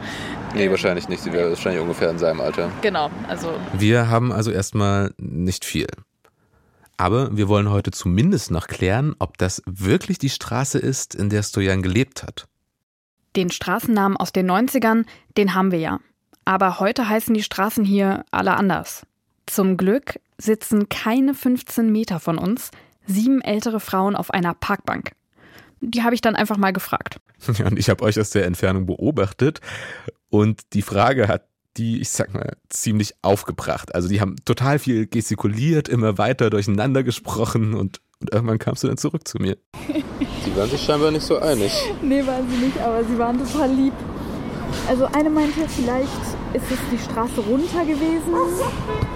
Nee, 0.53 0.65
Ähm, 0.65 0.71
wahrscheinlich 0.71 1.07
nicht. 1.09 1.21
Sie 1.23 1.31
wäre 1.31 1.49
wahrscheinlich 1.49 1.81
ungefähr 1.81 2.09
in 2.09 2.17
seinem 2.19 2.41
Alter. 2.41 2.71
Genau, 2.81 3.09
also 3.27 3.51
Wir 3.73 4.09
haben 4.09 4.31
also 4.31 4.51
erstmal 4.51 5.11
nicht 5.17 5.65
viel. 5.65 5.87
Aber 6.97 7.35
wir 7.35 7.47
wollen 7.47 7.69
heute 7.71 7.91
zumindest 7.91 8.51
noch 8.51 8.67
klären, 8.67 9.15
ob 9.19 9.37
das 9.39 9.63
wirklich 9.65 10.19
die 10.19 10.29
Straße 10.29 10.77
ist, 10.77 11.15
in 11.15 11.29
der 11.29 11.41
Stojan 11.43 11.81
gelebt 11.81 12.23
hat. 12.23 12.45
den 13.35 13.49
Straßennamen 13.49 14.15
aus 14.15 14.31
den 14.31 14.49
90ern, 14.49 15.05
den 15.37 15.55
haben 15.55 15.71
wir 15.71 15.79
ja. 15.79 15.99
Aber 16.45 16.79
heute 16.79 17.07
heißen 17.07 17.33
die 17.33 17.43
Straßen 17.43 17.85
hier 17.85 18.25
alle 18.31 18.55
anders. 18.55 19.05
Zum 19.45 19.77
Glück 19.77 20.19
sitzen 20.37 20.89
keine 20.89 21.33
15 21.33 21.91
Meter 21.91 22.19
von 22.19 22.37
uns 22.37 22.71
sieben 23.05 23.41
ältere 23.41 23.79
Frauen 23.79 24.15
auf 24.15 24.31
einer 24.31 24.53
Parkbank. 24.53 25.11
Die 25.81 26.03
habe 26.03 26.15
ich 26.15 26.21
dann 26.21 26.35
einfach 26.35 26.57
mal 26.57 26.73
gefragt. 26.73 27.19
Ja, 27.57 27.65
und 27.67 27.77
ich 27.77 27.89
habe 27.89 28.05
euch 28.05 28.17
aus 28.17 28.29
der 28.29 28.45
Entfernung 28.45 28.85
beobachtet 28.85 29.59
und 30.29 30.61
die 30.71 30.81
Frage 30.81 31.27
hat 31.27 31.43
die, 31.75 31.99
ich 31.99 32.09
sag 32.09 32.33
mal, 32.33 32.55
ziemlich 32.69 33.15
aufgebracht. 33.21 33.93
Also 33.93 34.07
die 34.07 34.21
haben 34.21 34.37
total 34.45 34.79
viel 34.79 35.07
gestikuliert, 35.07 35.89
immer 35.89 36.17
weiter 36.17 36.49
durcheinander 36.49 37.03
gesprochen 37.03 37.73
und, 37.73 37.99
und 38.21 38.31
irgendwann 38.31 38.59
kamst 38.59 38.83
du 38.83 38.87
dann 38.87 38.95
zurück 38.95 39.27
zu 39.27 39.39
mir. 39.39 39.57
Die 40.45 40.55
waren 40.55 40.69
sich 40.69 40.81
scheinbar 40.81 41.11
nicht 41.11 41.25
so 41.25 41.37
einig. 41.37 41.71
Nee, 42.01 42.25
waren 42.25 42.49
sie 42.49 42.65
nicht, 42.65 42.77
aber 42.79 43.03
sie 43.03 43.17
waren 43.17 43.37
total 43.39 43.71
lieb. 43.73 43.93
Also 44.87 45.05
eine 45.05 45.29
meinte, 45.29 45.67
vielleicht 45.67 46.09
ist 46.53 46.71
es 46.71 46.79
die 46.91 46.97
Straße 46.97 47.41
runter 47.41 47.85
gewesen, 47.85 48.33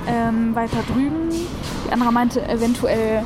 ähm, 0.07 0.55
weiter 0.55 0.83
drüben. 0.93 1.29
Die 1.29 1.91
andere 1.91 2.11
meinte 2.11 2.47
eventuell 2.47 3.23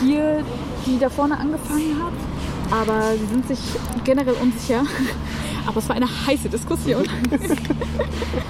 hier, 0.00 0.44
die 0.86 0.98
da 0.98 1.08
vorne 1.08 1.38
angefangen 1.38 2.02
hat. 2.02 2.12
Aber 2.70 3.12
sie 3.16 3.26
sind 3.26 3.46
sich 3.46 3.58
generell 4.04 4.34
unsicher. 4.40 4.84
Aber 5.66 5.76
es 5.76 5.88
war 5.88 5.96
eine 5.96 6.08
heiße 6.26 6.48
Diskussion. 6.48 7.04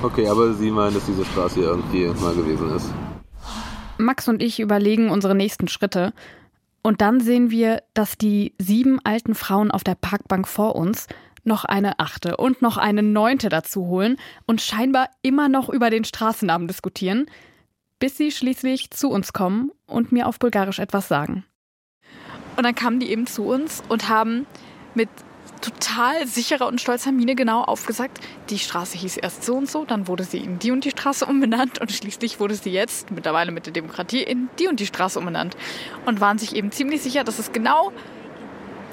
Okay, 0.03 0.27
aber 0.27 0.53
sie 0.55 0.71
meinen, 0.71 0.95
dass 0.95 1.07
diese 1.07 1.25
Straße 1.25 1.61
hier 1.61 1.69
irgendwie 1.69 2.07
mal 2.21 2.35
gewesen 2.35 2.75
ist. 2.75 2.91
Max 3.99 4.29
und 4.29 4.43
ich 4.43 4.59
überlegen 4.59 5.11
unsere 5.11 5.35
nächsten 5.35 5.69
Schritte. 5.69 6.13
Und 6.83 7.01
dann 7.01 7.21
sehen 7.21 7.51
wir, 7.51 7.83
dass 7.95 8.19
die 8.19 8.55
sieben 8.59 8.99
alten 9.05 9.35
Frauen 9.37 9.71
auf 9.71 9.85
der 9.85 9.95
Parkbank 9.95 10.49
vor 10.49 10.75
uns 10.75 11.07
noch 11.45 11.65
eine 11.65 11.99
achte 11.99 12.37
und 12.37 12.63
noch 12.63 12.77
eine 12.77 13.03
neunte 13.03 13.49
dazu 13.49 13.87
holen 13.87 14.17
und 14.47 14.61
scheinbar 14.61 15.09
immer 15.23 15.49
noch 15.49 15.69
über 15.69 15.91
den 15.91 16.05
Straßennamen 16.05 16.69
diskutieren, 16.69 17.27
bis 17.99 18.17
sie 18.17 18.31
schließlich 18.31 18.91
zu 18.91 19.11
uns 19.11 19.33
kommen 19.33 19.71
und 19.87 20.13
mir 20.13 20.27
auf 20.27 20.39
Bulgarisch 20.39 20.79
etwas 20.79 21.09
sagen. 21.09 21.45
Und 22.57 22.65
dann 22.65 22.75
kamen 22.75 23.01
die 23.01 23.11
eben 23.11 23.27
zu 23.27 23.45
uns 23.45 23.83
und 23.89 24.09
haben 24.09 24.47
mit 24.95 25.09
total 25.63 26.27
sicherer 26.27 26.67
und 26.67 26.81
stolzer 26.81 27.13
Miene 27.13 27.35
genau 27.35 27.63
aufgesagt, 27.63 28.21
die 28.51 28.59
Straße 28.59 28.99
hieß 28.99 29.17
erst 29.17 29.45
so 29.45 29.55
und 29.55 29.71
so, 29.71 29.85
dann 29.85 30.09
wurde 30.09 30.25
sie 30.25 30.39
in 30.39 30.59
die 30.59 30.73
und 30.73 30.85
die 30.85 30.91
Straße 30.91 31.25
umbenannt 31.25 31.81
und 31.81 31.91
schließlich 31.91 32.41
wurde 32.41 32.55
sie 32.55 32.71
jetzt, 32.71 33.11
mittlerweile 33.11 33.53
mit 33.53 33.67
der 33.67 33.73
Demokratie, 33.73 34.23
in 34.23 34.49
die 34.59 34.69
und 34.69 34.81
die 34.81 34.87
Straße 34.87 35.19
umbenannt. 35.19 35.57
Und 36.05 36.21
waren 36.21 36.39
sich 36.39 36.55
eben 36.55 36.73
ziemlich 36.73 37.03
sicher, 37.03 37.25
dass 37.25 37.39
es 37.39 37.53
genau 37.53 37.93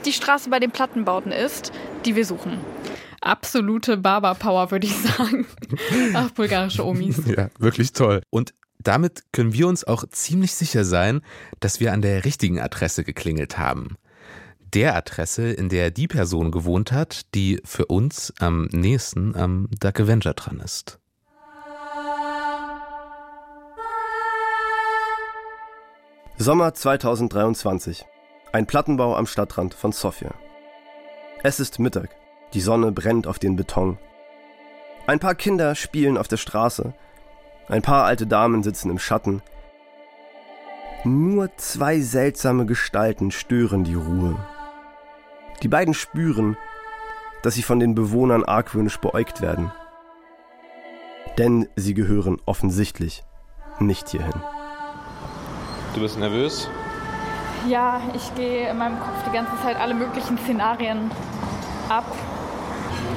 die 0.06 0.14
Straße 0.14 0.50
bei 0.50 0.60
den 0.60 0.72
Plattenbauten 0.72 1.32
ist, 1.32 1.72
die 2.06 2.16
wir 2.16 2.26
suchen. 2.26 2.60
Absolute 3.22 3.98
Barber-Power, 3.98 4.72
würde 4.72 4.88
ich 4.88 4.96
sagen. 4.96 5.46
Ach, 6.14 6.32
bulgarische 6.32 6.86
Omis. 6.86 7.22
Ja, 7.26 7.50
wirklich 7.60 7.92
toll. 7.92 8.22
Und 8.30 8.54
damit 8.82 9.24
können 9.34 9.54
wir 9.54 9.68
uns 9.68 9.84
auch 9.84 10.06
ziemlich 10.10 10.54
sicher 10.54 10.86
sein, 10.86 11.22
dass 11.60 11.80
wir 11.80 11.92
an 11.92 12.02
der 12.02 12.24
richtigen 12.24 12.60
Adresse 12.60 13.04
geklingelt 13.04 13.58
haben. 13.58 13.98
Der 14.74 14.96
Adresse, 14.96 15.52
in 15.52 15.68
der 15.68 15.92
die 15.92 16.08
Person 16.08 16.52
gewohnt 16.52 16.92
hat, 16.92 17.34
die 17.34 17.60
für 17.66 17.88
uns 17.88 18.32
am 18.40 18.66
nächsten 18.72 19.36
am 19.36 19.68
Dark 19.80 20.00
Avenger 20.00 20.34
dran 20.34 20.60
ist. 20.60 21.00
Sommer 26.38 26.74
2023. 26.74 28.06
Ein 28.52 28.66
Plattenbau 28.66 29.16
am 29.16 29.28
Stadtrand 29.28 29.76
von 29.76 29.92
Sofia. 29.92 30.34
Es 31.44 31.60
ist 31.60 31.78
Mittag. 31.78 32.10
Die 32.54 32.62
Sonne 32.62 32.92
brennt 32.92 33.28
auf 33.28 33.38
den 33.38 33.56
Beton. 33.56 34.00
Ein 35.06 35.20
paar 35.20 35.36
Kinder 35.36 35.76
spielen 35.76 36.18
auf 36.18 36.28
der 36.28 36.38
Straße. 36.38 36.94
Ein 37.68 37.84
paar 37.84 38.06
alte 38.06 38.26
Damen 38.26 38.64
sitzen 38.64 38.90
im 38.90 38.98
Schatten. 38.98 39.44
Nur 41.04 41.56
zwei 41.58 42.00
seltsame 42.00 42.66
Gestalten 42.66 43.30
stören 43.30 43.84
die 43.84 43.94
Ruhe. 43.94 44.36
Die 45.62 45.68
beiden 45.68 45.94
spüren, 45.94 46.58
dass 47.44 47.54
sie 47.54 47.64
von 47.64 47.80
den 47.80 47.94
Bewohnern 47.94 48.44
argwöhnisch 48.44 48.98
beäugt 48.98 49.42
werden. 49.42 49.72
Denn 51.38 51.70
sie 51.76 51.94
gehören 51.94 52.42
offensichtlich 52.48 53.24
nicht 53.80 54.10
hierhin. 54.10 54.42
Du 55.94 56.02
bist 56.02 56.18
nervös? 56.18 56.68
Ja, 57.68 58.02
ich 58.14 58.34
gehe 58.36 58.70
in 58.70 58.78
meinem 58.78 59.00
Kopf 59.00 59.24
die 59.28 59.32
ganze 59.32 59.52
Zeit 59.62 59.80
alle 59.80 59.94
möglichen 59.94 60.38
Szenarien 60.38 61.12
ab. 61.90 62.06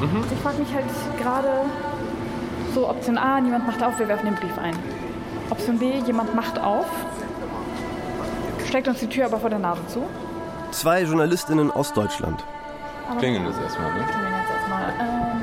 Mhm. 0.00 0.24
Ich 0.30 0.38
frage 0.40 0.58
mich 0.58 0.74
halt 0.74 0.84
gerade 1.18 1.48
so 2.74 2.88
Option 2.88 3.18
A, 3.18 3.40
niemand 3.40 3.66
macht 3.66 3.82
auf, 3.82 3.98
wir 3.98 4.08
werfen 4.08 4.26
den 4.26 4.34
Brief 4.34 4.56
ein. 4.58 4.76
Option 5.50 5.78
B, 5.78 5.98
jemand 6.06 6.34
macht 6.34 6.58
auf, 6.58 6.86
steckt 8.66 8.88
uns 8.88 9.00
die 9.00 9.06
Tür 9.06 9.26
aber 9.26 9.38
vor 9.38 9.50
der 9.50 9.58
Nase 9.58 9.86
zu. 9.88 10.02
Zwei 10.70 11.02
Journalistinnen 11.02 11.70
aus 11.70 11.92
Deutschland. 11.92 12.42
Klingeln 13.18 13.44
das 13.44 13.58
erstmal, 13.58 13.92
ne? 13.92 14.04
Klingeln 14.04 14.32
jetzt 14.40 14.50
erstmal. 14.50 14.84
Ähm, 15.00 15.42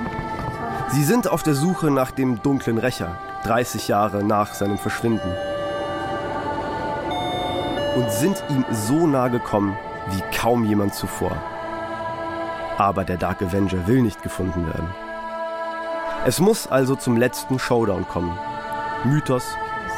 Sie 0.92 1.04
sind 1.04 1.28
auf 1.28 1.44
der 1.44 1.54
Suche 1.54 1.92
nach 1.92 2.10
dem 2.10 2.42
dunklen 2.42 2.80
Rächer, 2.80 3.16
30 3.44 3.88
Jahre 3.88 4.24
nach 4.24 4.56
seinem 4.56 4.80
Verschwinden. 4.80 5.32
Und 8.00 8.10
sind 8.12 8.42
ihm 8.50 8.64
so 8.72 9.06
nah 9.08 9.28
gekommen 9.28 9.78
wie 10.12 10.22
kaum 10.34 10.64
jemand 10.64 10.96
zuvor. 10.96 11.36
Aber 12.78 13.04
der 13.04 13.18
Dark 13.18 13.42
Avenger 13.42 13.88
will 13.88 14.02
nicht 14.02 14.24
gefunden 14.24 14.66
werden. 14.68 14.88
Es 16.26 16.40
muss 16.40 16.66
also 16.66 16.96
zum 16.96 17.18
letzten 17.18 17.60
Showdown 17.60 18.08
kommen. 18.08 18.32
Mythos 19.04 19.44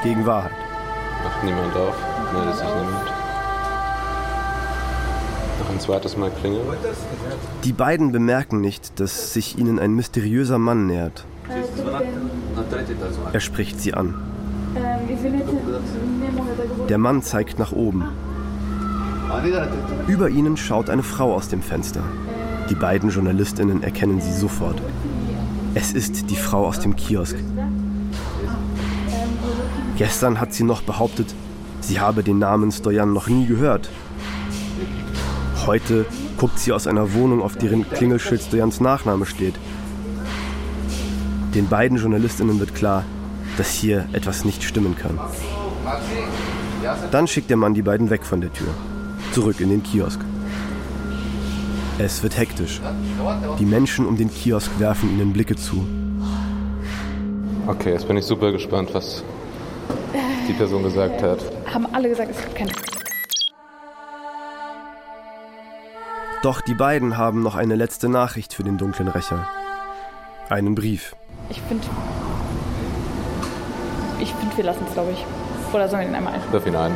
gegen 0.01 0.25
Wahrheit. 0.25 0.51
Macht 1.23 1.43
niemand 1.43 1.75
auf, 1.75 1.95
meldet 2.33 2.55
sich 2.55 2.65
niemand. 2.65 3.05
Noch 5.59 5.69
ein 5.69 5.79
zweites 5.79 6.17
Mal 6.17 6.31
klingeln. 6.31 6.65
Die 7.63 7.73
beiden 7.73 8.11
bemerken 8.11 8.61
nicht, 8.61 8.99
dass 8.99 9.31
sich 9.31 9.59
ihnen 9.59 9.77
ein 9.77 9.93
mysteriöser 9.93 10.57
Mann 10.57 10.87
nähert. 10.87 11.23
Er 13.31 13.39
spricht 13.39 13.79
sie 13.79 13.93
an. 13.93 14.30
Der 16.89 16.97
Mann 16.97 17.21
zeigt 17.21 17.59
nach 17.59 17.71
oben. 17.71 18.05
Über 20.07 20.29
ihnen 20.29 20.57
schaut 20.57 20.89
eine 20.89 21.03
Frau 21.03 21.33
aus 21.33 21.47
dem 21.47 21.61
Fenster. 21.61 22.03
Die 22.69 22.75
beiden 22.75 23.09
Journalistinnen 23.09 23.83
erkennen 23.83 24.21
sie 24.21 24.33
sofort. 24.33 24.81
Es 25.73 25.93
ist 25.93 26.29
die 26.29 26.35
Frau 26.35 26.65
aus 26.67 26.79
dem 26.79 26.95
Kiosk. 26.95 27.37
Gestern 29.97 30.39
hat 30.39 30.53
sie 30.53 30.63
noch 30.63 30.81
behauptet, 30.81 31.33
sie 31.79 31.99
habe 31.99 32.23
den 32.23 32.39
Namen 32.39 32.71
Stojan 32.71 33.13
noch 33.13 33.27
nie 33.27 33.45
gehört. 33.45 33.89
Heute 35.65 36.05
guckt 36.37 36.59
sie 36.59 36.73
aus 36.73 36.87
einer 36.87 37.13
Wohnung, 37.13 37.41
auf 37.41 37.55
deren 37.55 37.87
Klingelschild 37.87 38.41
Stojans 38.41 38.81
Nachname 38.81 39.25
steht. 39.25 39.55
Den 41.53 41.67
beiden 41.67 41.97
Journalistinnen 41.97 42.59
wird 42.59 42.73
klar, 42.73 43.03
dass 43.57 43.71
hier 43.71 44.07
etwas 44.13 44.45
nicht 44.45 44.63
stimmen 44.63 44.95
kann. 44.95 45.19
Dann 47.11 47.27
schickt 47.27 47.49
der 47.49 47.57
Mann 47.57 47.73
die 47.73 47.81
beiden 47.81 48.09
weg 48.09 48.25
von 48.25 48.41
der 48.41 48.51
Tür, 48.53 48.73
zurück 49.33 49.59
in 49.59 49.69
den 49.69 49.83
Kiosk. 49.83 50.19
Es 51.99 52.23
wird 52.23 52.37
hektisch. 52.37 52.81
Die 53.59 53.65
Menschen 53.65 54.05
um 54.05 54.17
den 54.17 54.31
Kiosk 54.31 54.71
werfen 54.79 55.09
ihnen 55.09 55.33
Blicke 55.33 55.55
zu. 55.55 55.85
Okay, 57.67 57.91
jetzt 57.91 58.07
bin 58.07 58.17
ich 58.17 58.25
super 58.25 58.51
gespannt, 58.51 58.89
was 58.93 59.23
die 60.47 60.53
Person 60.53 60.83
gesagt 60.83 61.21
hat. 61.21 61.39
haben 61.71 61.85
alle 61.93 62.09
gesagt, 62.09 62.31
es 62.31 62.41
gibt 62.41 62.55
keine. 62.55 62.71
Doch 66.41 66.61
die 66.61 66.73
beiden 66.73 67.17
haben 67.17 67.43
noch 67.43 67.55
eine 67.55 67.75
letzte 67.75 68.09
Nachricht 68.09 68.53
für 68.53 68.63
den 68.63 68.79
dunklen 68.79 69.07
Rächer. 69.07 69.47
Einen 70.49 70.73
Brief. 70.73 71.15
Ich 71.49 71.61
finde. 71.61 71.85
Ich 74.21 74.33
finde, 74.33 74.55
wir 74.55 74.63
lassen 74.63 74.85
es, 74.87 74.93
glaube 74.93 75.11
ich. 75.11 75.25
Oder 75.73 75.89
sollen 75.89 76.01
wir 76.03 76.07
den 76.09 76.15
einmal 76.15 76.33
ein? 76.35 76.41
Wirf 76.51 76.65
ihn 76.65 76.75
ein. 76.75 76.95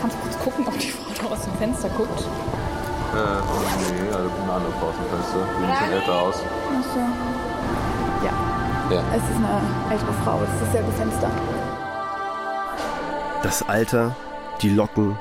Kannst 0.00 0.16
du 0.16 0.20
kurz 0.22 0.38
gucken, 0.44 0.66
ob 0.68 0.78
die 0.78 0.90
Frau 0.90 1.28
da 1.28 1.34
aus 1.34 1.42
dem 1.42 1.52
Fenster 1.54 1.88
guckt? 1.90 2.20
Äh, 2.20 3.16
nee, 3.16 4.08
also 4.14 4.30
eine 4.42 4.52
andere 4.52 4.72
Frau 4.78 4.88
aus 4.88 4.94
dem 4.96 5.08
Fenster. 5.10 5.46
Die 5.60 5.84
sieht 5.84 5.92
älter 6.00 6.20
aus. 6.20 6.34
Achso. 6.36 7.00
Ja, 8.24 8.94
Ja. 8.96 9.02
es 9.16 9.22
ist 9.22 9.36
eine 9.36 9.92
ältere 9.92 10.12
Frau. 10.24 10.40
Es 10.44 10.50
ist 10.54 10.66
dasselbe 10.68 10.92
Fenster. 10.92 11.30
Das 13.42 13.68
Alter, 13.68 14.14
die 14.62 14.70
Locken, 14.70 15.18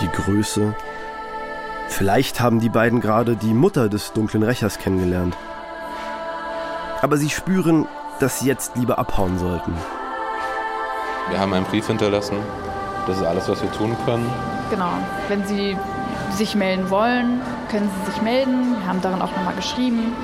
die 0.00 0.08
Größe. 0.08 0.74
Vielleicht 1.88 2.40
haben 2.40 2.58
die 2.60 2.68
beiden 2.68 3.00
gerade 3.00 3.36
die 3.36 3.54
Mutter 3.54 3.88
des 3.88 4.12
dunklen 4.12 4.42
Rächers 4.42 4.78
kennengelernt. 4.78 5.36
Aber 7.06 7.18
sie 7.18 7.30
spüren, 7.30 7.86
dass 8.18 8.40
sie 8.40 8.48
jetzt 8.48 8.74
lieber 8.74 8.98
abhauen 8.98 9.38
sollten. 9.38 9.72
Wir 11.28 11.38
haben 11.38 11.54
einen 11.54 11.64
Brief 11.64 11.86
hinterlassen. 11.86 12.36
Das 13.06 13.18
ist 13.18 13.22
alles, 13.22 13.48
was 13.48 13.62
wir 13.62 13.70
tun 13.70 13.96
können. 14.04 14.28
Genau. 14.70 14.90
Wenn 15.28 15.46
Sie 15.46 15.78
sich 16.32 16.56
melden 16.56 16.90
wollen, 16.90 17.42
können 17.70 17.88
Sie 17.88 18.10
sich 18.10 18.22
melden. 18.22 18.74
Wir 18.80 18.88
haben 18.88 19.00
darin 19.02 19.22
auch 19.22 19.30
nochmal 19.36 19.54
geschrieben, 19.54 20.16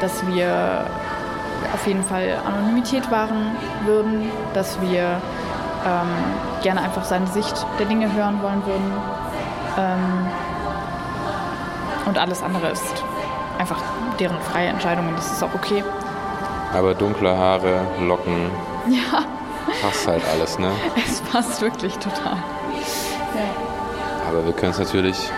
dass 0.00 0.24
wir 0.28 0.86
auf 1.74 1.84
jeden 1.88 2.04
Fall 2.04 2.38
Anonymität 2.46 3.10
wahren 3.10 3.56
würden, 3.84 4.30
dass 4.54 4.80
wir 4.80 5.20
ähm, 5.84 6.62
gerne 6.62 6.82
einfach 6.82 7.02
seine 7.02 7.26
Sicht 7.26 7.66
der 7.80 7.86
Dinge 7.86 8.12
hören 8.14 8.40
wollen 8.40 8.64
würden. 8.64 8.92
Ähm, 9.76 10.28
und 12.06 12.16
alles 12.16 12.44
andere 12.44 12.68
ist 12.68 13.02
einfach 13.58 13.82
deren 14.18 14.40
freie 14.40 14.68
Entscheidung 14.68 15.08
und 15.08 15.16
das 15.16 15.32
ist 15.32 15.42
auch 15.42 15.54
okay. 15.54 15.82
Aber 16.72 16.94
dunkle 16.94 17.36
Haare, 17.36 17.86
Locken, 18.00 18.50
Ja, 18.88 19.24
passt 19.82 20.06
halt 20.06 20.22
alles, 20.32 20.58
ne? 20.58 20.70
es 20.96 21.20
passt 21.20 21.60
wirklich 21.60 21.94
total. 21.98 22.36
Ja. 23.34 24.28
Aber 24.28 24.44
wir 24.44 24.52
können 24.52 24.72
es 24.72 24.78
natürlich 24.78 25.30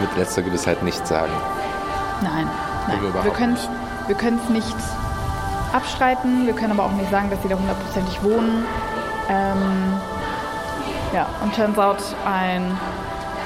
mit 0.00 0.16
letzter 0.16 0.42
Gewissheit 0.42 0.82
nicht 0.82 1.06
sagen. 1.06 1.32
Nein, 2.22 2.48
nein. 2.88 3.02
wir 3.02 3.24
Wir 3.24 4.14
können 4.16 4.40
es 4.42 4.48
nicht 4.50 4.76
abstreiten, 5.72 6.46
wir 6.46 6.54
können 6.54 6.72
aber 6.72 6.84
auch 6.84 6.92
nicht 6.92 7.10
sagen, 7.10 7.30
dass 7.30 7.42
sie 7.42 7.48
da 7.48 7.56
hundertprozentig 7.56 8.22
wohnen. 8.22 8.64
Ähm, 9.28 9.94
ja, 11.12 11.26
und 11.42 11.54
turns 11.54 11.78
out, 11.78 11.98
ein 12.24 12.76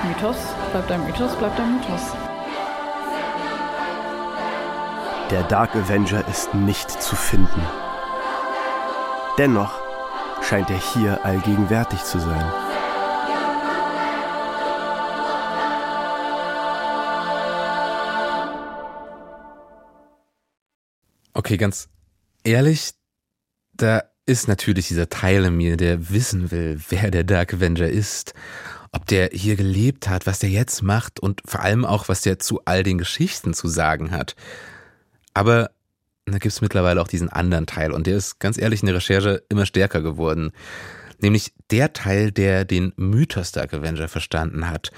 Mythos 0.06 0.36
bleibt 0.72 0.90
ein 0.92 1.04
Mythos, 1.06 1.34
bleibt 1.36 1.58
ein 1.58 1.74
Mythos. 1.76 2.27
Der 5.30 5.42
Dark 5.42 5.76
Avenger 5.76 6.26
ist 6.26 6.54
nicht 6.54 6.90
zu 6.90 7.14
finden. 7.14 7.62
Dennoch 9.36 9.78
scheint 10.42 10.70
er 10.70 10.78
hier 10.78 11.22
allgegenwärtig 11.22 12.02
zu 12.02 12.18
sein. 12.18 12.50
Okay, 21.34 21.58
ganz 21.58 21.90
ehrlich, 22.42 22.92
da 23.74 24.04
ist 24.24 24.48
natürlich 24.48 24.88
dieser 24.88 25.10
Teil 25.10 25.44
in 25.44 25.58
mir, 25.58 25.76
der 25.76 26.08
wissen 26.08 26.50
will, 26.50 26.80
wer 26.88 27.10
der 27.10 27.24
Dark 27.24 27.52
Avenger 27.52 27.88
ist. 27.88 28.32
ob 28.92 29.06
der 29.06 29.30
hier 29.32 29.56
gelebt 29.56 30.08
hat, 30.08 30.26
was 30.26 30.38
der 30.38 30.50
jetzt 30.50 30.82
macht 30.82 31.20
und 31.20 31.42
vor 31.44 31.60
allem 31.60 31.84
auch, 31.84 32.08
was 32.08 32.22
der 32.22 32.38
zu 32.38 32.62
all 32.64 32.82
den 32.82 32.98
Geschichten 32.98 33.54
zu 33.54 33.68
sagen 33.68 34.10
hat. 34.10 34.34
Aber 35.38 35.70
da 36.26 36.32
gibt 36.32 36.46
es 36.46 36.60
mittlerweile 36.60 37.00
auch 37.00 37.06
diesen 37.06 37.28
anderen 37.28 37.66
Teil 37.66 37.92
und 37.92 38.08
der 38.08 38.16
ist 38.16 38.40
ganz 38.40 38.58
ehrlich 38.58 38.82
in 38.82 38.86
der 38.86 38.96
Recherche 38.96 39.44
immer 39.48 39.66
stärker 39.66 40.02
geworden. 40.02 40.50
Nämlich 41.20 41.52
der 41.70 41.92
Teil, 41.92 42.32
der 42.32 42.64
den 42.64 42.92
Mythos 42.96 43.52
Dark 43.52 43.72
Avenger 43.72 44.08
verstanden 44.08 44.68
hat. 44.68 44.90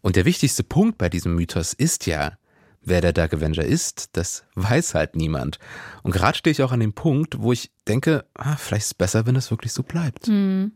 Und 0.00 0.16
der 0.16 0.24
wichtigste 0.24 0.64
Punkt 0.64 0.96
bei 0.96 1.10
diesem 1.10 1.34
Mythos 1.34 1.74
ist 1.74 2.06
ja, 2.06 2.38
wer 2.80 3.02
der 3.02 3.12
Dark 3.12 3.34
Avenger 3.34 3.66
ist, 3.66 4.16
das 4.16 4.44
weiß 4.54 4.94
halt 4.94 5.14
niemand. 5.14 5.58
Und 6.02 6.12
gerade 6.12 6.38
stehe 6.38 6.52
ich 6.52 6.62
auch 6.62 6.72
an 6.72 6.80
dem 6.80 6.94
Punkt, 6.94 7.42
wo 7.42 7.52
ich 7.52 7.70
denke, 7.86 8.24
ah, 8.32 8.56
vielleicht 8.56 8.84
ist 8.84 8.92
es 8.92 8.94
besser, 8.94 9.26
wenn 9.26 9.36
es 9.36 9.50
wirklich 9.50 9.74
so 9.74 9.82
bleibt. 9.82 10.26
Hm. 10.26 10.72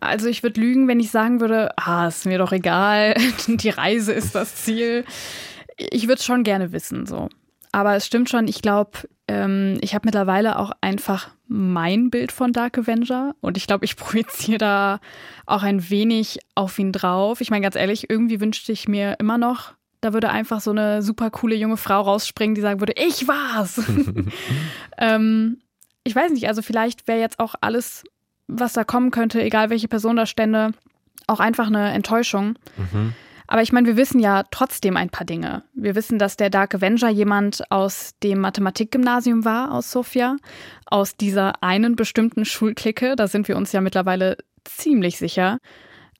Also 0.00 0.26
ich 0.26 0.42
würde 0.42 0.60
lügen, 0.60 0.88
wenn 0.88 0.98
ich 0.98 1.12
sagen 1.12 1.40
würde, 1.40 1.70
ah, 1.78 2.08
ist 2.08 2.26
mir 2.26 2.38
doch 2.38 2.50
egal, 2.50 3.14
die 3.46 3.70
Reise 3.70 4.12
ist 4.12 4.34
das 4.34 4.56
Ziel. 4.56 5.04
Ich 5.76 6.08
würde 6.08 6.18
es 6.18 6.24
schon 6.24 6.42
gerne 6.42 6.72
wissen, 6.72 7.06
so. 7.06 7.28
Aber 7.74 7.96
es 7.96 8.06
stimmt 8.06 8.30
schon, 8.30 8.46
ich 8.46 8.62
glaube, 8.62 9.08
ähm, 9.26 9.78
ich 9.80 9.96
habe 9.96 10.06
mittlerweile 10.06 10.60
auch 10.60 10.70
einfach 10.80 11.30
mein 11.48 12.08
Bild 12.08 12.30
von 12.30 12.52
Dark 12.52 12.78
Avenger 12.78 13.34
und 13.40 13.56
ich 13.56 13.66
glaube, 13.66 13.84
ich 13.84 13.96
projiziere 13.96 14.58
da 14.58 15.00
auch 15.44 15.64
ein 15.64 15.90
wenig 15.90 16.38
auf 16.54 16.78
ihn 16.78 16.92
drauf. 16.92 17.40
Ich 17.40 17.50
meine, 17.50 17.64
ganz 17.64 17.74
ehrlich, 17.74 18.08
irgendwie 18.08 18.40
wünschte 18.40 18.70
ich 18.70 18.86
mir 18.86 19.16
immer 19.18 19.38
noch, 19.38 19.72
da 20.00 20.12
würde 20.12 20.30
einfach 20.30 20.60
so 20.60 20.70
eine 20.70 21.02
super 21.02 21.30
coole 21.30 21.56
junge 21.56 21.76
Frau 21.76 22.02
rausspringen, 22.02 22.54
die 22.54 22.60
sagen 22.60 22.78
würde, 22.78 22.92
ich 22.94 23.26
war's. 23.26 23.82
ähm, 24.98 25.58
ich 26.04 26.14
weiß 26.14 26.30
nicht, 26.30 26.46
also 26.46 26.62
vielleicht 26.62 27.08
wäre 27.08 27.18
jetzt 27.18 27.40
auch 27.40 27.56
alles, 27.60 28.04
was 28.46 28.74
da 28.74 28.84
kommen 28.84 29.10
könnte, 29.10 29.42
egal 29.42 29.70
welche 29.70 29.88
Person 29.88 30.14
da 30.14 30.26
stände, 30.26 30.74
auch 31.26 31.40
einfach 31.40 31.66
eine 31.66 31.90
Enttäuschung. 31.90 32.56
Mhm. 32.76 33.14
Aber 33.46 33.62
ich 33.62 33.72
meine, 33.72 33.86
wir 33.86 33.96
wissen 33.96 34.20
ja 34.20 34.44
trotzdem 34.50 34.96
ein 34.96 35.10
paar 35.10 35.26
Dinge. 35.26 35.64
Wir 35.74 35.94
wissen, 35.94 36.18
dass 36.18 36.36
der 36.36 36.50
Dark 36.50 36.74
Avenger 36.74 37.10
jemand 37.10 37.70
aus 37.70 38.14
dem 38.22 38.40
Mathematikgymnasium 38.40 39.44
war, 39.44 39.72
aus 39.72 39.90
Sofia, 39.90 40.36
aus 40.86 41.16
dieser 41.16 41.62
einen 41.62 41.96
bestimmten 41.96 42.44
Schulklicke. 42.44 43.16
Da 43.16 43.28
sind 43.28 43.48
wir 43.48 43.56
uns 43.56 43.72
ja 43.72 43.80
mittlerweile 43.80 44.38
ziemlich 44.64 45.18
sicher. 45.18 45.58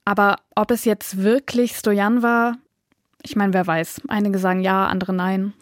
Aber 0.04 0.37
ob 0.54 0.70
es 0.70 0.84
jetzt 0.84 1.22
wirklich 1.22 1.76
Stojan 1.76 2.22
war, 2.22 2.58
ich 3.24 3.37
meine, 3.37 3.54
wer 3.54 3.66
weiß. 3.66 4.02
Einige 4.08 4.38
sagen 4.38 4.60
ja, 4.60 4.87
andere 4.87 5.14
nein. 5.14 5.54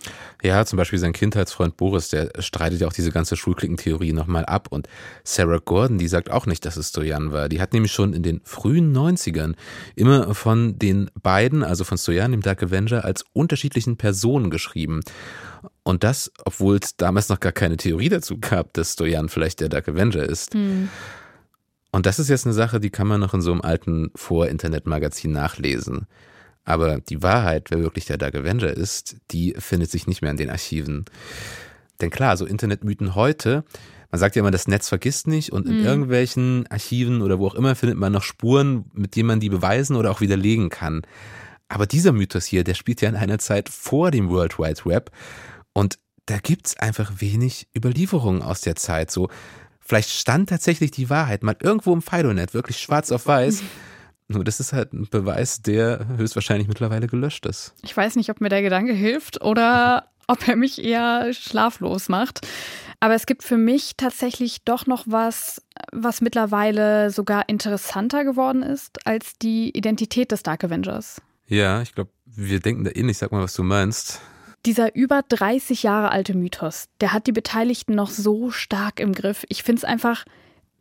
Ja, 0.43 0.67
zum 0.67 0.77
Beispiel 0.77 0.99
sein 0.99 1.13
Kindheitsfreund 1.13 1.77
Boris, 1.77 2.09
der 2.09 2.31
streitet 2.41 2.81
ja 2.81 2.89
auch 2.89 2.93
diese 2.93 3.13
ganze 3.13 3.37
Schulklickentheorie 3.37 4.13
nochmal 4.13 4.45
ab. 4.45 4.67
Und 4.71 4.89
Sarah 5.23 5.61
Gordon, 5.65 5.99
die 5.99 6.09
sagt 6.09 6.31
auch 6.31 6.47
nicht, 6.47 6.65
dass 6.65 6.77
es 6.77 6.89
Stojan 6.89 7.31
war. 7.31 7.49
Die 7.49 7.61
hat 7.61 7.73
nämlich 7.73 7.93
schon 7.93 8.15
in 8.15 8.25
den 8.25 8.41
frühen 8.43 8.93
90ern 8.95 9.55
immer 9.95 10.35
von 10.35 10.77
den 10.77 11.09
beiden, 11.23 11.63
also 11.63 11.85
von 11.85 11.97
Stojan, 11.97 12.33
dem 12.33 12.43
Dark 12.43 12.65
Avenger, 12.65 13.05
als 13.05 13.25
unterschiedlichen 13.33 13.97
Personen 13.97 14.51
geschrieben. 14.51 15.01
Und 15.85 16.03
das, 16.03 16.33
obwohl 16.45 16.79
es 16.83 16.97
damals 16.97 17.29
noch 17.29 17.39
gar 17.39 17.53
keine 17.53 17.77
Theorie 17.77 18.09
dazu 18.09 18.39
gab, 18.41 18.73
dass 18.73 18.95
Stojan 18.95 19.29
vielleicht 19.29 19.61
der 19.61 19.69
Dark 19.69 19.89
Avenger 19.89 20.25
ist. 20.25 20.55
Hm. 20.55 20.89
Und 21.93 22.07
das 22.07 22.19
ist 22.19 22.29
jetzt 22.29 22.47
eine 22.47 22.55
Sache, 22.55 22.81
die 22.81 22.91
kann 22.91 23.07
man 23.07 23.21
noch 23.21 23.35
in 23.35 23.41
so 23.43 23.53
einem 23.53 23.61
alten 23.61 24.11
Vor-Internet-Magazin 24.17 25.31
nachlesen. 25.31 26.09
Aber 26.65 27.01
die 27.01 27.23
Wahrheit, 27.23 27.71
wer 27.71 27.81
wirklich 27.81 28.05
der 28.05 28.19
Dark 28.19 28.35
Avenger 28.35 28.71
ist, 28.71 29.17
die 29.31 29.55
findet 29.59 29.91
sich 29.91 30.07
nicht 30.07 30.23
mehr 30.23 30.31
in 30.31 30.37
den 30.37 30.51
Archiven. 30.51 31.05
Denn 32.01 32.11
klar, 32.11 32.37
so 32.37 32.47
Internetmythen 32.47 33.15
heute, 33.15 33.65
man 34.11 34.19
sagt 34.19 34.37
ja 34.37 34.41
immer, 34.41 34.51
das 34.51 34.69
Netz 34.69 34.89
vergisst 34.89 35.27
nicht 35.27 35.53
und 35.53 35.67
in 35.67 35.81
mhm. 35.81 35.87
irgendwelchen 35.87 36.67
Archiven 36.69 37.23
oder 37.23 37.39
wo 37.39 37.47
auch 37.47 37.55
immer 37.55 37.75
findet 37.75 37.99
man 37.99 38.13
noch 38.13 38.23
Spuren, 38.23 38.85
mit 38.93 39.17
denen 39.17 39.27
man 39.27 39.41
die 39.41 39.49
beweisen 39.49 39.97
oder 39.97 40.11
auch 40.11 40.21
widerlegen 40.21 40.69
kann. 40.69 41.03
Aber 41.69 41.87
dieser 41.87 42.13
Mythos 42.13 42.45
hier, 42.45 42.65
der 42.65 42.75
spielt 42.75 43.01
ja 43.01 43.09
in 43.09 43.17
einer 43.17 43.39
Zeit 43.39 43.71
vor 43.71 44.11
dem 44.11 44.29
World 44.29 44.59
Wide 44.59 44.85
Web 44.85 45.11
und 45.73 45.99
da 46.27 46.39
gibt's 46.39 46.77
einfach 46.77 47.11
wenig 47.17 47.69
Überlieferungen 47.77 48.43
aus 48.43 48.61
der 48.61 48.77
Zeit. 48.77 49.11
So, 49.11 49.29
vielleicht 49.81 50.11
stand 50.11 50.51
tatsächlich 50.51 50.91
die 50.91 51.11
Wahrheit 51.11 51.43
mal 51.43 51.57
irgendwo 51.61 51.93
im 51.93 52.03
Fidonet, 52.03 52.55
wirklich 52.55 52.79
schwarz 52.79 53.11
auf 53.11 53.27
weiß. 53.27 53.63
Nur 54.33 54.45
das 54.45 54.61
ist 54.61 54.73
halt 54.73 54.93
ein 54.93 55.09
Beweis, 55.11 55.63
der 55.63 56.07
höchstwahrscheinlich 56.17 56.69
mittlerweile 56.69 57.07
gelöscht 57.07 57.47
ist. 57.47 57.75
Ich 57.83 57.97
weiß 57.97 58.17
nicht, 58.17 58.31
ob 58.31 58.41
mir 58.41 58.49
der 58.49 58.63
Gedanke 58.63 58.93
hilft 58.93 59.43
oder 59.43 60.09
ob 60.27 60.47
er 60.49 60.57
mich 60.57 60.83
eher 60.83 61.33
schlaflos 61.33 62.09
macht. 62.09 62.47
Aber 63.01 63.15
es 63.15 63.27
gibt 63.27 63.43
für 63.43 63.57
mich 63.59 63.97
tatsächlich 63.97 64.63
doch 64.65 64.87
noch 64.87 65.05
was, 65.09 65.61
was 65.91 66.21
mittlerweile 66.21 67.11
sogar 67.11 67.49
interessanter 67.49 68.25
geworden 68.25 68.63
ist 68.63 69.07
als 69.07 69.33
die 69.43 69.77
Identität 69.77 70.31
des 70.31 70.45
Dark 70.45 70.63
Avengers. 70.63 71.21
Ja, 71.49 71.83
ich 71.83 71.95
glaube, 71.95 72.11
wir 72.25 72.61
denken 72.61 72.85
da 72.85 72.93
ähnlich. 72.95 73.19
Sag 73.19 73.33
mal, 73.33 73.43
was 73.43 73.55
du 73.55 73.63
meinst. 73.65 74.21
Dieser 74.65 74.95
über 74.95 75.23
30 75.29 75.83
Jahre 75.83 76.13
alte 76.13 76.37
Mythos, 76.37 76.89
der 77.01 77.13
hat 77.13 77.27
die 77.27 77.33
Beteiligten 77.33 77.97
noch 77.97 78.11
so 78.11 78.51
stark 78.51 79.01
im 79.01 79.13
Griff. 79.13 79.45
Ich 79.49 79.65
finde 79.65 79.81
es 79.81 79.85
einfach, 79.85 80.25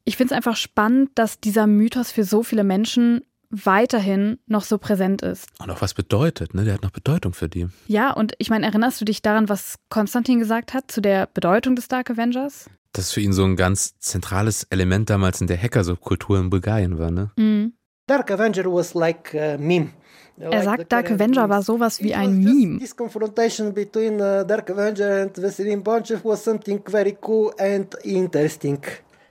ich 0.06 0.18
finde 0.18 0.34
es 0.34 0.38
einfach 0.38 0.56
spannend, 0.56 1.10
dass 1.16 1.40
dieser 1.40 1.66
Mythos 1.66 2.12
für 2.12 2.24
so 2.24 2.44
viele 2.44 2.64
Menschen 2.64 3.22
weiterhin 3.52 4.40
noch 4.48 4.64
so 4.64 4.78
präsent 4.78 5.22
ist. 5.22 5.48
Und 5.60 5.70
auch 5.70 5.82
was 5.82 5.94
bedeutet, 5.94 6.54
ne? 6.54 6.64
Der 6.64 6.76
hat 6.76 6.84
noch 6.84 6.92
Bedeutung 6.92 7.34
für 7.34 7.50
die. 7.50 7.68
Ja, 7.88 8.12
und 8.12 8.34
ich 8.38 8.50
meine, 8.50 8.66
erinnerst 8.66 9.00
du 9.02 9.06
dich 9.06 9.22
daran, 9.22 9.50
was 9.50 9.76
Konstantin 9.90 10.40
gesagt 10.40 10.74
hat 10.74 10.92
zu 10.92 11.02
der 11.02 11.28
Bedeutung 11.28 11.76
des 11.76 11.88
Dark 11.88 12.10
Avengers? 12.10 12.70
Das 12.94 13.06
ist 13.06 13.14
für 13.14 13.22
ihn 13.22 13.34
so 13.34 13.44
ein 13.44 13.56
ganz 13.56 13.98
zentrales 14.00 14.66
Element 14.70 15.10
damals 15.10 15.40
in 15.42 15.48
der 15.48 15.62
Hacker-Subkultur 15.62 16.40
in 16.40 16.50
Bulgarien 16.50 16.98
war, 16.98 17.12
ne? 17.12 17.32
Mhm. 17.38 17.74
Dark 18.08 18.32
Avenger 18.32 18.66
was 18.66 18.94
like 18.94 19.34
a 19.36 19.58
meme. 19.58 19.92
Er 20.38 20.64
sagt, 20.64 20.92
Dark 20.92 21.12
Avenger 21.12 21.48
war 21.50 21.62
sowas 21.62 22.02
wie 22.02 22.16
ein 22.16 22.40
Meme. 22.40 22.80
This 22.80 22.96
confrontation 22.96 23.74
between 23.74 24.16
uh, 24.16 24.44
Dark 24.44 24.72
Avenger 24.72 25.22
and 25.22 25.38
Veselin 25.38 25.84
Bonchev 25.84 26.24
was 26.24 26.44
something 26.44 26.82
very 26.88 27.16
cool 27.22 27.54
and 27.60 27.94
interesting. 28.04 28.80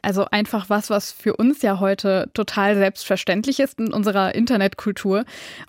Also 0.02 0.26
einfach 0.30 0.68
was, 0.70 0.90
was 0.90 1.12
für 1.12 1.36
uns 1.36 1.62
ja 1.62 1.80
heute 1.80 2.30
total 2.34 2.76
selbstverständlich 2.76 3.60
ist 3.60 3.78
in 3.78 3.92
unserer 3.92 4.34
Internetkultur. 4.34 5.24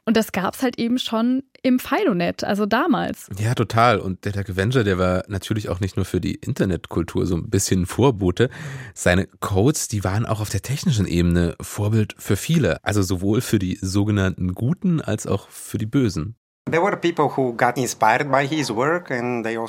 Und 0.06 0.18
das 0.18 0.32
gab 0.32 0.56
es 0.56 0.62
halt 0.62 0.80
eben 0.80 0.98
schon 1.00 1.44
im 1.64 1.80
Fidonet, 1.80 2.44
also 2.44 2.66
damals. 2.66 3.30
Ja, 3.38 3.54
total. 3.54 4.00
Und 4.00 4.26
der 4.26 4.32
Dark 4.32 4.50
Avenger, 4.50 4.84
der 4.84 4.98
war 4.98 5.24
natürlich 5.28 5.70
auch 5.70 5.80
nicht 5.80 5.96
nur 5.96 6.06
für 6.06 6.20
die 6.20 6.36
Internetkultur 6.36 7.26
so 7.26 7.36
ein 7.36 7.50
bisschen 7.50 7.86
Vorbote. 7.86 8.50
Seine 8.94 9.28
Codes, 9.40 9.88
die 9.88 10.04
waren 10.04 10.26
auch 10.26 10.42
auf 10.42 10.50
der 10.50 10.62
technischen 10.62 11.06
Ebene 11.06 11.56
Vorbild 11.62 12.16
für 12.18 12.36
viele. 12.36 12.84
Also 12.84 13.04
sowohl 13.04 13.42
für 13.42 13.60
die 13.60 13.78
sogenannten 13.82 14.54
Guten 14.54 15.02
als 15.02 15.28
auch 15.28 15.50
für 15.50 15.78
die 15.78 15.86
Bösen. 15.86 16.36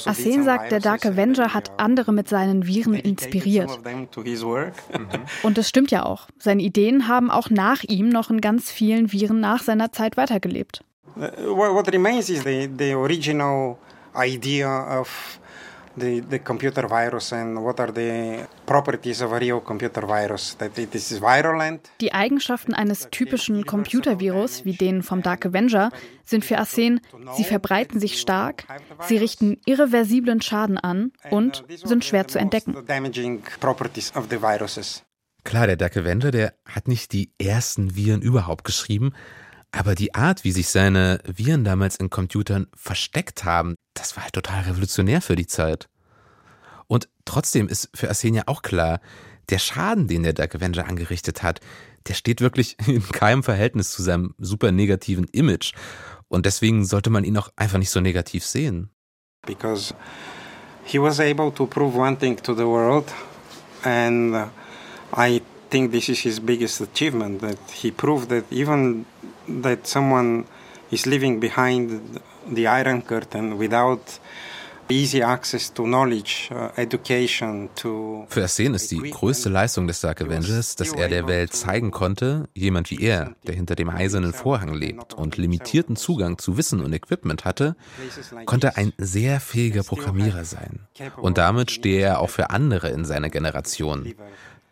Asen 0.07 0.45
sagt, 0.45 0.73
der 0.73 0.81
Dark 0.81 1.07
Avenger 1.07 1.55
hat 1.55 1.73
andere 1.79 2.13
mit 2.13 2.29
seinen 2.29 2.67
Viren 2.67 2.95
inspiriert. 2.95 3.81
Und 5.43 5.59
das 5.59 5.69
stimmt 5.69 5.91
ja 5.91 6.05
auch. 6.05 6.29
Seine 6.39 6.63
Ideen 6.63 7.09
haben 7.09 7.31
auch 7.31 7.51
nach 7.51 7.83
ihm 7.85 8.09
noch 8.09 8.31
in 8.31 8.41
ganz 8.41 8.71
vielen 8.71 9.13
Viren 9.13 9.41
nach 9.41 9.63
seiner 9.63 9.93
Zeit 9.93 10.17
weitergelebt. 10.17 10.85
Uh, 11.15 11.55
what 11.55 11.93
remains 11.93 12.31
is 12.31 12.43
the, 12.43 12.71
the 12.79 12.95
original 12.95 13.77
idea 14.15 15.01
of 15.01 15.39
the, 15.97 16.23
the 16.31 16.39
computer 16.39 16.89
virus 16.89 17.33
and 17.33 17.63
what 17.63 17.81
are 17.81 17.93
the 17.93 18.47
properties 18.67 19.21
of 19.21 19.33
a 19.33 19.39
real 19.39 19.61
computer 19.61 20.07
virus. 20.07 20.57
That 20.59 20.79
it 20.79 20.95
is 20.95 21.21
virulent. 21.21 21.91
Die 22.01 22.13
Eigenschaften 22.13 22.75
eines 22.75 23.09
typischen 23.11 23.65
Computervirus 23.67 24.65
wie 24.65 24.75
den 24.75 25.03
vom 25.03 25.23
Dark 25.23 25.47
Avenger 25.47 25.91
sind 26.25 26.45
für 26.45 26.59
Arsen, 26.59 27.01
sie 27.37 27.45
verbreiten 27.45 28.01
sich 28.01 28.21
stark, 28.21 28.65
sie 29.07 29.19
richten 29.19 29.59
irreversiblen 29.67 30.41
Schaden 30.41 30.79
an 30.79 31.13
und 31.31 31.65
sind 31.85 32.05
schwer 32.05 32.29
zu 32.29 32.39
entdecken. 32.39 32.77
Klar, 35.45 35.67
der 35.67 35.77
Dark 35.77 35.97
Avenger, 35.97 36.31
der 36.31 36.55
hat 36.65 36.89
nicht 36.89 37.13
die 37.13 37.33
ersten 37.39 37.97
Viren 37.97 38.23
überhaupt 38.23 38.65
geschrieben, 38.65 39.13
aber 39.73 39.95
die 39.95 40.15
Art, 40.15 40.45
wie 40.45 40.53
sich 40.53 40.69
seine 40.69 41.21
Viren 41.25 41.65
damals 41.65 41.97
in 41.97 42.11
Computern 42.11 42.67
versteckt 42.77 43.45
haben, 43.45 43.75
das 43.95 44.17
war 44.17 44.25
halt 44.25 44.35
total 44.35 44.63
revolutionär 44.65 45.23
für 45.23 45.35
die 45.35 45.47
Zeit. 45.47 45.89
Und 46.87 47.09
trotzdem 47.25 47.69
ist 47.69 47.89
für 47.95 48.09
Arsenia 48.09 48.45
auch 48.47 48.61
klar, 48.61 49.01
der 49.49 49.59
Schaden, 49.59 50.09
den 50.09 50.23
der 50.23 50.35
Dark 50.35 50.55
Avenger 50.55 50.87
angerichtet 50.87 51.43
hat, 51.43 51.61
der 52.07 52.15
steht 52.15 52.43
wirklich 52.43 52.77
in 52.87 53.03
keinem 53.03 53.43
Verhältnis 53.43 53.91
zu 53.93 54.03
seinem 54.03 54.35
super 54.39 54.73
negativen 54.73 55.25
Image. 55.33 55.73
Und 56.29 56.45
deswegen 56.45 56.85
sollte 56.85 57.11
man 57.11 57.25
ihn 57.25 57.37
auch 57.39 57.51
einfach 57.57 57.79
nicht 57.79 57.91
so 57.91 58.01
negativ 58.01 58.45
sehen. 58.45 58.91
Because 59.47 59.95
he 60.85 61.01
was 61.01 61.19
able 61.19 61.53
to 61.53 61.67
prove 61.67 61.97
one 61.97 62.17
thing 62.17 62.37
to 62.43 62.55
the 62.55 62.65
world 62.65 63.07
and 63.85 64.51
I 65.17 65.43
think 65.71 65.93
this 65.93 66.09
is 66.09 66.21
his 66.21 66.39
biggest 66.39 66.81
achievement 66.81 67.41
that 67.41 67.59
he 67.73 67.91
proved 67.91 68.29
that 68.29 68.45
even 68.51 69.05
that 69.63 69.87
someone 69.87 70.45
is 70.91 71.07
living 71.07 71.41
behind 71.41 72.21
the 72.51 72.67
Iron 72.69 73.03
Curtain 73.03 73.59
without 73.59 74.19
easy 74.93 75.23
access 75.23 75.73
to 75.73 75.85
knowledge, 75.85 76.51
uh, 76.51 76.69
education, 76.77 77.71
to 77.75 78.27
Für 78.29 78.43
Arsene 78.43 78.77
ist 78.77 78.91
die 78.91 78.99
größte 78.99 79.49
Leistung 79.49 79.87
des 79.87 80.01
Dark 80.01 80.21
Avengers, 80.21 80.77
dass 80.77 80.93
er 80.93 81.09
der 81.09 81.27
Welt 81.27 81.53
zeigen 81.55 81.91
konnte, 81.91 82.49
jemand 82.55 82.91
wie 82.91 83.01
er, 83.01 83.35
der 83.47 83.55
hinter 83.55 83.75
dem 83.75 83.89
eisernen 83.89 84.33
Vorhang 84.33 84.75
lebt 84.75 85.15
und 85.15 85.37
limitierten 85.37 85.97
Zugang 85.97 86.39
zu 86.39 86.57
Wissen 86.57 86.81
und 86.81 86.93
Equipment 86.93 87.45
hatte, 87.45 87.77
konnte 88.45 88.77
ein 88.77 88.93
sehr 88.99 89.41
fähiger 89.41 89.83
Programmierer 89.83 90.45
sein. 90.45 90.81
Und 91.17 91.39
damit 91.39 91.71
stehe 91.71 92.03
er 92.03 92.21
auch 92.21 92.31
für 92.31 92.51
andere 92.51 92.89
in 92.91 93.05
seiner 93.05 93.31
Generation. 93.31 94.15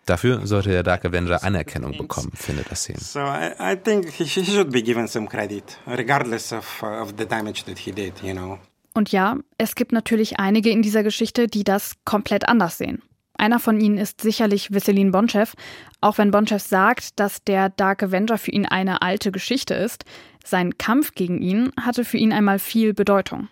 Dafür 0.07 0.46
sollte 0.46 0.70
der 0.70 0.82
Dark 0.82 1.05
Avenger 1.05 1.42
Anerkennung 1.42 1.96
bekommen, 1.96 2.32
findet 2.34 2.70
Arsene. 2.70 2.98
So 2.98 3.20
I, 3.20 3.53
I 3.61 3.76
think 3.76 4.11
he, 4.11 4.26
should 4.26 4.72
be 4.72 4.82
given 4.82 5.07
some 5.07 5.26
credit, 5.28 5.78
regardless 5.86 6.53
of, 6.53 6.82
uh, 6.82 7.03
of 7.03 7.14
the 7.16 7.26
damage 7.26 7.64
that 7.66 7.78
he 7.78 7.92
did, 7.92 8.20
you 8.22 8.32
know. 8.32 8.59
Und 8.92 9.12
ja, 9.12 9.36
es 9.57 9.76
gibt 9.76 9.92
natürlich 9.92 10.40
einige 10.40 10.70
in 10.70 10.82
dieser 10.82 11.03
Geschichte, 11.03 11.46
die 11.46 11.62
das 11.62 11.92
komplett 12.05 12.48
anders 12.48 12.78
sehen. 12.78 13.03
Einer 13.40 13.59
von 13.59 13.80
ihnen 13.80 13.96
ist 13.96 14.20
sicherlich 14.20 14.68
Vesselin 14.70 15.12
Bonchev, 15.12 15.55
auch 16.01 16.18
wenn 16.18 16.30
Bonchev 16.30 16.62
sagt, 16.62 17.18
dass 17.18 17.42
der 17.42 17.70
Dark 17.70 18.03
Avenger 18.03 18.36
für 18.36 18.51
ihn 18.51 18.66
eine 18.66 19.01
alte 19.01 19.32
Geschichte 19.32 19.72
ist. 19.72 20.05
Sein 20.44 20.76
Kampf 20.76 21.14
gegen 21.14 21.40
ihn 21.40 21.72
hatte 21.80 22.05
für 22.05 22.18
ihn 22.18 22.32
einmal 22.32 22.59
viel 22.59 22.92
Bedeutung. 22.92 23.48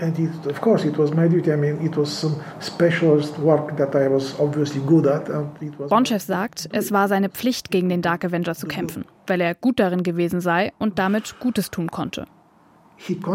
And 0.00 0.18
it, 0.18 0.46
of 0.46 0.60
course, 0.60 0.86
it 0.86 0.96
was 0.96 1.12
my 1.14 1.28
duty. 1.28 1.52
I 1.52 1.56
mean, 1.56 1.84
it 1.84 1.96
was 1.96 2.08
some 2.08 2.36
specialist 2.60 3.38
work 3.38 3.76
that 3.76 3.94
I 3.94 4.08
was 4.08 4.34
obviously 4.38 4.80
good 4.86 5.06
at. 5.06 5.28
And 5.28 5.48
it 5.60 5.78
was 5.78 5.90
Bonchev 5.90 6.22
sagt, 6.22 6.68
es 6.72 6.90
war 6.90 7.08
seine 7.08 7.28
Pflicht, 7.28 7.70
gegen 7.70 7.88
den 7.88 8.02
Dark 8.02 8.24
Avenger 8.24 8.54
zu 8.54 8.66
kämpfen, 8.66 9.04
weil 9.26 9.40
er 9.40 9.54
gut 9.54 9.78
darin 9.78 10.02
gewesen 10.02 10.40
sei 10.40 10.72
und 10.78 10.98
damit 10.98 11.38
Gutes 11.40 11.70
tun 11.70 11.90
konnte. 11.90 12.26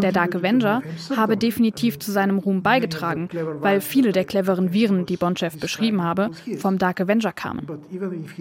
Der 0.02 0.12
Dark 0.12 0.34
Avenger 0.34 0.82
habe 1.16 1.36
definitiv 1.36 1.98
zu 1.98 2.12
seinem 2.12 2.38
Ruhm 2.38 2.62
beigetragen, 2.62 3.28
weil 3.60 3.80
viele 3.80 4.12
der 4.12 4.24
cleveren 4.24 4.72
Viren, 4.72 5.06
die 5.06 5.16
Bonchev 5.16 5.58
beschrieben 5.58 6.02
habe, 6.02 6.30
vom 6.58 6.78
Dark 6.78 7.00
Avenger 7.00 7.32
kamen. 7.32 7.66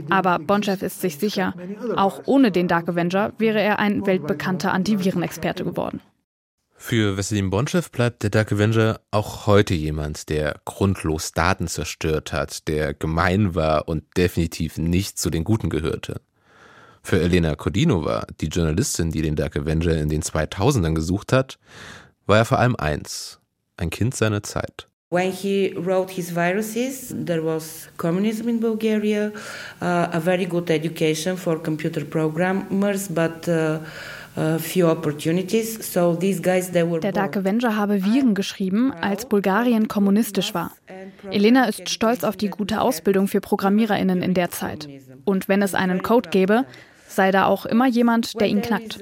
Aber 0.09 0.39
Bonchev 0.39 0.85
ist 0.85 1.01
sich 1.01 1.17
sicher, 1.17 1.53
auch 1.95 2.21
ohne 2.25 2.51
den 2.51 2.67
Dark 2.67 2.87
Avenger 2.87 3.33
wäre 3.37 3.59
er 3.59 3.79
ein 3.79 4.05
weltbekannter 4.05 4.71
Antivirenexperte 4.71 5.63
geworden. 5.63 5.99
Für 6.87 7.15
Vesselin 7.15 7.49
Bonchev 7.49 7.89
bleibt 7.89 8.21
der 8.21 8.29
Dark 8.29 8.51
Avenger 8.51 8.99
auch 9.09 9.47
heute 9.47 9.73
jemand, 9.73 10.29
der 10.29 10.61
grundlos 10.65 11.31
Daten 11.31 11.67
zerstört 11.67 12.31
hat, 12.31 12.67
der 12.67 12.93
gemein 12.93 13.55
war 13.55 13.87
und 13.87 14.03
definitiv 14.17 14.77
nicht 14.77 15.17
zu 15.17 15.31
den 15.31 15.43
Guten 15.43 15.71
gehörte. 15.71 16.21
Für 17.01 17.19
Elena 17.19 17.55
Kodinova, 17.55 18.27
die 18.39 18.49
Journalistin, 18.49 19.09
die 19.09 19.23
den 19.23 19.35
Dark 19.35 19.57
Avenger 19.57 19.97
in 19.97 20.09
den 20.09 20.21
2000ern 20.21 20.93
gesucht 20.93 21.33
hat, 21.33 21.57
war 22.27 22.37
er 22.37 22.45
vor 22.45 22.59
allem 22.59 22.75
eins, 22.75 23.39
ein 23.77 23.89
Kind 23.89 24.15
seiner 24.15 24.43
Zeit. 24.43 24.87
When 25.09 25.31
he 25.31 25.73
wrote 25.75 26.13
his 26.13 26.35
viruses, 26.35 27.15
there 27.25 27.43
was 27.43 27.89
communism 27.97 28.47
in 28.47 28.59
Bulgaria, 28.59 29.31
uh, 29.81 30.09
a 30.11 30.19
very 30.19 30.45
good 30.45 30.69
education 30.69 31.35
for 31.35 31.57
computer 31.57 32.05
programmers, 32.05 33.07
but 33.07 33.47
uh, 33.47 33.79
few 34.59 34.87
opportunities. 34.87 35.93
So 35.93 36.13
these 36.15 36.41
guys, 36.41 36.71
they 36.71 36.83
were 36.83 36.99
Der 36.99 37.11
Dark. 37.11 37.37
Avenger 37.37 37.75
habe 37.75 38.03
Viren 38.03 38.35
geschrieben, 38.35 38.91
als 38.91 39.25
Bulgarien 39.25 39.87
kommunistisch 39.87 40.53
war. 40.53 40.71
Elena 41.31 41.65
ist 41.65 41.89
stolz 41.89 42.23
auf 42.23 42.35
die 42.35 42.49
gute 42.49 42.81
Ausbildung 42.81 43.27
für 43.27 43.39
ProgrammiererInnen 43.39 44.21
in 44.21 44.33
der 44.33 44.51
Zeit. 44.51 44.87
Und 45.23 45.47
wenn 45.47 45.61
es 45.61 45.73
einen 45.73 46.03
Code 46.03 46.29
gäbe, 46.29 46.65
sei 47.07 47.31
da 47.31 47.45
auch 47.45 47.65
immer 47.65 47.87
jemand, 47.87 48.39
der 48.39 48.47
ihn 48.47 48.61
knackt. 48.61 48.99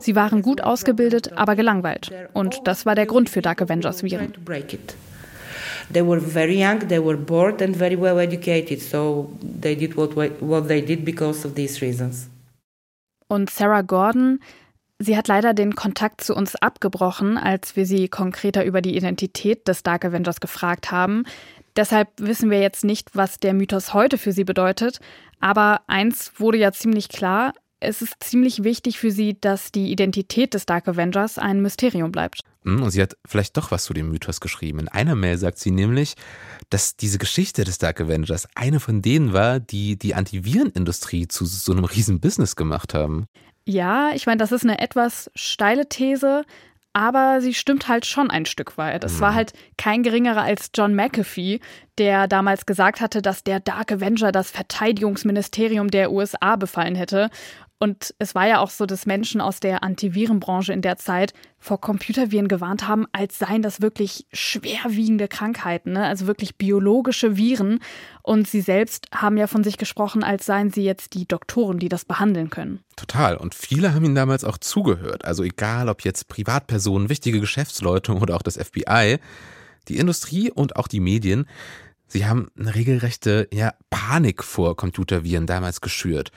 Sie 0.00 0.16
waren 0.16 0.42
gut 0.42 0.60
ausgebildet, 0.60 1.32
aber 1.36 1.54
gelangweilt. 1.54 2.10
Und 2.32 2.60
das 2.64 2.86
war 2.86 2.94
der 2.94 3.06
Grund 3.06 3.30
für 3.30 3.42
Dark 3.42 3.62
Avengers 3.62 4.02
Viren. 4.02 4.32
They 5.92 6.04
were 6.04 6.20
very 6.20 6.60
young, 6.60 6.80
they 6.88 6.98
were 6.98 7.16
bored 7.16 7.62
and 7.62 7.76
very 7.76 8.00
well 8.00 8.18
educated, 8.18 8.82
so 8.82 9.30
they 9.60 9.76
did 9.76 9.96
what, 9.96 10.16
what 10.40 10.66
they 10.66 10.82
did 10.82 11.04
because 11.04 11.46
of 11.46 11.54
these 11.54 11.80
reasons. 11.80 12.28
Und 13.28 13.50
Sarah 13.50 13.82
Gordon, 13.82 14.40
sie 14.98 15.16
hat 15.16 15.28
leider 15.28 15.54
den 15.54 15.74
Kontakt 15.74 16.22
zu 16.22 16.34
uns 16.34 16.56
abgebrochen, 16.56 17.38
als 17.38 17.76
wir 17.76 17.86
sie 17.86 18.08
konkreter 18.08 18.64
über 18.64 18.80
die 18.80 18.96
Identität 18.96 19.66
des 19.68 19.82
Dark 19.82 20.04
Avengers 20.04 20.40
gefragt 20.40 20.90
haben. 20.90 21.24
Deshalb 21.76 22.08
wissen 22.18 22.50
wir 22.50 22.60
jetzt 22.60 22.84
nicht, 22.84 23.14
was 23.14 23.38
der 23.38 23.52
Mythos 23.52 23.92
heute 23.92 24.16
für 24.16 24.32
sie 24.32 24.44
bedeutet. 24.44 25.00
Aber 25.40 25.82
eins 25.86 26.32
wurde 26.38 26.58
ja 26.58 26.72
ziemlich 26.72 27.08
klar. 27.08 27.52
Es 27.80 28.00
ist 28.00 28.14
ziemlich 28.20 28.64
wichtig 28.64 28.98
für 28.98 29.10
sie, 29.10 29.38
dass 29.38 29.70
die 29.70 29.92
Identität 29.92 30.54
des 30.54 30.64
Dark 30.64 30.88
Avengers 30.88 31.38
ein 31.38 31.60
Mysterium 31.60 32.10
bleibt. 32.10 32.40
Hm, 32.64 32.82
Und 32.82 32.90
sie 32.90 33.02
hat 33.02 33.16
vielleicht 33.26 33.56
doch 33.56 33.70
was 33.70 33.84
zu 33.84 33.92
dem 33.92 34.10
Mythos 34.10 34.40
geschrieben. 34.40 34.80
In 34.80 34.88
einer 34.88 35.14
Mail 35.14 35.36
sagt 35.36 35.58
sie 35.58 35.70
nämlich, 35.70 36.14
dass 36.70 36.96
diese 36.96 37.18
Geschichte 37.18 37.64
des 37.64 37.78
Dark 37.78 38.00
Avengers 38.00 38.48
eine 38.54 38.80
von 38.80 39.02
denen 39.02 39.32
war, 39.32 39.60
die 39.60 39.98
die 39.98 40.14
Antivirenindustrie 40.14 41.28
zu 41.28 41.44
so 41.44 41.72
einem 41.72 41.84
riesen 41.84 42.18
Business 42.18 42.56
gemacht 42.56 42.94
haben. 42.94 43.26
Ja, 43.66 44.10
ich 44.14 44.26
meine, 44.26 44.38
das 44.38 44.52
ist 44.52 44.64
eine 44.64 44.78
etwas 44.78 45.30
steile 45.34 45.88
These, 45.88 46.44
aber 46.92 47.42
sie 47.42 47.52
stimmt 47.52 47.88
halt 47.88 48.06
schon 48.06 48.30
ein 48.30 48.46
Stück 48.46 48.78
weit. 48.78 49.04
Es 49.04 49.20
war 49.20 49.34
halt 49.34 49.52
kein 49.76 50.02
geringerer 50.02 50.40
als 50.40 50.70
John 50.74 50.94
McAfee, 50.94 51.60
der 51.98 52.26
damals 52.26 52.64
gesagt 52.64 53.02
hatte, 53.02 53.20
dass 53.20 53.44
der 53.44 53.60
Dark 53.60 53.92
Avenger 53.92 54.32
das 54.32 54.50
Verteidigungsministerium 54.50 55.88
der 55.88 56.10
USA 56.10 56.56
befallen 56.56 56.94
hätte. 56.94 57.28
Und 57.78 58.14
es 58.18 58.34
war 58.34 58.46
ja 58.46 58.60
auch 58.60 58.70
so, 58.70 58.86
dass 58.86 59.04
Menschen 59.04 59.42
aus 59.42 59.60
der 59.60 59.82
Antivirenbranche 59.82 60.72
in 60.72 60.80
der 60.80 60.96
Zeit 60.96 61.34
vor 61.58 61.78
Computerviren 61.78 62.48
gewarnt 62.48 62.88
haben, 62.88 63.06
als 63.12 63.38
seien 63.38 63.60
das 63.60 63.82
wirklich 63.82 64.26
schwerwiegende 64.32 65.28
Krankheiten, 65.28 65.92
ne? 65.92 66.06
also 66.06 66.26
wirklich 66.26 66.56
biologische 66.56 67.36
Viren. 67.36 67.80
Und 68.22 68.48
sie 68.48 68.62
selbst 68.62 69.08
haben 69.14 69.36
ja 69.36 69.46
von 69.46 69.62
sich 69.62 69.76
gesprochen, 69.76 70.24
als 70.24 70.46
seien 70.46 70.70
sie 70.70 70.84
jetzt 70.84 71.12
die 71.12 71.28
Doktoren, 71.28 71.78
die 71.78 71.90
das 71.90 72.06
behandeln 72.06 72.48
können. 72.48 72.80
Total. 72.96 73.36
Und 73.36 73.54
viele 73.54 73.92
haben 73.92 74.06
ihm 74.06 74.14
damals 74.14 74.44
auch 74.44 74.56
zugehört. 74.56 75.26
Also 75.26 75.42
egal, 75.42 75.90
ob 75.90 76.02
jetzt 76.02 76.28
Privatpersonen, 76.28 77.10
wichtige 77.10 77.40
Geschäftsleute 77.40 78.14
oder 78.14 78.36
auch 78.36 78.42
das 78.42 78.56
FBI, 78.56 79.18
die 79.88 79.98
Industrie 79.98 80.50
und 80.50 80.76
auch 80.76 80.88
die 80.88 81.00
Medien, 81.00 81.46
sie 82.06 82.24
haben 82.24 82.48
eine 82.58 82.74
regelrechte 82.74 83.48
ja, 83.52 83.74
Panik 83.90 84.42
vor 84.42 84.76
Computerviren 84.76 85.46
damals 85.46 85.82
geschürt. 85.82 86.30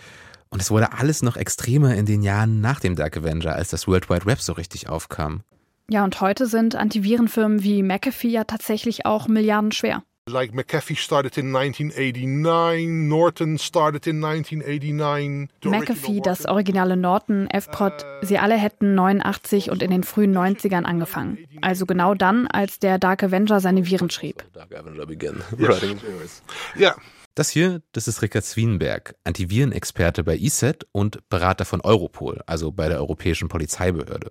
Und 0.51 0.61
es 0.61 0.71
wurde 0.71 0.93
alles 0.93 1.21
noch 1.21 1.37
extremer 1.37 1.95
in 1.95 2.05
den 2.05 2.23
Jahren 2.23 2.59
nach 2.61 2.79
dem 2.79 2.95
Dark 2.95 3.17
Avenger, 3.17 3.55
als 3.55 3.69
das 3.69 3.87
World 3.87 4.09
Wide 4.09 4.25
Web 4.25 4.39
so 4.41 4.53
richtig 4.53 4.89
aufkam. 4.89 5.41
Ja, 5.89 6.03
und 6.03 6.21
heute 6.21 6.45
sind 6.47 6.75
Antivirenfirmen 6.75 7.63
wie 7.63 7.83
McAfee 7.83 8.29
ja 8.29 8.43
tatsächlich 8.43 9.05
auch 9.05 9.27
milliardenschwer. 9.27 10.03
Like 10.27 10.53
McAfee 10.53 10.95
started 10.95 11.37
in 11.39 11.55
1989, 11.55 12.87
Norton 12.87 13.57
started 13.57 14.05
in 14.05 14.23
1989. 14.23 15.49
The 15.63 15.69
McAfee, 15.69 16.21
das 16.21 16.39
Norton- 16.41 16.51
originale 16.53 16.97
Norton, 16.97 17.47
F-Prod, 17.47 18.05
sie 18.21 18.37
alle 18.37 18.55
hätten 18.55 18.93
89 18.93 19.71
und 19.71 19.81
in 19.81 19.89
den 19.89 20.03
frühen 20.03 20.35
90ern 20.37 20.83
angefangen. 20.83 21.39
Also 21.61 21.87
genau 21.87 22.13
dann, 22.13 22.45
als 22.45 22.77
der 22.77 22.99
Dark 22.99 23.23
Avenger 23.23 23.59
seine 23.59 23.87
Viren 23.87 24.11
schrieb. 24.11 24.45
Dark 24.53 24.75
Avenger 24.75 25.07
began. 25.07 25.41
Yeah, 26.77 26.95
Das 27.39 27.49
hier, 27.49 27.81
das 27.93 28.09
ist 28.09 28.21
Rickard 28.21 28.43
Zwienberg, 28.43 29.15
Antivirenexperte 29.23 30.25
bei 30.25 30.37
ESET 30.37 30.85
und 30.91 31.29
Berater 31.29 31.63
von 31.63 31.79
Europol, 31.79 32.41
also 32.47 32.73
bei 32.73 32.89
der 32.89 32.97
Europäischen 32.97 33.47
Polizeibehörde. 33.47 34.29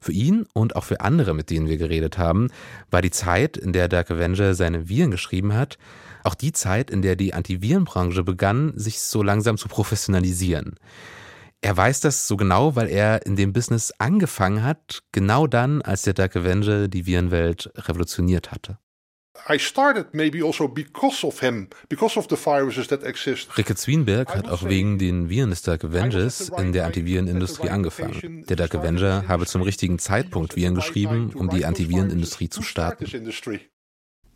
Für 0.00 0.10
ihn 0.10 0.44
und 0.52 0.74
auch 0.74 0.82
für 0.82 1.02
andere, 1.02 1.34
mit 1.34 1.50
denen 1.50 1.68
wir 1.68 1.76
geredet 1.76 2.18
haben, 2.18 2.48
war 2.90 3.00
die 3.00 3.12
Zeit, 3.12 3.56
in 3.56 3.72
der 3.72 3.86
Dark 3.86 4.10
Avenger 4.10 4.54
seine 4.54 4.88
Viren 4.88 5.12
geschrieben 5.12 5.54
hat, 5.54 5.78
auch 6.24 6.34
die 6.34 6.50
Zeit, 6.50 6.90
in 6.90 7.00
der 7.00 7.14
die 7.14 7.32
Antivirenbranche 7.32 8.24
begann, 8.24 8.72
sich 8.74 8.98
so 8.98 9.22
langsam 9.22 9.56
zu 9.56 9.68
professionalisieren. 9.68 10.80
Er 11.60 11.76
weiß 11.76 12.00
das 12.00 12.26
so 12.26 12.36
genau, 12.36 12.74
weil 12.74 12.88
er 12.88 13.24
in 13.24 13.36
dem 13.36 13.52
Business 13.52 13.92
angefangen 13.98 14.64
hat, 14.64 15.04
genau 15.12 15.46
dann, 15.46 15.80
als 15.80 16.02
der 16.02 16.14
Dark 16.14 16.34
Avenger 16.34 16.88
die 16.88 17.06
Virenwelt 17.06 17.70
revolutioniert 17.76 18.50
hatte. 18.50 18.78
I 19.48 19.58
started 19.58 20.12
maybe 20.12 20.42
also 20.42 20.68
because 20.68 21.24
of 21.26 21.40
him, 21.40 21.68
because 21.88 22.18
of 22.18 22.26
the 22.28 22.36
viruses 22.36 22.88
that 22.88 23.02
exist. 23.04 23.56
Rickard 23.56 23.78
Zwienberg 23.78 24.28
hat 24.34 24.48
auch 24.48 24.64
wegen 24.64 24.98
den 24.98 25.28
Viren 25.28 25.50
des 25.50 25.62
Dark 25.62 25.84
Avengers 25.84 26.50
in 26.58 26.72
der 26.72 26.86
Antivirenindustrie 26.86 27.70
angefangen. 27.70 28.44
Der 28.48 28.56
Dark 28.56 28.74
Avenger 28.74 29.28
habe 29.28 29.46
zum 29.46 29.62
richtigen 29.62 29.98
Zeitpunkt 29.98 30.56
Viren 30.56 30.74
geschrieben, 30.74 31.32
um 31.34 31.48
die 31.48 31.64
Antivirenindustrie 31.64 32.48
zu 32.48 32.62
starten. 32.62 33.06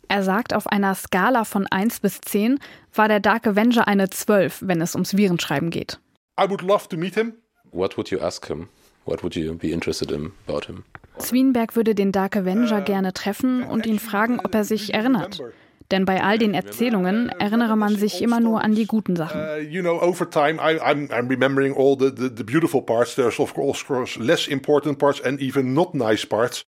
Er 0.07 0.23
sagt, 0.23 0.53
auf 0.53 0.67
einer 0.67 0.93
Skala 0.93 1.45
von 1.45 1.67
1 1.67 2.01
bis 2.01 2.19
10 2.19 2.59
war 2.93 3.07
der 3.07 3.21
Dark 3.21 3.47
Avenger 3.47 3.87
eine 3.87 4.09
12, 4.09 4.63
wenn 4.65 4.81
es 4.81 4.93
ums 4.93 5.15
Virenschreiben 5.15 5.69
geht. 5.69 5.99
I 6.39 6.49
would 6.49 6.61
love 6.61 6.89
to 6.89 6.97
meet 6.97 7.15
him. 7.15 7.33
What 7.71 7.97
would 7.97 8.09
you 8.09 8.19
ask 8.19 8.47
him? 8.47 8.67
What 9.05 9.23
would 9.23 9.35
you 9.35 9.53
be 9.55 9.69
interested 9.69 10.11
in 10.11 10.33
about 10.47 10.65
him? 10.67 10.83
Zwienberg 11.17 11.75
würde 11.75 11.95
den 11.95 12.11
Dark 12.11 12.35
Avenger 12.35 12.81
gerne 12.81 13.13
treffen 13.13 13.63
und 13.63 13.85
ihn 13.85 13.99
fragen, 13.99 14.39
ob 14.39 14.53
er 14.55 14.63
sich 14.63 14.93
erinnert. 14.93 15.41
Denn 15.91 16.05
bei 16.05 16.23
all 16.23 16.37
den 16.37 16.53
Erzählungen 16.53 17.29
erinnere 17.29 17.75
man 17.75 17.97
sich 17.97 18.21
immer 18.21 18.39
nur 18.39 18.63
an 18.63 18.75
die 18.75 18.85
guten 18.85 19.17
Sachen. 19.17 19.41
You 19.69 19.81
know, 19.81 20.01
over 20.01 20.29
time, 20.29 20.55
I, 20.55 20.79
I'm, 20.79 21.09
I'm 21.09 21.29
remembering 21.29 21.75
all 21.75 21.97
the, 21.99 22.11
the, 22.15 22.29
the 22.33 22.43
beautiful 22.43 22.81
parts. 22.81 23.15
There's 23.15 23.39
of 23.39 23.53
course 23.53 23.83
less 24.17 24.47
important 24.47 24.99
parts 24.99 25.21
and 25.21 25.41
even 25.41 25.73
not 25.73 25.93
nice 25.93 26.25
parts. 26.25 26.63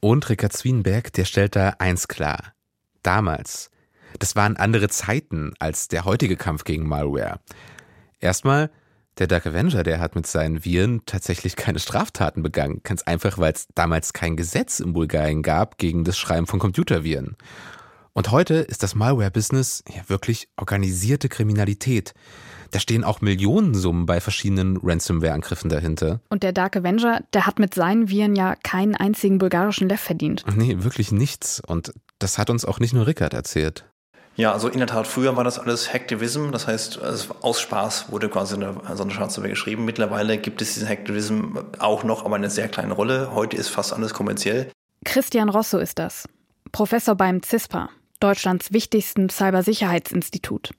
Und 0.00 0.28
Rickard 0.28 0.52
Zwienberg, 0.52 1.12
der 1.12 1.24
stellt 1.26 1.56
da 1.56 1.74
eins 1.78 2.08
klar. 2.08 2.54
Damals, 3.02 3.70
das 4.18 4.34
waren 4.34 4.56
andere 4.56 4.88
Zeiten 4.88 5.52
als 5.58 5.88
der 5.88 6.04
heutige 6.06 6.36
Kampf 6.36 6.64
gegen 6.64 6.88
Malware. 6.88 7.40
Erstmal, 8.20 8.70
der 9.18 9.26
Dark 9.26 9.46
Avenger, 9.46 9.82
der 9.82 10.00
hat 10.00 10.16
mit 10.16 10.26
seinen 10.26 10.64
Viren 10.64 11.02
tatsächlich 11.06 11.56
keine 11.56 11.78
Straftaten 11.78 12.42
begangen. 12.42 12.80
Ganz 12.82 13.02
einfach, 13.02 13.38
weil 13.38 13.52
es 13.52 13.68
damals 13.74 14.12
kein 14.12 14.36
Gesetz 14.36 14.80
in 14.80 14.92
Bulgarien 14.92 15.42
gab 15.42 15.78
gegen 15.78 16.04
das 16.04 16.18
Schreiben 16.18 16.46
von 16.46 16.58
Computerviren. 16.58 17.36
Und 18.12 18.30
heute 18.30 18.54
ist 18.54 18.82
das 18.82 18.94
Malware-Business 18.94 19.82
ja 19.88 20.08
wirklich 20.08 20.48
organisierte 20.56 21.28
Kriminalität. 21.28 22.14
Da 22.70 22.80
stehen 22.80 23.04
auch 23.04 23.20
Millionensummen 23.20 24.06
bei 24.06 24.20
verschiedenen 24.20 24.76
Ransomware-Angriffen 24.76 25.68
dahinter. 25.68 26.20
Und 26.28 26.42
der 26.42 26.52
Dark 26.52 26.76
Avenger, 26.76 27.20
der 27.32 27.46
hat 27.46 27.58
mit 27.58 27.74
seinen 27.74 28.08
Viren 28.08 28.34
ja 28.34 28.56
keinen 28.56 28.94
einzigen 28.94 29.38
bulgarischen 29.38 29.88
Lev 29.88 30.00
verdient. 30.00 30.44
Nee, 30.56 30.76
wirklich 30.78 31.12
nichts. 31.12 31.60
Und 31.64 31.92
das 32.18 32.38
hat 32.38 32.50
uns 32.50 32.64
auch 32.64 32.80
nicht 32.80 32.92
nur 32.92 33.06
Rickard 33.06 33.34
erzählt. 33.34 33.84
Ja, 34.36 34.52
also 34.52 34.68
in 34.68 34.78
der 34.78 34.88
Tat, 34.88 35.06
früher 35.06 35.36
war 35.36 35.44
das 35.44 35.60
alles 35.60 35.92
Hacktivism, 35.92 36.50
das 36.50 36.66
heißt, 36.66 37.00
aus 37.40 37.60
Spaß 37.60 38.10
wurde 38.10 38.28
quasi 38.28 38.56
eine, 38.56 38.74
so 38.94 39.04
eine 39.04 39.12
Schadsoftware 39.12 39.50
geschrieben. 39.50 39.84
Mittlerweile 39.84 40.38
gibt 40.38 40.60
es 40.60 40.74
diesen 40.74 40.88
Hacktivism 40.88 41.56
auch 41.78 42.02
noch, 42.02 42.24
aber 42.24 42.34
eine 42.34 42.50
sehr 42.50 42.68
kleine 42.68 42.94
Rolle. 42.94 43.30
Heute 43.32 43.56
ist 43.56 43.68
fast 43.68 43.92
alles 43.92 44.12
kommerziell. 44.12 44.70
Christian 45.04 45.48
Rosso 45.48 45.78
ist 45.78 45.98
das, 45.98 46.28
Professor 46.72 47.14
beim 47.14 47.42
CISPA, 47.42 47.90
Deutschlands 48.18 48.72
wichtigsten 48.72 49.28
Cybersicherheitsinstitut. 49.28 50.70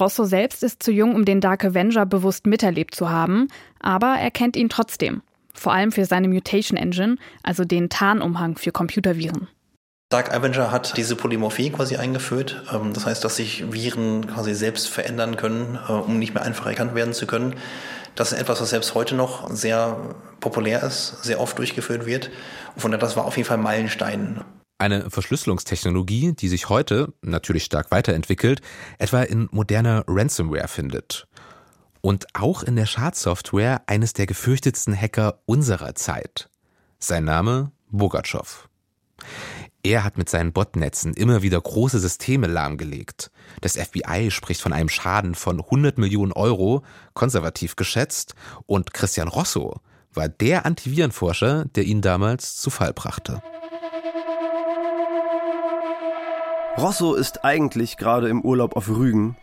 Rosso 0.00 0.24
selbst 0.24 0.64
ist 0.64 0.82
zu 0.82 0.90
jung, 0.90 1.14
um 1.14 1.24
den 1.24 1.40
Dark 1.40 1.64
Avenger 1.64 2.06
bewusst 2.06 2.46
miterlebt 2.46 2.96
zu 2.96 3.10
haben, 3.10 3.48
aber 3.78 4.16
er 4.18 4.32
kennt 4.32 4.56
ihn 4.56 4.68
trotzdem. 4.68 5.22
Vor 5.52 5.72
allem 5.72 5.92
für 5.92 6.04
seine 6.04 6.28
Mutation 6.28 6.76
Engine, 6.76 7.16
also 7.44 7.64
den 7.64 7.88
Tarnumhang 7.88 8.56
für 8.56 8.72
Computerviren. 8.72 9.46
Dark 10.14 10.32
Avenger 10.32 10.70
hat 10.70 10.96
diese 10.96 11.16
Polymorphie 11.16 11.70
quasi 11.70 11.96
eingeführt. 11.96 12.62
Ähm, 12.72 12.92
das 12.92 13.04
heißt, 13.04 13.24
dass 13.24 13.34
sich 13.34 13.72
Viren 13.72 14.28
quasi 14.28 14.54
selbst 14.54 14.88
verändern 14.88 15.36
können, 15.36 15.76
äh, 15.88 15.90
um 15.90 16.20
nicht 16.20 16.34
mehr 16.34 16.44
einfach 16.44 16.66
erkannt 16.66 16.94
werden 16.94 17.12
zu 17.12 17.26
können. 17.26 17.56
Das 18.14 18.30
ist 18.30 18.38
etwas, 18.38 18.60
was 18.60 18.70
selbst 18.70 18.94
heute 18.94 19.16
noch 19.16 19.50
sehr 19.50 20.14
populär 20.38 20.84
ist, 20.84 21.24
sehr 21.24 21.40
oft 21.40 21.58
durchgeführt 21.58 22.06
wird. 22.06 22.30
Und 22.76 22.82
von 22.82 22.92
daher, 22.92 23.00
das 23.00 23.16
war 23.16 23.24
auf 23.24 23.36
jeden 23.36 23.48
Fall 23.48 23.56
ein 23.56 23.64
Meilenstein. 23.64 24.44
Eine 24.78 25.10
Verschlüsselungstechnologie, 25.10 26.34
die 26.34 26.48
sich 26.48 26.68
heute 26.68 27.12
natürlich 27.20 27.64
stark 27.64 27.90
weiterentwickelt, 27.90 28.60
etwa 28.98 29.20
in 29.24 29.48
moderner 29.50 30.04
Ransomware 30.06 30.68
findet. 30.68 31.26
Und 32.02 32.26
auch 32.34 32.62
in 32.62 32.76
der 32.76 32.86
Schadsoftware 32.86 33.82
eines 33.88 34.12
der 34.12 34.26
gefürchtetsten 34.26 34.94
Hacker 34.94 35.40
unserer 35.44 35.96
Zeit. 35.96 36.50
Sein 37.00 37.24
Name 37.24 37.72
Bogatschow. 37.90 38.68
Er 39.86 40.02
hat 40.02 40.16
mit 40.16 40.30
seinen 40.30 40.54
Botnetzen 40.54 41.12
immer 41.12 41.42
wieder 41.42 41.60
große 41.60 41.98
Systeme 41.98 42.46
lahmgelegt. 42.46 43.30
Das 43.60 43.76
FBI 43.76 44.30
spricht 44.30 44.62
von 44.62 44.72
einem 44.72 44.88
Schaden 44.88 45.34
von 45.34 45.60
100 45.60 45.98
Millionen 45.98 46.32
Euro, 46.32 46.82
konservativ 47.12 47.76
geschätzt, 47.76 48.34
und 48.64 48.94
Christian 48.94 49.28
Rosso 49.28 49.74
war 50.14 50.30
der 50.30 50.64
Antivirenforscher, 50.64 51.66
der 51.66 51.84
ihn 51.84 52.00
damals 52.00 52.56
zu 52.56 52.70
Fall 52.70 52.94
brachte. 52.94 53.42
Rosso 56.78 57.12
ist 57.14 57.44
eigentlich 57.44 57.98
gerade 57.98 58.30
im 58.30 58.40
Urlaub 58.40 58.76
auf 58.76 58.88
Rügen, 58.88 59.36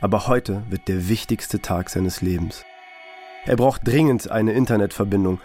aber 0.00 0.28
heute 0.28 0.62
wird 0.70 0.86
der 0.86 1.08
wichtigste 1.08 1.60
Tag 1.60 1.90
seines 1.90 2.20
Lebens. 2.20 2.64
Er 3.44 3.56
braucht 3.56 3.88
dringend 3.88 4.30
eine 4.30 4.52
Internetverbindung. 4.52 5.40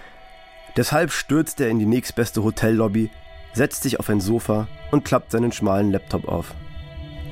Deshalb 0.77 1.11
stürzt 1.11 1.59
er 1.61 1.69
in 1.69 1.79
die 1.79 1.87
nächstbeste 1.87 2.43
Hotellobby, 2.43 3.09
setzt 3.55 3.83
sich 3.83 3.99
auf 3.99 4.09
ein 4.09 4.19
Sofa 4.19 4.67
und 4.91 5.05
klappt 5.05 5.31
seinen 5.31 5.51
schmalen 5.51 5.91
Laptop 5.91 6.27
auf. 6.27 6.53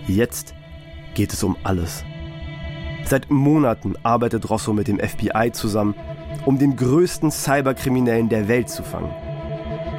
Jetzt 0.08 0.56
geht 1.14 1.34
es 1.34 1.44
um 1.44 1.58
alles. 1.64 2.04
Seit 3.06 3.30
Monaten 3.30 3.96
arbeitet 4.04 4.50
Rosso 4.50 4.74
mit 4.74 4.88
dem 4.88 5.00
FBI 5.00 5.52
zusammen, 5.52 5.96
um 6.46 6.58
den 6.58 6.78
größten 6.78 7.30
Cyberkriminellen 7.30 8.30
der 8.30 8.48
Welt 8.48 8.70
zu 8.70 8.84
fangen. 8.84 9.14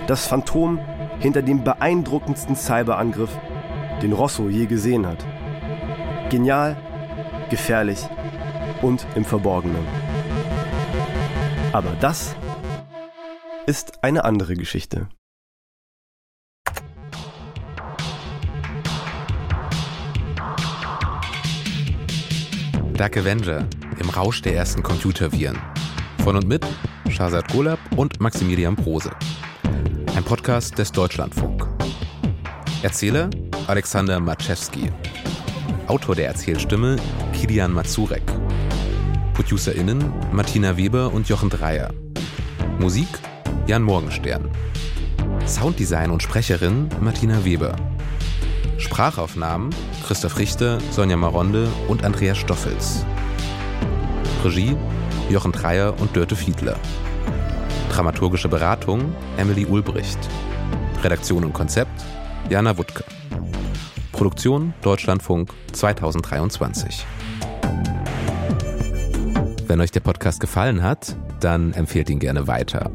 Das 0.06 0.26
Phantom 0.26 0.80
hinter 1.20 1.42
dem 1.42 1.62
beeindruckendsten 1.62 2.56
Cyberangriff, 2.56 3.30
den 4.02 4.12
Rosso 4.12 4.48
je 4.48 4.66
gesehen 4.66 5.06
hat. 5.06 5.24
Genial, 6.30 6.76
gefährlich 7.50 8.00
und 8.82 9.06
im 9.14 9.24
Verborgenen. 9.24 9.86
Aber 11.72 11.92
das 12.00 12.34
ist 13.66 14.02
eine 14.02 14.24
andere 14.24 14.54
Geschichte. 14.54 15.08
Dark 22.96 23.16
Avenger 23.16 23.66
im 23.98 24.08
Rausch 24.08 24.40
der 24.40 24.54
ersten 24.54 24.80
Computerviren. 24.80 25.58
Von 26.22 26.36
und 26.36 26.46
mit 26.46 26.64
Shazad 27.10 27.50
Golab 27.52 27.80
und 27.96 28.20
Maximilian 28.20 28.76
Prose. 28.76 29.10
Ein 30.14 30.22
Podcast 30.22 30.78
des 30.78 30.92
Deutschlandfunk. 30.92 31.66
Erzähler 32.84 33.30
Alexander 33.66 34.20
Maczewski. 34.20 34.92
Autor 35.88 36.14
der 36.14 36.28
Erzählstimme 36.28 36.94
Kilian 37.32 37.72
Mazurek. 37.72 38.22
ProducerInnen 39.34 40.12
Martina 40.30 40.76
Weber 40.76 41.12
und 41.12 41.28
Jochen 41.28 41.50
Dreier. 41.50 41.92
Musik 42.78 43.08
Jan 43.66 43.82
Morgenstern. 43.82 44.48
Sounddesign 45.46 46.12
und 46.12 46.22
Sprecherin 46.22 46.88
Martina 47.00 47.44
Weber. 47.44 47.74
Sprachaufnahmen 48.78 49.70
Christoph 50.06 50.38
Richter, 50.38 50.78
Sonja 50.90 51.16
Maronde 51.16 51.68
und 51.88 52.04
Andreas 52.04 52.38
Stoffels. 52.38 53.04
Regie 54.44 54.76
Jochen 55.30 55.52
Dreier 55.52 55.98
und 56.00 56.14
Dörte 56.16 56.36
Fiedler. 56.36 56.76
Dramaturgische 57.90 58.48
Beratung 58.48 59.14
Emily 59.36 59.64
Ulbricht. 59.64 60.18
Redaktion 61.02 61.44
und 61.44 61.52
Konzept 61.52 62.04
Jana 62.50 62.76
Wuttke. 62.76 63.04
Produktion 64.12 64.74
Deutschlandfunk 64.82 65.52
2023. 65.72 67.06
Wenn 69.66 69.80
euch 69.80 69.90
der 69.90 70.00
Podcast 70.00 70.40
gefallen 70.40 70.82
hat, 70.82 71.16
dann 71.40 71.72
empfehlt 71.72 72.10
ihn 72.10 72.18
gerne 72.18 72.46
weiter. 72.46 72.90